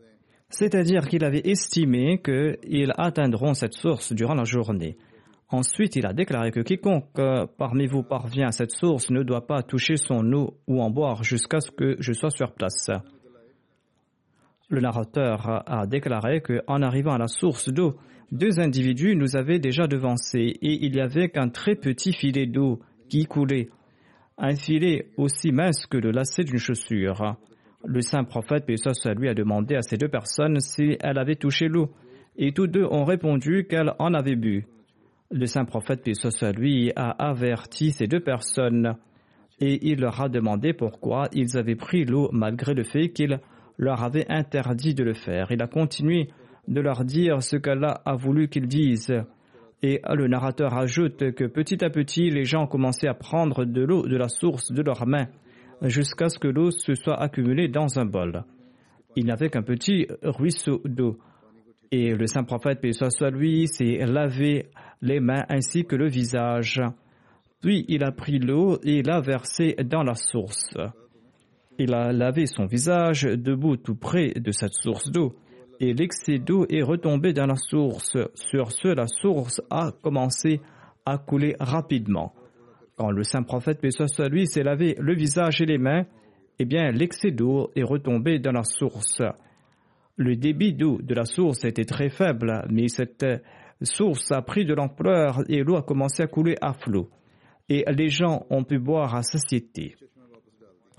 C'est-à-dire 0.49 1.07
qu'il 1.07 1.23
avait 1.23 1.41
estimé 1.45 2.21
qu'ils 2.21 2.93
atteindront 2.97 3.53
cette 3.53 3.73
source 3.73 4.13
durant 4.13 4.35
la 4.35 4.43
journée. 4.43 4.97
Ensuite, 5.49 5.95
il 5.97 6.05
a 6.05 6.13
déclaré 6.13 6.51
que 6.51 6.61
quiconque 6.61 7.07
euh, 7.19 7.45
parmi 7.57 7.85
vous 7.85 8.03
parvient 8.03 8.47
à 8.47 8.51
cette 8.51 8.71
source 8.71 9.09
ne 9.09 9.21
doit 9.21 9.47
pas 9.47 9.63
toucher 9.63 9.97
son 9.97 10.31
eau 10.31 10.57
ou 10.67 10.81
en 10.81 10.89
boire 10.89 11.23
jusqu'à 11.23 11.59
ce 11.59 11.71
que 11.71 11.97
je 11.99 12.13
sois 12.13 12.29
sur 12.29 12.53
place. 12.53 12.89
Le 14.69 14.79
narrateur 14.79 15.63
a 15.69 15.85
déclaré 15.85 16.41
qu'en 16.41 16.81
arrivant 16.81 17.11
à 17.11 17.17
la 17.17 17.27
source 17.27 17.67
d'eau, 17.67 17.97
deux 18.31 18.61
individus 18.61 19.17
nous 19.17 19.35
avaient 19.35 19.59
déjà 19.59 19.87
devancés 19.87 20.57
et 20.61 20.85
il 20.85 20.95
y 20.95 21.01
avait 21.01 21.27
qu'un 21.27 21.49
très 21.49 21.75
petit 21.75 22.13
filet 22.13 22.45
d'eau 22.45 22.79
qui 23.09 23.25
coulait, 23.25 23.67
un 24.41 24.55
filet 24.55 25.05
aussi 25.17 25.51
mince 25.51 25.85
que 25.85 25.97
le 25.97 26.09
lacet 26.09 26.43
d'une 26.43 26.57
chaussure. 26.57 27.37
Le 27.85 28.01
saint 28.01 28.23
prophète, 28.23 28.65
paix 28.65 28.75
lui, 29.15 29.29
a 29.29 29.35
demandé 29.35 29.75
à 29.75 29.83
ces 29.83 29.97
deux 29.97 30.07
personnes 30.07 30.59
si 30.59 30.97
elles 30.99 31.19
avaient 31.19 31.35
touché 31.35 31.67
l'eau, 31.67 31.91
et 32.37 32.51
tous 32.51 32.65
deux 32.65 32.83
ont 32.85 33.05
répondu 33.05 33.67
qu'elles 33.69 33.93
en 33.99 34.15
avaient 34.15 34.35
bu. 34.35 34.65
Le 35.29 35.45
saint 35.45 35.65
prophète, 35.65 36.03
paix 36.03 36.13
lui, 36.53 36.91
a 36.95 37.11
averti 37.11 37.91
ces 37.91 38.07
deux 38.07 38.19
personnes, 38.19 38.95
et 39.59 39.87
il 39.87 40.01
leur 40.01 40.19
a 40.19 40.27
demandé 40.27 40.73
pourquoi 40.73 41.29
ils 41.33 41.55
avaient 41.55 41.75
pris 41.75 42.03
l'eau 42.03 42.29
malgré 42.33 42.73
le 42.73 42.83
fait 42.83 43.09
qu'il 43.09 43.39
leur 43.77 44.03
avait 44.03 44.25
interdit 44.27 44.95
de 44.95 45.03
le 45.03 45.13
faire. 45.13 45.51
Il 45.51 45.61
a 45.61 45.67
continué 45.67 46.29
de 46.67 46.81
leur 46.81 47.05
dire 47.05 47.43
ce 47.43 47.57
qu'Allah 47.57 48.01
a 48.05 48.15
voulu 48.15 48.49
qu'ils 48.49 48.67
disent. 48.67 49.13
Et 49.83 49.99
le 50.13 50.27
narrateur 50.27 50.77
ajoute 50.77 51.31
que 51.31 51.45
petit 51.45 51.83
à 51.83 51.89
petit, 51.89 52.29
les 52.29 52.45
gens 52.45 52.63
ont 52.63 52.67
commencé 52.67 53.07
à 53.07 53.15
prendre 53.15 53.65
de 53.65 53.81
l'eau 53.81 54.07
de 54.07 54.15
la 54.15 54.27
source 54.27 54.71
de 54.71 54.83
leurs 54.83 55.07
mains 55.07 55.27
jusqu'à 55.81 56.29
ce 56.29 56.37
que 56.37 56.47
l'eau 56.47 56.69
se 56.69 56.93
soit 56.93 57.19
accumulée 57.19 57.67
dans 57.67 57.97
un 57.97 58.05
bol. 58.05 58.43
Il 59.15 59.25
n'avait 59.25 59.49
qu'un 59.49 59.63
petit 59.63 60.07
ruisseau 60.21 60.81
d'eau. 60.85 61.17
Et 61.91 62.13
le 62.13 62.27
saint 62.27 62.43
prophète, 62.43 62.79
paix 62.79 62.93
soit 62.93 63.31
lui, 63.31 63.67
s'est 63.67 64.05
lavé 64.05 64.69
les 65.01 65.19
mains 65.19 65.43
ainsi 65.49 65.83
que 65.83 65.95
le 65.95 66.07
visage. 66.07 66.81
Puis 67.61 67.83
il 67.87 68.03
a 68.03 68.11
pris 68.11 68.39
l'eau 68.39 68.79
et 68.83 69.01
l'a 69.01 69.19
versée 69.19 69.75
dans 69.83 70.03
la 70.03 70.13
source. 70.13 70.77
Il 71.79 71.93
a 71.95 72.13
lavé 72.13 72.45
son 72.45 72.65
visage 72.65 73.23
debout 73.23 73.77
tout 73.77 73.95
près 73.95 74.33
de 74.35 74.51
cette 74.51 74.73
source 74.73 75.11
d'eau 75.11 75.35
et 75.81 75.95
l'excès 75.95 76.37
d'eau 76.37 76.67
est 76.69 76.83
retombé 76.83 77.33
dans 77.33 77.47
la 77.47 77.55
source. 77.55 78.15
Sur 78.35 78.71
ce, 78.71 78.87
la 78.89 79.07
source 79.07 79.61
a 79.71 79.91
commencé 80.03 80.61
à 81.07 81.17
couler 81.17 81.55
rapidement. 81.59 82.33
Quand 82.95 83.09
le 83.09 83.23
saint 83.23 83.41
prophète, 83.41 83.79
soit 83.89 84.29
lui, 84.29 84.45
s'est 84.45 84.61
lavé 84.61 84.95
le 84.99 85.15
visage 85.15 85.59
et 85.59 85.65
les 85.65 85.79
mains, 85.79 86.05
eh 86.59 86.65
bien, 86.65 86.91
l'excès 86.91 87.31
d'eau 87.31 87.71
est 87.75 87.81
retombé 87.81 88.37
dans 88.37 88.51
la 88.51 88.63
source. 88.63 89.23
Le 90.17 90.35
débit 90.35 90.73
d'eau 90.73 90.99
de 91.01 91.15
la 91.15 91.25
source 91.25 91.65
était 91.65 91.85
très 91.85 92.09
faible, 92.09 92.63
mais 92.69 92.87
cette 92.87 93.25
source 93.81 94.31
a 94.31 94.43
pris 94.43 94.65
de 94.65 94.75
l'ampleur 94.75 95.41
et 95.49 95.63
l'eau 95.63 95.77
a 95.77 95.81
commencé 95.81 96.21
à 96.21 96.27
couler 96.27 96.57
à 96.61 96.73
flot. 96.73 97.09
Et 97.69 97.85
les 97.91 98.09
gens 98.09 98.45
ont 98.51 98.63
pu 98.63 98.77
boire 98.77 99.15
à 99.15 99.23
satiété. 99.23 99.95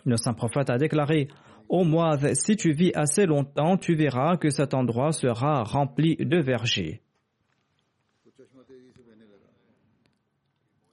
Le 0.04 0.16
saint 0.16 0.34
prophète 0.34 0.70
a 0.70 0.78
déclaré 0.78 1.28
Ô 1.72 1.84
moi, 1.84 2.18
si 2.34 2.54
tu 2.54 2.70
vis 2.72 2.92
assez 2.94 3.24
longtemps, 3.24 3.78
tu 3.78 3.94
verras 3.94 4.36
que 4.36 4.50
cet 4.50 4.74
endroit 4.74 5.10
sera 5.12 5.62
rempli 5.62 6.16
de 6.16 6.36
vergers. 6.36 7.00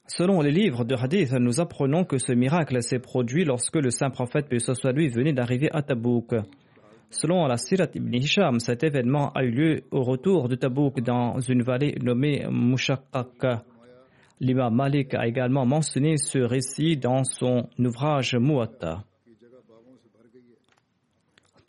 Selon 0.07 0.39
les 0.39 0.51
livres 0.51 0.86
de 0.86 0.95
Hadith, 0.95 1.34
nous 1.34 1.59
apprenons 1.59 2.05
que 2.05 2.17
ce 2.17 2.32
miracle 2.32 2.82
s'est 2.82 2.99
produit 2.99 3.43
lorsque 3.43 3.75
le 3.75 3.91
saint 3.91 4.09
prophète, 4.09 4.47
paix 4.47 4.59
soit 4.59 4.93
lui, 4.93 5.09
venait 5.09 5.34
d'arriver 5.34 5.67
à 5.73 5.82
Tabouk. 5.82 6.34
Selon 7.09 7.45
la 7.45 7.57
Sirat 7.57 7.89
ibn 7.95 8.15
Hisham, 8.15 8.61
cet 8.61 8.82
événement 8.86 9.34
a 9.34 9.43
eu 9.43 9.51
lieu 9.51 9.82
au 9.91 10.03
retour 10.03 10.47
de 10.47 10.55
Tabouk 10.55 11.01
dans 11.01 11.41
une 11.41 11.61
vallée 11.61 11.97
nommée 12.01 12.45
Mushakak. 12.49 13.65
L'imam 14.39 14.73
Malik 14.73 15.13
a 15.13 15.27
également 15.27 15.65
mentionné 15.65 16.15
ce 16.15 16.39
récit 16.39 16.95
dans 16.95 17.25
son 17.25 17.67
ouvrage 17.77 18.34
Muatta. 18.38 19.03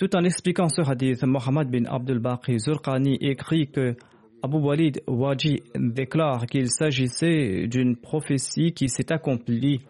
Tout 0.01 0.17
en 0.17 0.25
expliquant 0.25 0.71
ce 0.71 0.81
hadith, 0.81 1.23
Mohammed 1.25 1.69
bin 1.69 1.85
Abdul 1.85 2.21
Baqi 2.21 2.59
Zurqani 2.59 3.19
écrit 3.21 3.71
que 3.71 3.95
Abu 4.43 4.57
Walid 4.57 5.03
Waji 5.07 5.63
déclare 5.75 6.47
qu'il 6.47 6.71
s'agissait 6.71 7.67
d'une 7.67 7.97
prophétie 7.97 8.73
qui 8.73 8.89
s'est 8.89 9.13
accomplie 9.13 9.83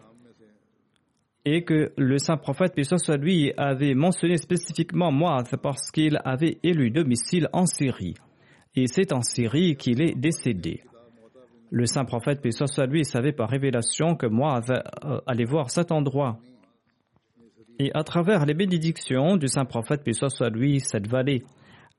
et 1.45 1.63
que 1.63 1.93
le 1.95 2.17
saint 2.17 2.35
prophète, 2.35 2.73
puis 2.75 2.83
soit 2.83 3.15
lui, 3.15 3.53
avait 3.55 3.93
mentionné 3.93 4.35
spécifiquement 4.35 5.13
Moaz 5.13 5.55
parce 5.63 5.89
qu'il 5.91 6.19
avait 6.25 6.57
élu 6.61 6.91
domicile 6.91 7.47
en 7.53 7.65
Syrie. 7.65 8.15
Et 8.75 8.87
c'est 8.87 9.13
en 9.13 9.21
Syrie 9.21 9.77
qu'il 9.77 10.01
est 10.01 10.19
décédé. 10.19 10.81
Le 11.69 11.85
saint 11.85 12.03
prophète, 12.03 12.41
puis 12.41 12.51
soit 12.51 12.85
lui, 12.85 13.05
savait 13.05 13.31
par 13.31 13.49
révélation 13.49 14.17
que 14.17 14.27
Moaz 14.27 14.69
euh, 14.69 15.21
allait 15.25 15.45
voir 15.45 15.71
cet 15.71 15.89
endroit. 15.89 16.37
Et 17.83 17.89
à 17.95 18.03
travers 18.03 18.45
les 18.45 18.53
bénédictions 18.53 19.37
du 19.37 19.47
saint 19.47 19.65
prophète, 19.65 20.03
puis 20.03 20.13
soit 20.13 20.51
lui, 20.51 20.79
cette 20.81 21.07
vallée 21.07 21.43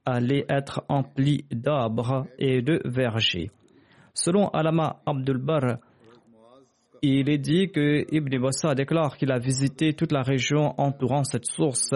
allait 0.05 0.47
être 0.49 0.85
emplie 0.89 1.45
d'arbres 1.51 2.29
et 2.39 2.63
de 2.63 2.81
vergers. 2.85 3.51
Selon 4.15 4.47
Alama 4.51 5.01
Abdul 5.07 5.39
Bar, 5.39 5.79
il 7.03 7.29
est 7.29 7.39
dit 7.39 7.73
que 7.73 8.07
Ibn 8.15 8.39
Bassa 8.41 8.77
déclare 8.77 9.17
qu'il 9.17 9.33
a 9.33 9.41
visité 9.41 9.93
toute 9.93 10.13
la 10.13 10.23
région 10.23 10.73
entourant 10.81 11.25
cette 11.25 11.47
source. 11.47 11.91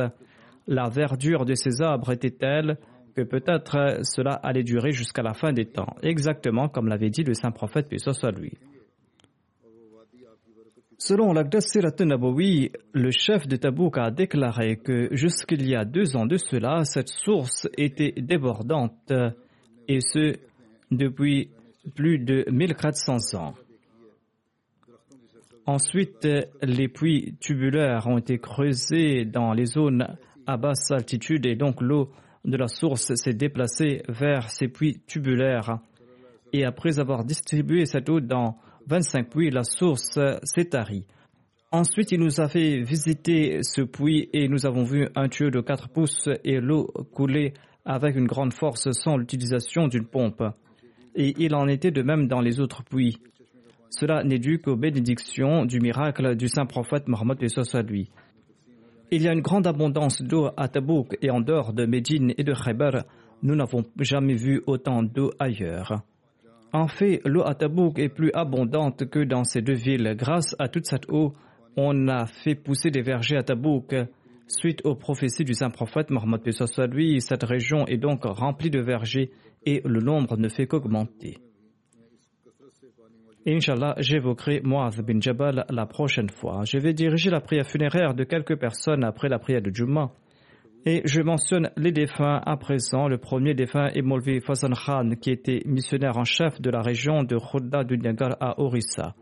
La 0.67 0.89
verdure 0.89 1.45
de 1.45 1.55
ces 1.55 1.81
arbres 1.81 2.11
était 2.11 2.33
telle 2.33 2.79
que 3.15 3.23
peut-être 3.23 4.01
cela 4.03 4.33
allait 4.33 4.65
durer 4.65 4.91
jusqu'à 4.91 5.23
la 5.23 5.33
fin 5.33 5.53
des 5.53 5.67
temps, 5.67 5.95
exactement 6.03 6.69
comme 6.69 6.89
l'avait 6.89 7.11
dit 7.11 7.23
le 7.23 7.35
saint 7.35 7.53
prophète, 7.53 7.87
puis 7.89 8.01
soit. 8.01 8.35
Selon 10.99 11.35
l'Agdasirat 11.35 11.95
Nabawi, 12.01 12.73
le 12.95 13.11
chef 13.11 13.47
de 13.47 13.57
Tabouk 13.57 13.99
a 13.99 14.11
déclaré 14.11 14.77
que 14.77 15.15
jusqu'il 15.15 15.69
y 15.69 15.77
a 15.77 15.85
deux 15.85 16.17
ans 16.17 16.25
de 16.25 16.39
cela, 16.39 16.85
cette 16.85 17.11
source 17.11 17.69
était 17.77 18.15
débordante, 18.17 19.13
et 19.89 20.01
ce 20.01 20.37
depuis 20.91 21.51
plus 21.95 22.19
de 22.19 22.47
1400 22.51 23.39
ans. 23.39 23.55
Ensuite, 25.67 26.27
les 26.63 26.89
puits 26.89 27.37
tubulaires 27.41 28.07
ont 28.07 28.19
été 28.19 28.39
creusés 28.39 29.27
dans 29.27 29.53
les 29.53 29.67
zones 29.67 30.17
à 30.47 30.57
basse 30.57 30.91
altitude 30.93 31.45
et 31.45 31.57
donc 31.57 31.83
l'eau 31.83 32.11
de 32.45 32.57
la 32.57 32.69
source 32.69 33.15
s'est 33.17 33.35
déplacée 33.35 34.03
vers 34.09 34.49
ces 34.49 34.69
puits 34.69 35.01
tubulaires. 35.07 35.81
Et 36.53 36.65
après 36.65 37.01
avoir 37.01 37.25
distribué 37.25 37.85
cette 37.85 38.09
eau 38.09 38.21
dans 38.21 38.57
25 38.87 39.29
puits, 39.29 39.51
la 39.51 39.65
source 39.65 40.19
s'est 40.45 40.65
tarie. 40.67 41.07
Ensuite, 41.73 42.13
il 42.13 42.21
nous 42.21 42.41
a 42.41 42.49
fait 42.49 42.81
visiter 42.83 43.59
ce 43.63 43.83
puits 43.83 44.29
et 44.33 44.49
nous 44.49 44.65
avons 44.65 44.85
vu 44.85 45.09
un 45.17 45.29
tuyau 45.29 45.51
de 45.51 45.61
4 45.61 45.89
pouces 45.89 46.29
et 46.45 46.61
l'eau 46.61 46.87
couler 47.13 47.55
avec 47.85 48.17
une 48.17 48.27
grande 48.27 48.53
force 48.53 48.91
sans 48.93 49.17
l'utilisation 49.17 49.89
d'une 49.89 50.07
pompe. 50.07 50.43
Et 51.17 51.35
il 51.39 51.55
en 51.55 51.67
était 51.67 51.91
de 51.91 52.03
même 52.03 52.29
dans 52.29 52.41
les 52.41 52.61
autres 52.61 52.85
puits. 52.85 53.19
Cela 53.91 54.23
n'est 54.23 54.39
dû 54.39 54.61
qu'aux 54.61 54.77
bénédictions 54.77 55.65
du 55.65 55.81
miracle 55.81 56.37
du 56.37 56.49
saint 56.49 56.67
prophète 56.67 57.09
Mohammed 57.09 57.43
et 57.43 57.83
lui. 57.83 58.11
Il 59.11 59.23
y 59.23 59.29
a 59.29 59.33
une 59.33 59.41
grande 59.41 59.67
abondance 59.67 60.23
d'eau 60.23 60.51
à 60.57 60.69
Tabouk 60.69 61.17
et 61.23 61.31
en 61.31 61.41
dehors 61.41 61.73
de 61.73 61.87
Médine 61.87 62.35
et 62.39 62.45
de 62.45 62.53
Khaybar, 62.53 63.05
nous 63.43 63.55
n'avons 63.55 63.85
jamais 63.99 64.35
vu 64.35 64.63
autant 64.67 65.03
d'eau 65.03 65.33
ailleurs. 65.39 66.03
En 66.73 66.89
fait, 66.89 67.21
l'eau 67.25 67.43
à 67.47 67.55
Tabouk 67.55 67.99
est 67.99 68.09
plus 68.09 68.31
abondante 68.35 69.09
que 69.09 69.21
dans 69.21 69.45
ces 69.45 69.63
deux 69.63 69.75
villes. 69.75 70.15
Grâce 70.17 70.55
à 70.59 70.69
toute 70.69 70.87
cette 70.87 71.09
eau, 71.11 71.33
on 71.77 72.09
a 72.09 72.27
fait 72.27 72.55
pousser 72.55 72.91
des 72.91 73.03
vergers 73.03 73.37
à 73.37 73.43
Tabouk. 73.43 73.95
Suite 74.49 74.85
aux 74.85 74.95
prophéties 74.95 75.45
du 75.45 75.55
saint 75.55 75.71
prophète 75.71 76.11
Mohammed 76.11 76.41
lui, 76.93 77.21
cette 77.21 77.43
région 77.43 77.87
est 77.87 77.97
donc 77.97 78.25
remplie 78.25 78.71
de 78.71 78.81
vergers 78.81 79.31
et 79.65 79.83
le 79.85 80.01
nombre 80.01 80.37
ne 80.37 80.49
fait 80.49 80.67
qu'augmenter. 80.67 81.39
Inch'Allah, 83.49 83.95
j'évoquerai 83.99 84.61
Muaz 84.65 85.01
bin 85.03 85.21
Jabal 85.21 85.67
la 85.71 85.87
prochaine 85.87 86.31
fois. 86.31 86.63
Je 86.65 86.79
vais 86.79 86.93
diriger 86.93 87.31
la 87.31 87.41
prière 87.41 87.67
funéraire 87.67 88.15
de 88.15 88.25
quelques 88.25 88.59
personnes 88.59 89.05
après 89.05 89.29
la 89.29 89.39
prière 89.39 89.63
de 89.63 89.73
Jumma. 89.73 90.11
Et 90.89 91.03
je 91.05 91.21
mentionne 91.21 91.71
les 91.77 91.91
défunts 91.91 92.41
à 92.47 92.57
présent. 92.57 93.09
Le 93.09 93.19
premier 93.19 93.55
défunt 93.55 93.89
est 93.89 94.03
Molvi 94.03 94.39
Fazan 94.39 94.71
Khan, 94.71 95.11
qui 95.21 95.33
était 95.33 95.63
missionnaire 95.65 96.17
en 96.17 96.23
chef 96.23 96.61
de 96.61 96.71
la 96.71 96.81
région 96.81 97.25
de 97.25 97.37
Khudda 97.37 97.83
du 97.83 97.99
Niagar 97.99 98.37
à 98.39 98.61
Orissa. 98.61 99.17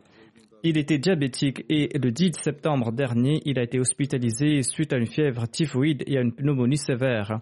Il 0.63 0.77
était 0.77 0.99
diabétique 0.99 1.65
et 1.71 1.89
le 1.99 2.11
10 2.11 2.33
septembre 2.39 2.93
dernier, 2.93 3.41
il 3.47 3.59
a 3.59 3.63
été 3.63 3.81
hospitalisé 3.81 4.61
suite 4.61 4.93
à 4.93 4.99
une 4.99 5.07
fièvre 5.07 5.47
typhoïde 5.49 6.05
et 6.07 6.19
à 6.19 6.21
une 6.21 6.35
pneumonie 6.35 6.77
sévère. 6.77 7.41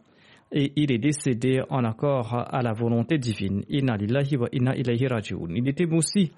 Et 0.52 0.72
il 0.76 0.92
est 0.92 0.98
décédé 0.98 1.60
en 1.68 1.82
accord 1.82 2.32
à 2.32 2.62
la 2.62 2.74
volonté 2.74 3.18
divine. 3.18 3.64
Il 3.68 3.90
était 5.68 5.86
moussi. 5.86 6.30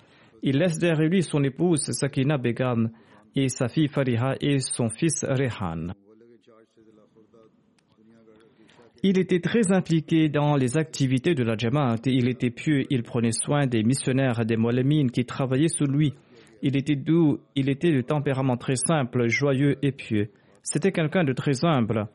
Il 0.42 0.56
laisse 0.56 0.78
derrière 0.78 1.06
lui 1.06 1.22
son 1.22 1.44
épouse 1.44 1.82
Sakina 1.90 2.38
Begam 2.38 2.88
et 3.36 3.48
sa 3.50 3.68
fille 3.68 3.88
Fariha 3.88 4.36
et 4.40 4.58
son 4.60 4.88
fils 4.88 5.22
Rehan. 5.22 5.88
Il 9.06 9.18
était 9.18 9.40
très 9.40 9.70
impliqué 9.70 10.30
dans 10.30 10.56
les 10.56 10.78
activités 10.78 11.34
de 11.34 11.44
la 11.44 11.58
Jamaat. 11.58 12.00
Il 12.06 12.26
était 12.26 12.48
pieux, 12.48 12.84
il 12.88 13.02
prenait 13.02 13.32
soin 13.32 13.66
des 13.66 13.82
missionnaires 13.82 14.46
des 14.46 14.56
Molemines 14.56 15.10
qui 15.10 15.26
travaillaient 15.26 15.68
sous 15.68 15.84
lui. 15.84 16.14
Il 16.62 16.74
était 16.74 16.96
doux, 16.96 17.38
il 17.54 17.68
était 17.68 17.92
de 17.92 18.00
tempérament 18.00 18.56
très 18.56 18.76
simple, 18.76 19.28
joyeux 19.28 19.76
et 19.82 19.92
pieux. 19.92 20.30
C'était 20.62 20.90
quelqu'un 20.90 21.22
de 21.22 21.34
très 21.34 21.66
humble. 21.66 22.06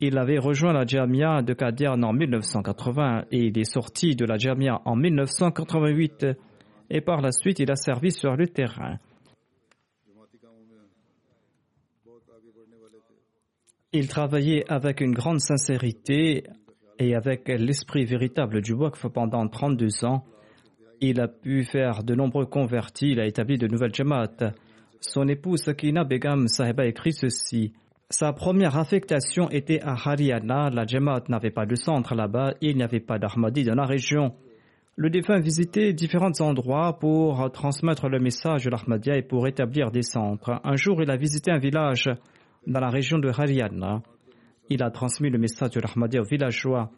Il 0.00 0.18
avait 0.18 0.36
rejoint 0.36 0.74
la 0.74 0.84
Jamia 0.84 1.40
de 1.40 1.54
Qadian 1.54 2.02
en 2.02 2.12
1980 2.12 3.24
et 3.32 3.46
il 3.46 3.58
est 3.58 3.64
sorti 3.64 4.14
de 4.14 4.26
la 4.26 4.36
Jamia 4.36 4.82
en 4.84 4.96
1988 4.96 6.26
et 6.90 7.00
par 7.00 7.22
la 7.22 7.32
suite 7.32 7.58
il 7.58 7.70
a 7.70 7.76
servi 7.76 8.10
sur 8.10 8.36
le 8.36 8.48
terrain. 8.48 8.98
Il 13.96 14.08
travaillait 14.08 14.64
avec 14.68 15.00
une 15.00 15.12
grande 15.12 15.38
sincérité 15.38 16.42
et 16.98 17.14
avec 17.14 17.46
l'esprit 17.46 18.04
véritable 18.04 18.60
du 18.60 18.72
Waqf 18.72 19.06
pendant 19.06 19.46
32 19.46 20.04
ans. 20.04 20.24
Il 21.00 21.20
a 21.20 21.28
pu 21.28 21.62
faire 21.62 22.02
de 22.02 22.16
nombreux 22.16 22.46
convertis, 22.46 23.10
il 23.10 23.20
a 23.20 23.26
établi 23.26 23.56
de 23.56 23.68
nouvelles 23.68 23.94
jamaat. 23.94 24.52
Son 24.98 25.28
épouse 25.28 25.62
Sakina 25.62 26.02
Begam 26.02 26.48
Sahiba 26.48 26.86
écrit 26.86 27.12
ceci. 27.12 27.72
Sa 28.10 28.32
première 28.32 28.76
affectation 28.76 29.48
était 29.50 29.80
à 29.80 29.92
Haryana. 29.92 30.70
La 30.70 30.86
Jamaat 30.86 31.28
n'avait 31.28 31.52
pas 31.52 31.64
de 31.64 31.76
centre 31.76 32.16
là-bas 32.16 32.54
et 32.60 32.70
il 32.70 32.76
n'y 32.76 32.82
avait 32.82 32.98
pas 32.98 33.20
d'Ahmadi 33.20 33.62
dans 33.62 33.76
la 33.76 33.86
région. 33.86 34.34
Le 34.96 35.08
défunt 35.08 35.38
visitait 35.38 35.92
différents 35.92 36.40
endroits 36.40 36.98
pour 36.98 37.48
transmettre 37.52 38.08
le 38.08 38.18
message 38.18 38.64
de 38.64 38.70
l'Ahmadiyya 38.70 39.18
et 39.18 39.22
pour 39.22 39.46
établir 39.46 39.92
des 39.92 40.02
centres. 40.02 40.60
Un 40.64 40.74
jour, 40.74 41.00
il 41.00 41.10
a 41.12 41.16
visité 41.16 41.52
un 41.52 41.58
village 41.58 42.08
dans 42.66 42.80
la 42.80 42.90
région 42.90 43.18
de 43.18 43.28
Haryana. 43.28 44.02
Il 44.70 44.82
a 44.82 44.90
transmis 44.90 45.30
le 45.30 45.38
message 45.38 45.70
de 45.70 45.80
l'Ahmadiyya 45.80 46.22
aux 46.22 46.26
villageois. 46.26 46.90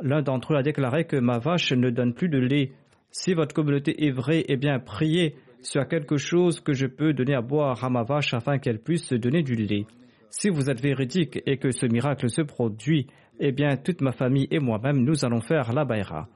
L'un 0.00 0.22
d'entre 0.22 0.54
eux 0.54 0.56
a 0.56 0.62
déclaré 0.62 1.04
que 1.04 1.16
ma 1.16 1.38
vache 1.38 1.72
ne 1.72 1.90
donne 1.90 2.14
plus 2.14 2.28
de 2.28 2.38
lait. 2.38 2.72
Si 3.10 3.34
votre 3.34 3.54
communauté 3.54 4.06
est 4.06 4.10
vraie, 4.10 4.44
eh 4.48 4.56
bien, 4.56 4.78
priez 4.80 5.36
sur 5.62 5.86
quelque 5.86 6.16
chose 6.16 6.60
que 6.60 6.72
je 6.72 6.86
peux 6.86 7.12
donner 7.12 7.34
à 7.34 7.40
boire 7.40 7.84
à 7.84 7.90
ma 7.90 8.02
vache 8.02 8.34
afin 8.34 8.58
qu'elle 8.58 8.80
puisse 8.80 9.12
donner 9.12 9.42
du 9.42 9.54
lait. 9.54 9.86
Si 10.30 10.48
vous 10.48 10.70
êtes 10.70 10.80
véridique 10.80 11.40
et 11.46 11.58
que 11.58 11.70
ce 11.70 11.86
miracle 11.86 12.28
se 12.28 12.42
produit, 12.42 13.06
eh 13.38 13.52
bien, 13.52 13.76
toute 13.76 14.00
ma 14.00 14.12
famille 14.12 14.48
et 14.50 14.58
moi-même, 14.58 15.04
nous 15.04 15.24
allons 15.24 15.40
faire 15.40 15.72
la 15.72 15.84
baïra. 15.84 16.26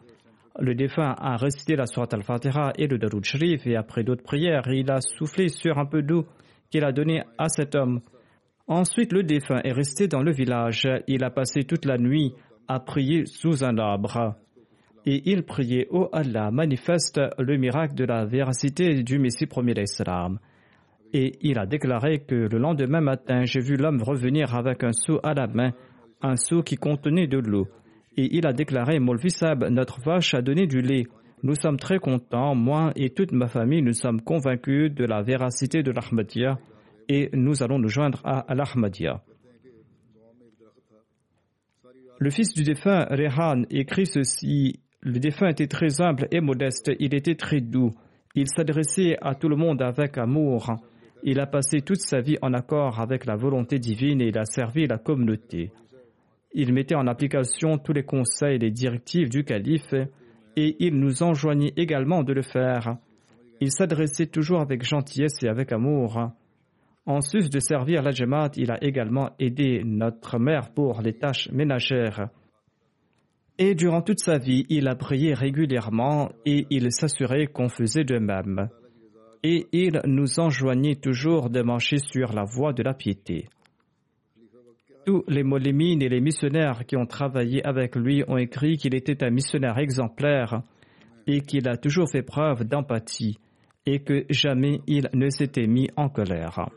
Le 0.59 0.75
défunt 0.75 1.15
a 1.19 1.37
récité 1.37 1.77
la 1.77 1.87
Surat 1.87 2.09
al-Fatiha 2.13 2.73
et 2.79 2.87
le 2.87 2.99
Darud 2.99 3.25
Sharif 3.25 3.67
et 3.67 3.77
après 3.77 4.05
d'autres 4.05 4.23
prières, 4.23 4.67
il 4.69 4.91
a 4.91 5.01
soufflé 5.01 5.49
sur 5.49 5.79
un 5.79 5.87
peu 5.87 6.03
d'eau 6.03 6.27
qu'il 6.71 6.85
a 6.85 6.93
donné 6.93 7.23
à 7.37 7.49
cet 7.49 7.75
homme. 7.75 8.01
Ensuite, 8.69 9.13
le 9.13 9.23
défunt 9.23 9.61
est 9.63 9.73
resté 9.73 10.09
dans 10.09 10.23
le 10.23 10.33
village. 10.33 10.89
Il 11.07 11.23
a 11.23 11.31
passé 11.31 11.63
toute 11.63 11.85
la 11.85 11.99
nuit 11.99 12.35
à 12.67 12.81
prier 12.81 13.25
sous 13.27 13.65
un 13.65 13.79
arbre. 13.79 14.35
Et 15.05 15.23
il 15.31 15.45
priait, 15.45 15.87
Ô 15.91 16.09
Allah, 16.13 16.51
manifeste 16.51 17.21
le 17.39 17.57
miracle 17.59 17.95
de 17.95 18.05
la 18.05 18.25
véracité 18.25 19.05
du 19.05 19.21
Messie 19.21 19.47
premier 19.47 19.75
d'Islam. 19.75 20.41
Et 21.13 21.39
il 21.43 21.61
a 21.61 21.67
déclaré 21.67 22.19
que 22.19 22.35
le 22.35 22.59
lendemain 22.59 23.01
matin, 23.01 23.45
j'ai 23.45 23.61
vu 23.61 23.77
l'homme 23.77 24.03
revenir 24.03 24.57
avec 24.57 24.83
un 24.83 24.93
seau 24.93 25.21
à 25.23 25.33
la 25.33 25.47
main, 25.47 25.73
un 26.21 26.35
seau 26.35 26.65
qui 26.65 26.75
contenait 26.75 27.29
de 27.29 27.39
l'eau. 27.39 27.69
Et 28.17 28.37
il 28.37 28.49
a 28.49 28.53
déclaré, 28.53 28.99
Molvisab, 28.99 29.69
notre 29.71 30.01
vache 30.01 30.35
a 30.35 30.43
donné 30.43 30.67
du 30.67 30.83
lait. 30.83 31.07
Nous 31.45 31.55
sommes 31.55 31.79
très 31.79 31.99
contents, 31.99 32.57
moi 32.57 32.91
et 32.97 33.11
toute 33.11 33.31
ma 33.31 33.47
famille, 33.47 33.83
nous 33.83 33.93
sommes 33.93 34.21
convaincus 34.21 34.93
de 34.93 35.05
la 35.05 35.23
véracité 35.23 35.85
de 35.85 35.93
l'Ahmadiyya 35.93 36.59
et 37.09 37.31
nous 37.33 37.63
allons 37.63 37.79
nous 37.79 37.89
joindre 37.89 38.21
à 38.25 38.41
Al-Ahmadiyya. 38.41 39.23
Le 42.19 42.31
fils 42.31 42.55
du 42.55 42.63
défunt, 42.63 43.07
Rehan, 43.11 43.65
écrit 43.71 44.07
ceci. 44.07 44.81
Le 45.03 45.19
défunt 45.21 45.49
était 45.49 45.67
très 45.67 46.01
humble 46.01 46.27
et 46.31 46.41
modeste, 46.41 46.91
il 46.99 47.15
était 47.15 47.35
très 47.35 47.61
doux. 47.61 47.95
Il 48.35 48.49
s'adressait 48.49 49.17
à 49.21 49.35
tout 49.35 49.49
le 49.49 49.57
monde 49.57 49.83
avec 49.83 50.17
amour. 50.19 50.77
Il 51.23 51.41
a 51.41 51.47
passé 51.47 51.81
toute 51.81 52.01
sa 52.01 52.21
vie 52.21 52.39
en 52.43 52.55
accord 52.55 53.01
avec 53.01 53.27
la 53.27 53.37
volonté 53.37 53.79
divine 53.79 54.21
et 54.21 54.29
il 54.29 54.39
a 54.39 54.45
servi 54.45 54.87
la 54.87 54.99
communauté. 54.99 55.73
Il 56.55 56.73
mettait 56.73 56.95
en 56.95 57.07
application 57.07 57.79
tous 57.79 57.93
les 57.93 58.05
conseils 58.05 58.57
et 58.57 58.59
les 58.59 58.71
directives 58.71 59.29
du 59.29 59.45
calife 59.45 59.95
et 60.57 60.77
il 60.79 60.99
nous 60.99 61.23
enjoignait 61.23 61.75
également 61.77 62.23
de 62.23 62.33
le 62.33 62.43
faire. 62.43 62.97
Il 63.61 63.71
s'adressait 63.71 64.27
toujours 64.27 64.61
avec 64.61 64.83
gentillesse 64.83 65.43
et 65.43 65.49
avec 65.49 65.73
amour. 65.73 66.31
En 67.07 67.21
sus 67.21 67.49
de 67.51 67.61
servir 67.61 68.03
la 68.03 68.11
Jamaat, 68.11 68.51
il 68.57 68.73
a 68.73 68.83
également 68.83 69.31
aidé 69.39 69.83
notre 69.85 70.41
mère 70.41 70.73
pour 70.75 71.01
les 71.03 71.13
tâches 71.13 71.49
ménagères. 71.53 72.31
Et 73.59 73.77
durant 73.77 74.03
toute 74.03 74.19
sa 74.19 74.39
vie, 74.39 74.67
il 74.69 74.89
a 74.89 74.97
prié 74.97 75.33
régulièrement 75.33 76.33
et 76.45 76.67
il 76.69 76.91
s'assurait 76.91 77.47
qu'on 77.47 77.69
faisait 77.69 78.05
de 78.05 78.19
même. 78.19 78.69
Et 79.45 79.69
il 79.73 80.01
nous 80.05 80.41
enjoignait 80.41 80.97
toujours 80.97 81.49
de 81.49 81.63
marcher 81.63 81.99
sur 81.99 82.33
la 82.33 82.43
voie 82.43 82.73
de 82.73 82.83
la 82.83 82.93
piété. 82.93 83.49
Tous 85.07 85.23
les 85.29 85.45
molémines 85.45 86.03
et 86.03 86.09
les 86.09 86.21
missionnaires 86.21 86.85
qui 86.87 86.97
ont 86.97 87.07
travaillé 87.07 87.65
avec 87.65 87.95
lui 87.95 88.25
ont 88.27 88.37
écrit 88.37 88.77
qu'il 88.77 88.97
était 88.97 89.23
un 89.23 89.31
missionnaire 89.31 89.79
exemplaire 89.79 90.63
et 91.29 91.41
qu'il 91.41 91.69
a 91.69 91.77
toujours 91.77 92.11
fait 92.11 92.23
preuve 92.23 92.65
d'empathie 92.65 93.39
et 93.87 94.01
que 94.01 94.27
jamais 94.29 94.81
il 94.89 95.09
ne 95.15 95.31
s'était 95.31 95.69
mis 95.69 95.89
en 95.97 96.09
colère. 96.09 96.69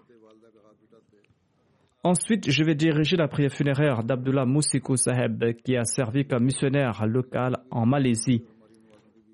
Ensuite, 2.02 2.50
je 2.50 2.64
vais 2.64 2.76
diriger 2.76 3.18
la 3.18 3.28
prière 3.28 3.52
funéraire 3.52 4.06
d'Abdullah 4.06 4.46
Moussikou 4.46 4.96
Saheb, 4.96 5.44
qui 5.66 5.76
a 5.76 5.84
servi 5.84 6.26
comme 6.26 6.46
missionnaire 6.46 7.06
local 7.06 7.58
en 7.72 7.86
Malaisie. 7.86 8.46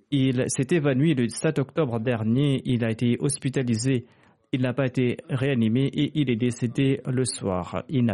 Il 0.10 0.46
s'est 0.48 0.76
évanoui 0.76 1.14
le 1.14 1.28
7 1.28 1.60
octobre 1.60 2.00
dernier. 2.00 2.64
Il 2.66 2.84
a 2.84 2.90
été 2.90 3.18
hospitalisé. 3.20 4.06
Il 4.52 4.62
n'a 4.62 4.74
pas 4.74 4.88
été 4.88 5.18
réanimé 5.30 5.92
et 5.94 6.12
il 6.16 6.32
est 6.32 6.38
décédé 6.38 7.02
le 7.06 7.24
soir. 7.26 7.84
Il 7.88 8.10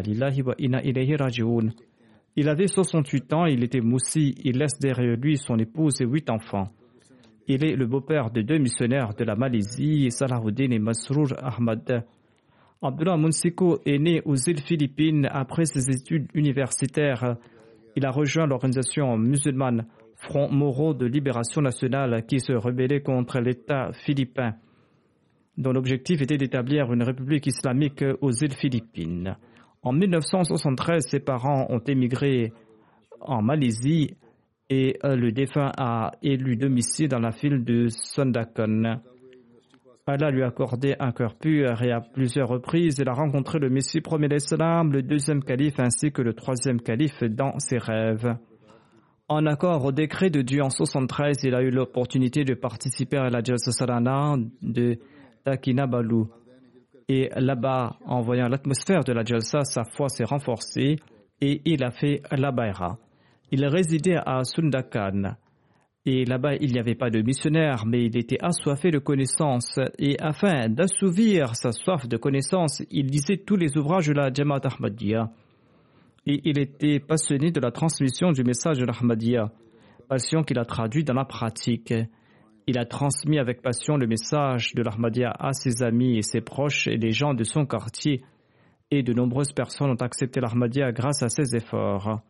avait 2.50 2.68
68 2.68 3.34
ans, 3.34 3.46
il 3.46 3.64
était 3.64 3.82
moussi, 3.82 4.36
il 4.44 4.58
laisse 4.58 4.80
derrière 4.80 5.16
lui 5.16 5.38
son 5.38 5.58
épouse 5.60 6.02
et 6.02 6.06
huit 6.06 6.30
enfants. 6.30 6.70
Il 7.48 7.64
est 7.64 7.76
le 7.76 7.86
beau-père 7.86 8.32
de 8.32 8.42
deux 8.42 8.58
missionnaires 8.58 9.14
de 9.14 9.24
la 9.24 9.36
Malaisie, 9.36 10.12
Salahuddin 10.12 10.72
et 10.72 10.80
Masrour 10.80 11.34
Ahmad. 11.42 12.06
Abdullah 12.84 13.16
Munsiko 13.16 13.80
est 13.86 14.00
né 14.00 14.24
aux 14.26 14.36
îles 14.36 14.62
Philippines 14.62 15.28
après 15.32 15.66
ses 15.66 15.92
études 15.92 16.28
universitaires. 16.34 17.36
Il 17.96 18.08
a 18.08 18.10
rejoint 18.10 18.48
l'organisation 18.48 19.18
musulmane 19.18 19.86
Front 20.16 20.50
Moraux 20.50 20.96
de 20.96 21.06
Libération 21.06 21.62
Nationale 21.62 22.26
qui 22.26 22.40
se 22.40 22.54
rebellait 22.54 23.02
contre 23.02 23.40
l'État 23.40 23.92
philippin, 23.94 24.56
dont 25.58 25.74
l'objectif 25.74 26.24
était 26.24 26.38
d'établir 26.38 26.92
une 26.92 27.04
république 27.04 27.46
islamique 27.46 28.04
aux 28.20 28.32
îles 28.32 28.56
Philippines. 28.56 29.38
En 29.84 29.94
1973, 29.94 31.06
ses 31.08 31.20
parents 31.20 31.68
ont 31.70 31.84
émigré 31.86 32.52
en 33.20 33.44
Malaisie 33.44 34.16
et 34.72 34.98
le 35.04 35.32
défunt 35.32 35.72
a 35.78 36.14
élu 36.24 36.56
domicile 36.56 37.10
dans 37.10 37.20
la 37.20 37.30
ville 37.30 37.64
de 37.64 37.90
Sundakon. 37.90 39.02
Allah 40.08 40.32
lui 40.32 40.42
a 40.42 40.48
accordé 40.48 40.96
un 41.00 41.12
cœur 41.12 41.36
pur 41.36 41.82
et 41.84 41.92
à 41.92 42.02
plusieurs 42.02 42.50
reprises, 42.50 42.98
il 43.00 43.08
a 43.08 43.14
rencontré 43.14 43.60
le 43.60 43.70
Messie 43.70 44.02
premier 44.02 44.28
d'Islam, 44.28 44.92
le 44.92 45.04
deuxième 45.04 45.44
calife 45.44 45.80
ainsi 45.80 46.12
que 46.12 46.22
le 46.22 46.34
troisième 46.34 46.82
calife 46.82 47.24
dans 47.24 47.58
ses 47.60 47.78
rêves. 47.78 48.36
En 49.30 49.46
accord 49.46 49.86
au 49.86 49.92
décret 49.92 50.30
de 50.30 50.42
Dieu 50.42 50.62
en 50.64 50.70
73, 50.70 51.44
il 51.44 51.56
a 51.56 51.62
eu 51.62 51.70
l'opportunité 51.70 52.44
de 52.44 52.54
participer 52.54 53.18
à 53.18 53.30
la 53.30 53.42
Jalsa 53.42 53.72
Sarana 53.72 54.36
de 54.62 54.98
Takinabalu. 55.46 56.26
Et 57.08 57.30
là-bas, 57.36 57.98
en 58.06 58.22
voyant 58.22 58.48
l'atmosphère 58.48 59.04
de 59.04 59.14
la 59.14 59.24
Jalsa, 59.24 59.64
sa 59.64 59.84
foi 59.84 60.10
s'est 60.10 60.26
renforcée 60.26 60.98
et 61.40 61.62
il 61.64 61.84
a 61.84 61.92
fait 61.92 62.22
la 62.32 62.52
Baïra. 62.52 62.98
Il 63.52 63.66
résidait 63.66 64.18
à 64.18 64.44
Sundakan. 64.44 65.36
Et 66.06 66.26
là-bas, 66.26 66.56
il 66.56 66.72
n'y 66.72 66.80
avait 66.80 66.96
pas 66.96 67.12
de 67.12 67.22
missionnaire, 67.22 67.86
mais 67.86 68.06
il 68.06 68.18
était 68.18 68.40
assoiffé 68.42 68.90
de 68.90 68.98
connaissances. 68.98 69.80
Et 70.00 70.20
afin 70.20 70.68
d'assouvir 70.68 71.56
sa 71.56 71.72
soif 71.72 72.08
de 72.08 72.18
connaissances, 72.18 72.82
il 72.90 73.06
lisait 73.06 73.38
tous 73.38 73.56
les 73.56 73.78
ouvrages 73.78 74.08
de 74.08 74.14
la 74.14 74.34
Jamaat 74.34 74.62
Ahmadiyya. 74.64 75.30
Et 76.26 76.42
il 76.44 76.60
était 76.60 77.00
passionné 77.00 77.52
de 77.52 77.60
la 77.60 77.72
transmission 77.72 78.32
du 78.32 78.44
message 78.44 78.80
de 78.80 78.86
l'Ahmadiyya, 78.86 79.52
passion 80.08 80.42
qu'il 80.42 80.58
a 80.58 80.66
traduit 80.66 81.04
dans 81.04 81.14
la 81.14 81.26
pratique. 81.26 81.94
Il 82.66 82.80
a 82.80 82.86
transmis 82.86 83.38
avec 83.38 83.62
passion 83.62 83.96
le 83.96 84.08
message 84.08 84.74
de 84.74 84.82
l'Ahmadiyya 84.82 85.34
à 85.38 85.54
ses 85.54 85.84
amis 85.84 86.18
et 86.18 86.24
ses 86.24 86.42
proches 86.42 86.88
et 86.88 86.98
les 86.98 87.12
gens 87.12 87.36
de 87.36 87.44
son 87.44 87.66
quartier. 87.66 88.24
Et 88.90 89.04
de 89.04 89.14
nombreuses 89.14 89.52
personnes 89.52 89.92
ont 89.92 90.02
accepté 90.02 90.42
l'Ahmadiyya 90.42 90.92
grâce 90.92 91.22
à 91.22 91.30
ses 91.30 91.56
efforts. 91.56 92.22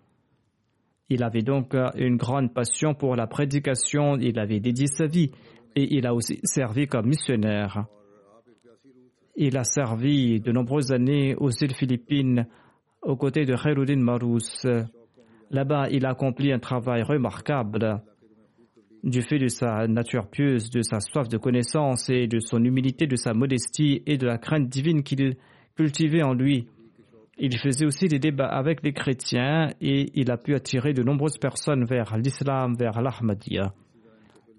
Il 1.13 1.23
avait 1.23 1.41
donc 1.41 1.75
euh, 1.75 1.89
une 1.95 2.15
grande 2.15 2.53
passion 2.53 2.93
pour 2.93 3.17
la 3.17 3.27
prédication, 3.27 4.15
il 4.17 4.39
avait 4.39 4.61
dédié 4.61 4.87
sa 4.87 5.07
vie 5.07 5.29
et 5.75 5.97
il 5.97 6.07
a 6.07 6.13
aussi 6.13 6.39
servi 6.45 6.87
comme 6.87 7.07
missionnaire. 7.07 7.85
Il 9.35 9.57
a 9.57 9.65
servi 9.65 10.39
de 10.39 10.53
nombreuses 10.53 10.93
années 10.93 11.35
aux 11.35 11.49
îles 11.49 11.75
Philippines 11.75 12.47
aux 13.01 13.17
côtés 13.17 13.43
de 13.43 13.57
Khairuddin 13.61 13.97
Marous. 13.97 14.65
Là-bas, 15.49 15.89
il 15.91 16.05
a 16.05 16.11
accompli 16.11 16.53
un 16.53 16.59
travail 16.59 17.03
remarquable 17.03 18.01
du 19.03 19.21
fait 19.21 19.37
de 19.37 19.49
sa 19.49 19.87
nature 19.87 20.29
pieuse, 20.29 20.69
de 20.69 20.81
sa 20.81 21.01
soif 21.01 21.27
de 21.27 21.37
connaissance 21.37 22.09
et 22.09 22.27
de 22.27 22.39
son 22.39 22.63
humilité, 22.63 23.05
de 23.05 23.17
sa 23.17 23.33
modestie 23.33 24.01
et 24.05 24.17
de 24.17 24.27
la 24.27 24.37
crainte 24.37 24.69
divine 24.69 25.03
qu'il 25.03 25.35
cultivait 25.75 26.23
en 26.23 26.33
lui 26.33 26.69
Il 27.43 27.57
faisait 27.57 27.87
aussi 27.87 28.07
des 28.07 28.19
débats 28.19 28.45
avec 28.45 28.83
les 28.83 28.93
chrétiens 28.93 29.69
et 29.81 30.11
il 30.13 30.29
a 30.29 30.37
pu 30.37 30.53
attirer 30.53 30.93
de 30.93 31.01
nombreuses 31.01 31.39
personnes 31.39 31.85
vers 31.85 32.15
l'islam, 32.15 32.75
vers 32.77 33.01
l'Ahmadiyya. 33.01 33.73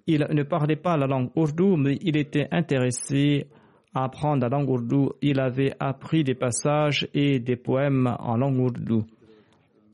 Il 0.08 0.26
ne 0.28 0.42
parlait 0.42 0.74
pas 0.74 0.96
la 0.96 1.06
langue 1.06 1.30
ourdou, 1.36 1.76
mais 1.76 1.96
il 2.00 2.16
était 2.16 2.48
intéressé 2.50 3.46
à 3.94 4.02
apprendre 4.02 4.42
la 4.42 4.48
langue 4.48 4.68
ourdou. 4.68 5.10
Il 5.22 5.38
avait 5.38 5.74
appris 5.78 6.24
des 6.24 6.34
passages 6.34 7.06
et 7.14 7.38
des 7.38 7.54
poèmes 7.54 8.16
en 8.18 8.36
langue 8.36 8.58
ourdou. 8.58 9.04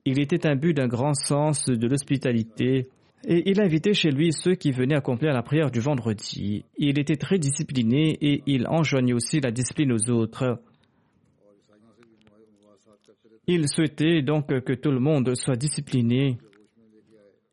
Il 0.07 0.19
était 0.19 0.47
imbu 0.47 0.73
d'un 0.73 0.89
grand 0.89 1.13
sens 1.13 1.67
de 1.67 1.87
l'hospitalité 1.87 2.89
et 3.27 3.51
il 3.51 3.61
invitait 3.61 3.93
chez 3.93 4.11
lui 4.11 4.33
ceux 4.33 4.55
qui 4.55 4.71
venaient 4.71 4.97
accomplir 4.97 5.35
la 5.35 5.43
prière 5.43 5.71
du 5.71 5.81
vendredi. 5.81 6.65
Il 6.79 6.99
était 6.99 7.17
très 7.17 7.39
discipliné 7.39 8.17
et 8.23 8.43
il 8.47 8.67
enjoignait 8.67 9.13
aussi 9.13 9.41
la 9.41 9.51
discipline 9.51 9.93
aux 9.93 10.11
autres. 10.11 10.59
Il 13.51 13.67
souhaitait 13.67 14.21
donc 14.21 14.49
que 14.49 14.75
tout 14.75 14.91
le 14.91 15.01
monde 15.01 15.35
soit 15.35 15.57
discipliné 15.57 16.37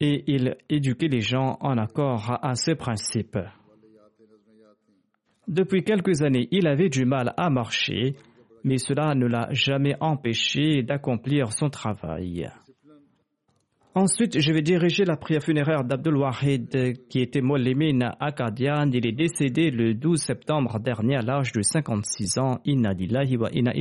et 0.02 0.26
il 0.28 0.58
éduquait 0.70 1.08
les 1.08 1.22
gens 1.22 1.58
en 1.62 1.78
accord 1.78 2.38
à 2.42 2.56
ses 2.56 2.76
principes. 2.76 3.40
Depuis 5.48 5.86
quelques 5.86 6.22
années, 6.22 6.50
il 6.52 6.68
avait 6.68 6.90
du 6.90 7.06
mal 7.06 7.34
à 7.38 7.50
marcher, 7.50 8.16
mais 8.66 8.78
cela 8.78 9.16
ne 9.16 9.26
l'a 9.26 9.48
jamais 9.52 9.96
empêché 10.02 10.84
d'accomplir 10.84 11.54
son 11.54 11.70
travail. 11.70 12.50
Ensuite, 13.94 14.38
je 14.38 14.52
vais 14.52 14.62
diriger 14.62 15.06
la 15.06 15.16
prière 15.16 15.42
funéraire 15.44 15.86
d'Abdul 15.86 16.18
Wahid, 16.18 17.08
qui 17.08 17.22
était 17.22 17.40
Molémine 17.40 18.12
à 18.20 18.34
Kadian. 18.34 18.92
Il 18.92 19.08
est 19.08 19.14
décédé 19.14 19.72
le 19.72 19.94
12 19.94 20.20
septembre 20.20 20.82
dernier 20.82 21.16
à 21.16 21.22
l'âge 21.22 21.54
de 21.54 21.62
56 21.62 22.38
ans. 22.40 22.60
Inna 22.66 22.92
wa 23.40 23.50
inna 23.54 23.72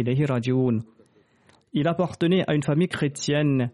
Il 1.74 1.88
appartenait 1.88 2.44
à 2.48 2.54
une 2.54 2.62
famille 2.62 2.88
chrétienne 2.88 3.70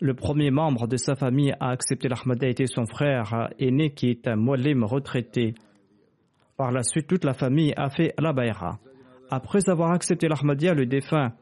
le 0.00 0.14
premier 0.14 0.50
membre 0.50 0.86
de 0.86 0.96
sa 0.96 1.14
famille 1.14 1.52
à 1.60 1.70
accepter 1.70 2.08
l'Ahmadiyya 2.08 2.50
était 2.50 2.66
son 2.66 2.86
frère 2.86 3.50
aîné 3.58 3.90
qui 3.90 4.08
est 4.08 4.26
un 4.26 4.36
mualim 4.36 4.82
retraité. 4.84 5.54
Par 6.56 6.72
la 6.72 6.82
suite, 6.82 7.06
toute 7.06 7.24
la 7.24 7.34
famille 7.34 7.74
a 7.76 7.90
fait 7.90 8.14
la 8.18 8.32
bayra. 8.32 8.78
Après 9.30 9.68
avoir 9.68 9.90
accepté 9.90 10.26
l'Ahmadiyya, 10.26 10.72
le 10.72 10.86
défunt 10.86 11.32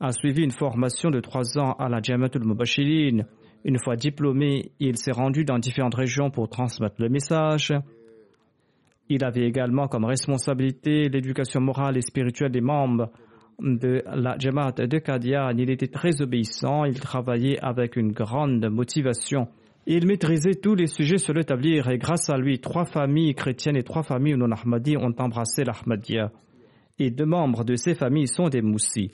a 0.00 0.12
suivi 0.12 0.42
une 0.42 0.52
formation 0.52 1.10
de 1.10 1.20
trois 1.20 1.58
ans 1.58 1.72
à 1.72 1.90
la 1.90 2.00
Jamatul 2.00 2.46
Mubashirin. 2.46 3.24
Une 3.64 3.78
fois 3.78 3.96
diplômé, 3.96 4.72
il 4.80 4.96
s'est 4.96 5.12
rendu 5.12 5.44
dans 5.44 5.58
différentes 5.58 5.96
régions 5.96 6.30
pour 6.30 6.48
transmettre 6.48 6.96
le 6.98 7.10
message. 7.10 7.74
Il 9.10 9.22
avait 9.22 9.46
également 9.46 9.86
comme 9.86 10.04
responsabilité 10.04 11.08
l'éducation 11.08 11.60
morale 11.60 11.98
et 11.98 12.02
spirituelle 12.02 12.52
des 12.52 12.60
membres 12.60 13.10
de 13.60 14.02
la 14.14 14.38
Jamaat 14.38 14.72
de 14.72 14.98
Qadian, 14.98 15.50
il 15.56 15.70
était 15.70 15.88
très 15.88 16.22
obéissant, 16.22 16.84
il 16.84 17.00
travaillait 17.00 17.58
avec 17.60 17.96
une 17.96 18.12
grande 18.12 18.64
motivation. 18.68 19.48
Il 19.86 20.06
maîtrisait 20.06 20.54
tous 20.54 20.74
les 20.74 20.86
sujets 20.86 21.18
sur 21.18 21.34
le 21.34 21.44
tablier 21.44 21.82
et 21.90 21.98
grâce 21.98 22.30
à 22.30 22.36
lui, 22.36 22.60
trois 22.60 22.84
familles 22.84 23.34
chrétiennes 23.34 23.76
et 23.76 23.82
trois 23.82 24.02
familles 24.02 24.36
non 24.36 24.50
ahmadi 24.52 24.96
ont 24.96 25.14
embrassé 25.18 25.64
l'Ahmadiyya. 25.64 26.30
Et 26.98 27.10
deux 27.10 27.26
membres 27.26 27.64
de 27.64 27.74
ces 27.74 27.94
familles 27.94 28.28
sont 28.28 28.48
des 28.48 28.62
moussis. 28.62 29.12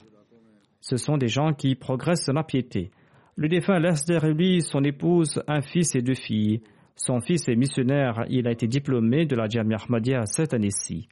Ce 0.81 0.97
sont 0.97 1.17
des 1.17 1.29
gens 1.29 1.55
qui 1.55 1.75
progressent 1.75 2.27
dans 2.27 2.35
la 2.35 2.43
piété. 2.43 2.91
Le 3.37 3.49
défunt 3.49 3.79
laisse 3.79 4.05
derrière 4.05 4.35
lui 4.35 4.61
son 4.63 4.85
épouse, 4.85 5.43
un 5.49 5.63
fils 5.63 5.95
et 5.95 6.03
deux 6.03 6.15
filles. 6.15 6.63
Son 6.97 7.21
fils 7.21 7.49
est 7.49 7.57
missionnaire, 7.57 8.25
il 8.29 8.47
a 8.47 8.53
été 8.53 8.67
diplômé 8.67 9.27
de 9.27 9.37
la 9.37 9.49
Jamia 9.49 9.79
Ahmadiyya 9.79 10.27
cette 10.27 10.55
année-ci 10.55 11.09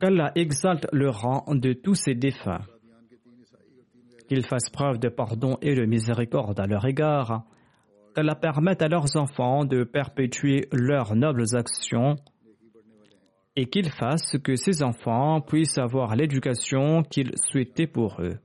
qu'Allah 0.00 0.32
exalte 0.34 0.86
le 0.92 1.10
rang 1.10 1.44
de 1.54 1.72
tous 1.72 1.94
ses 1.94 2.14
défunts, 2.14 2.62
qu'ils 4.28 4.46
fassent 4.46 4.70
preuve 4.70 4.98
de 4.98 5.08
pardon 5.08 5.58
et 5.62 5.74
de 5.74 5.84
miséricorde 5.84 6.58
à 6.60 6.66
leur 6.66 6.84
égard, 6.86 7.44
qu'Allah 8.14 8.34
permette 8.34 8.82
à 8.82 8.88
leurs 8.88 9.16
enfants 9.16 9.64
de 9.64 9.84
perpétuer 9.84 10.68
leurs 10.72 11.14
nobles 11.16 11.56
actions 11.56 12.16
et 13.56 13.66
qu'ils 13.66 13.90
fassent 13.90 14.36
que 14.42 14.56
ces 14.56 14.82
enfants 14.82 15.40
puissent 15.40 15.78
avoir 15.78 16.16
l'éducation 16.16 17.02
qu'ils 17.02 17.32
souhaitaient 17.36 17.86
pour 17.86 18.20
eux. 18.20 18.38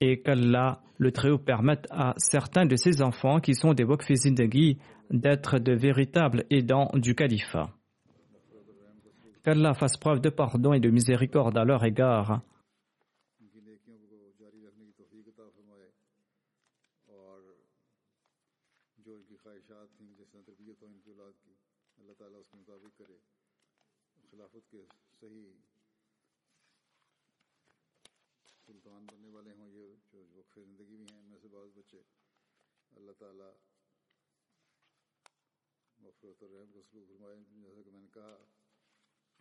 Et 0.00 0.20
qu'Allah, 0.20 0.80
le 0.98 1.12
Très-Haut, 1.12 1.38
permette 1.38 1.86
à 1.90 2.14
certains 2.16 2.66
de 2.66 2.76
ces 2.76 3.02
enfants 3.02 3.40
qui 3.40 3.54
sont 3.54 3.74
des 3.74 3.84
Waqfizindagi 3.84 4.78
d'être 5.10 5.58
de 5.58 5.72
véritables 5.72 6.44
aidants 6.50 6.90
du 6.94 7.14
califat 7.14 7.70
qu'Allah 9.42 9.74
fasse 9.74 9.96
preuve 9.96 10.20
de 10.20 10.30
pardon 10.30 10.72
et 10.72 10.80
de 10.80 10.90
miséricorde 10.90 11.56
à 11.56 11.64
leur 11.64 11.84
égard. 11.84 12.42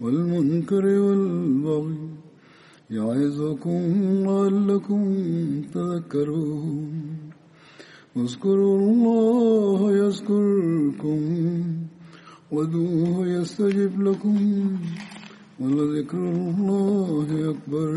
والمنكر 0.00 0.84
والبغي 0.86 1.98
يعظكم 2.90 3.80
لعلكم 4.26 5.02
تذكرون. 5.74 6.92
اذكروا 8.16 8.78
الله 8.80 9.78
يذكركم 10.02 11.20
ودوه 12.52 13.26
يستجب 13.26 14.02
لكم 14.02 14.38
ولذكر 15.60 16.18
الله 16.18 17.28
أكبر. 17.50 17.92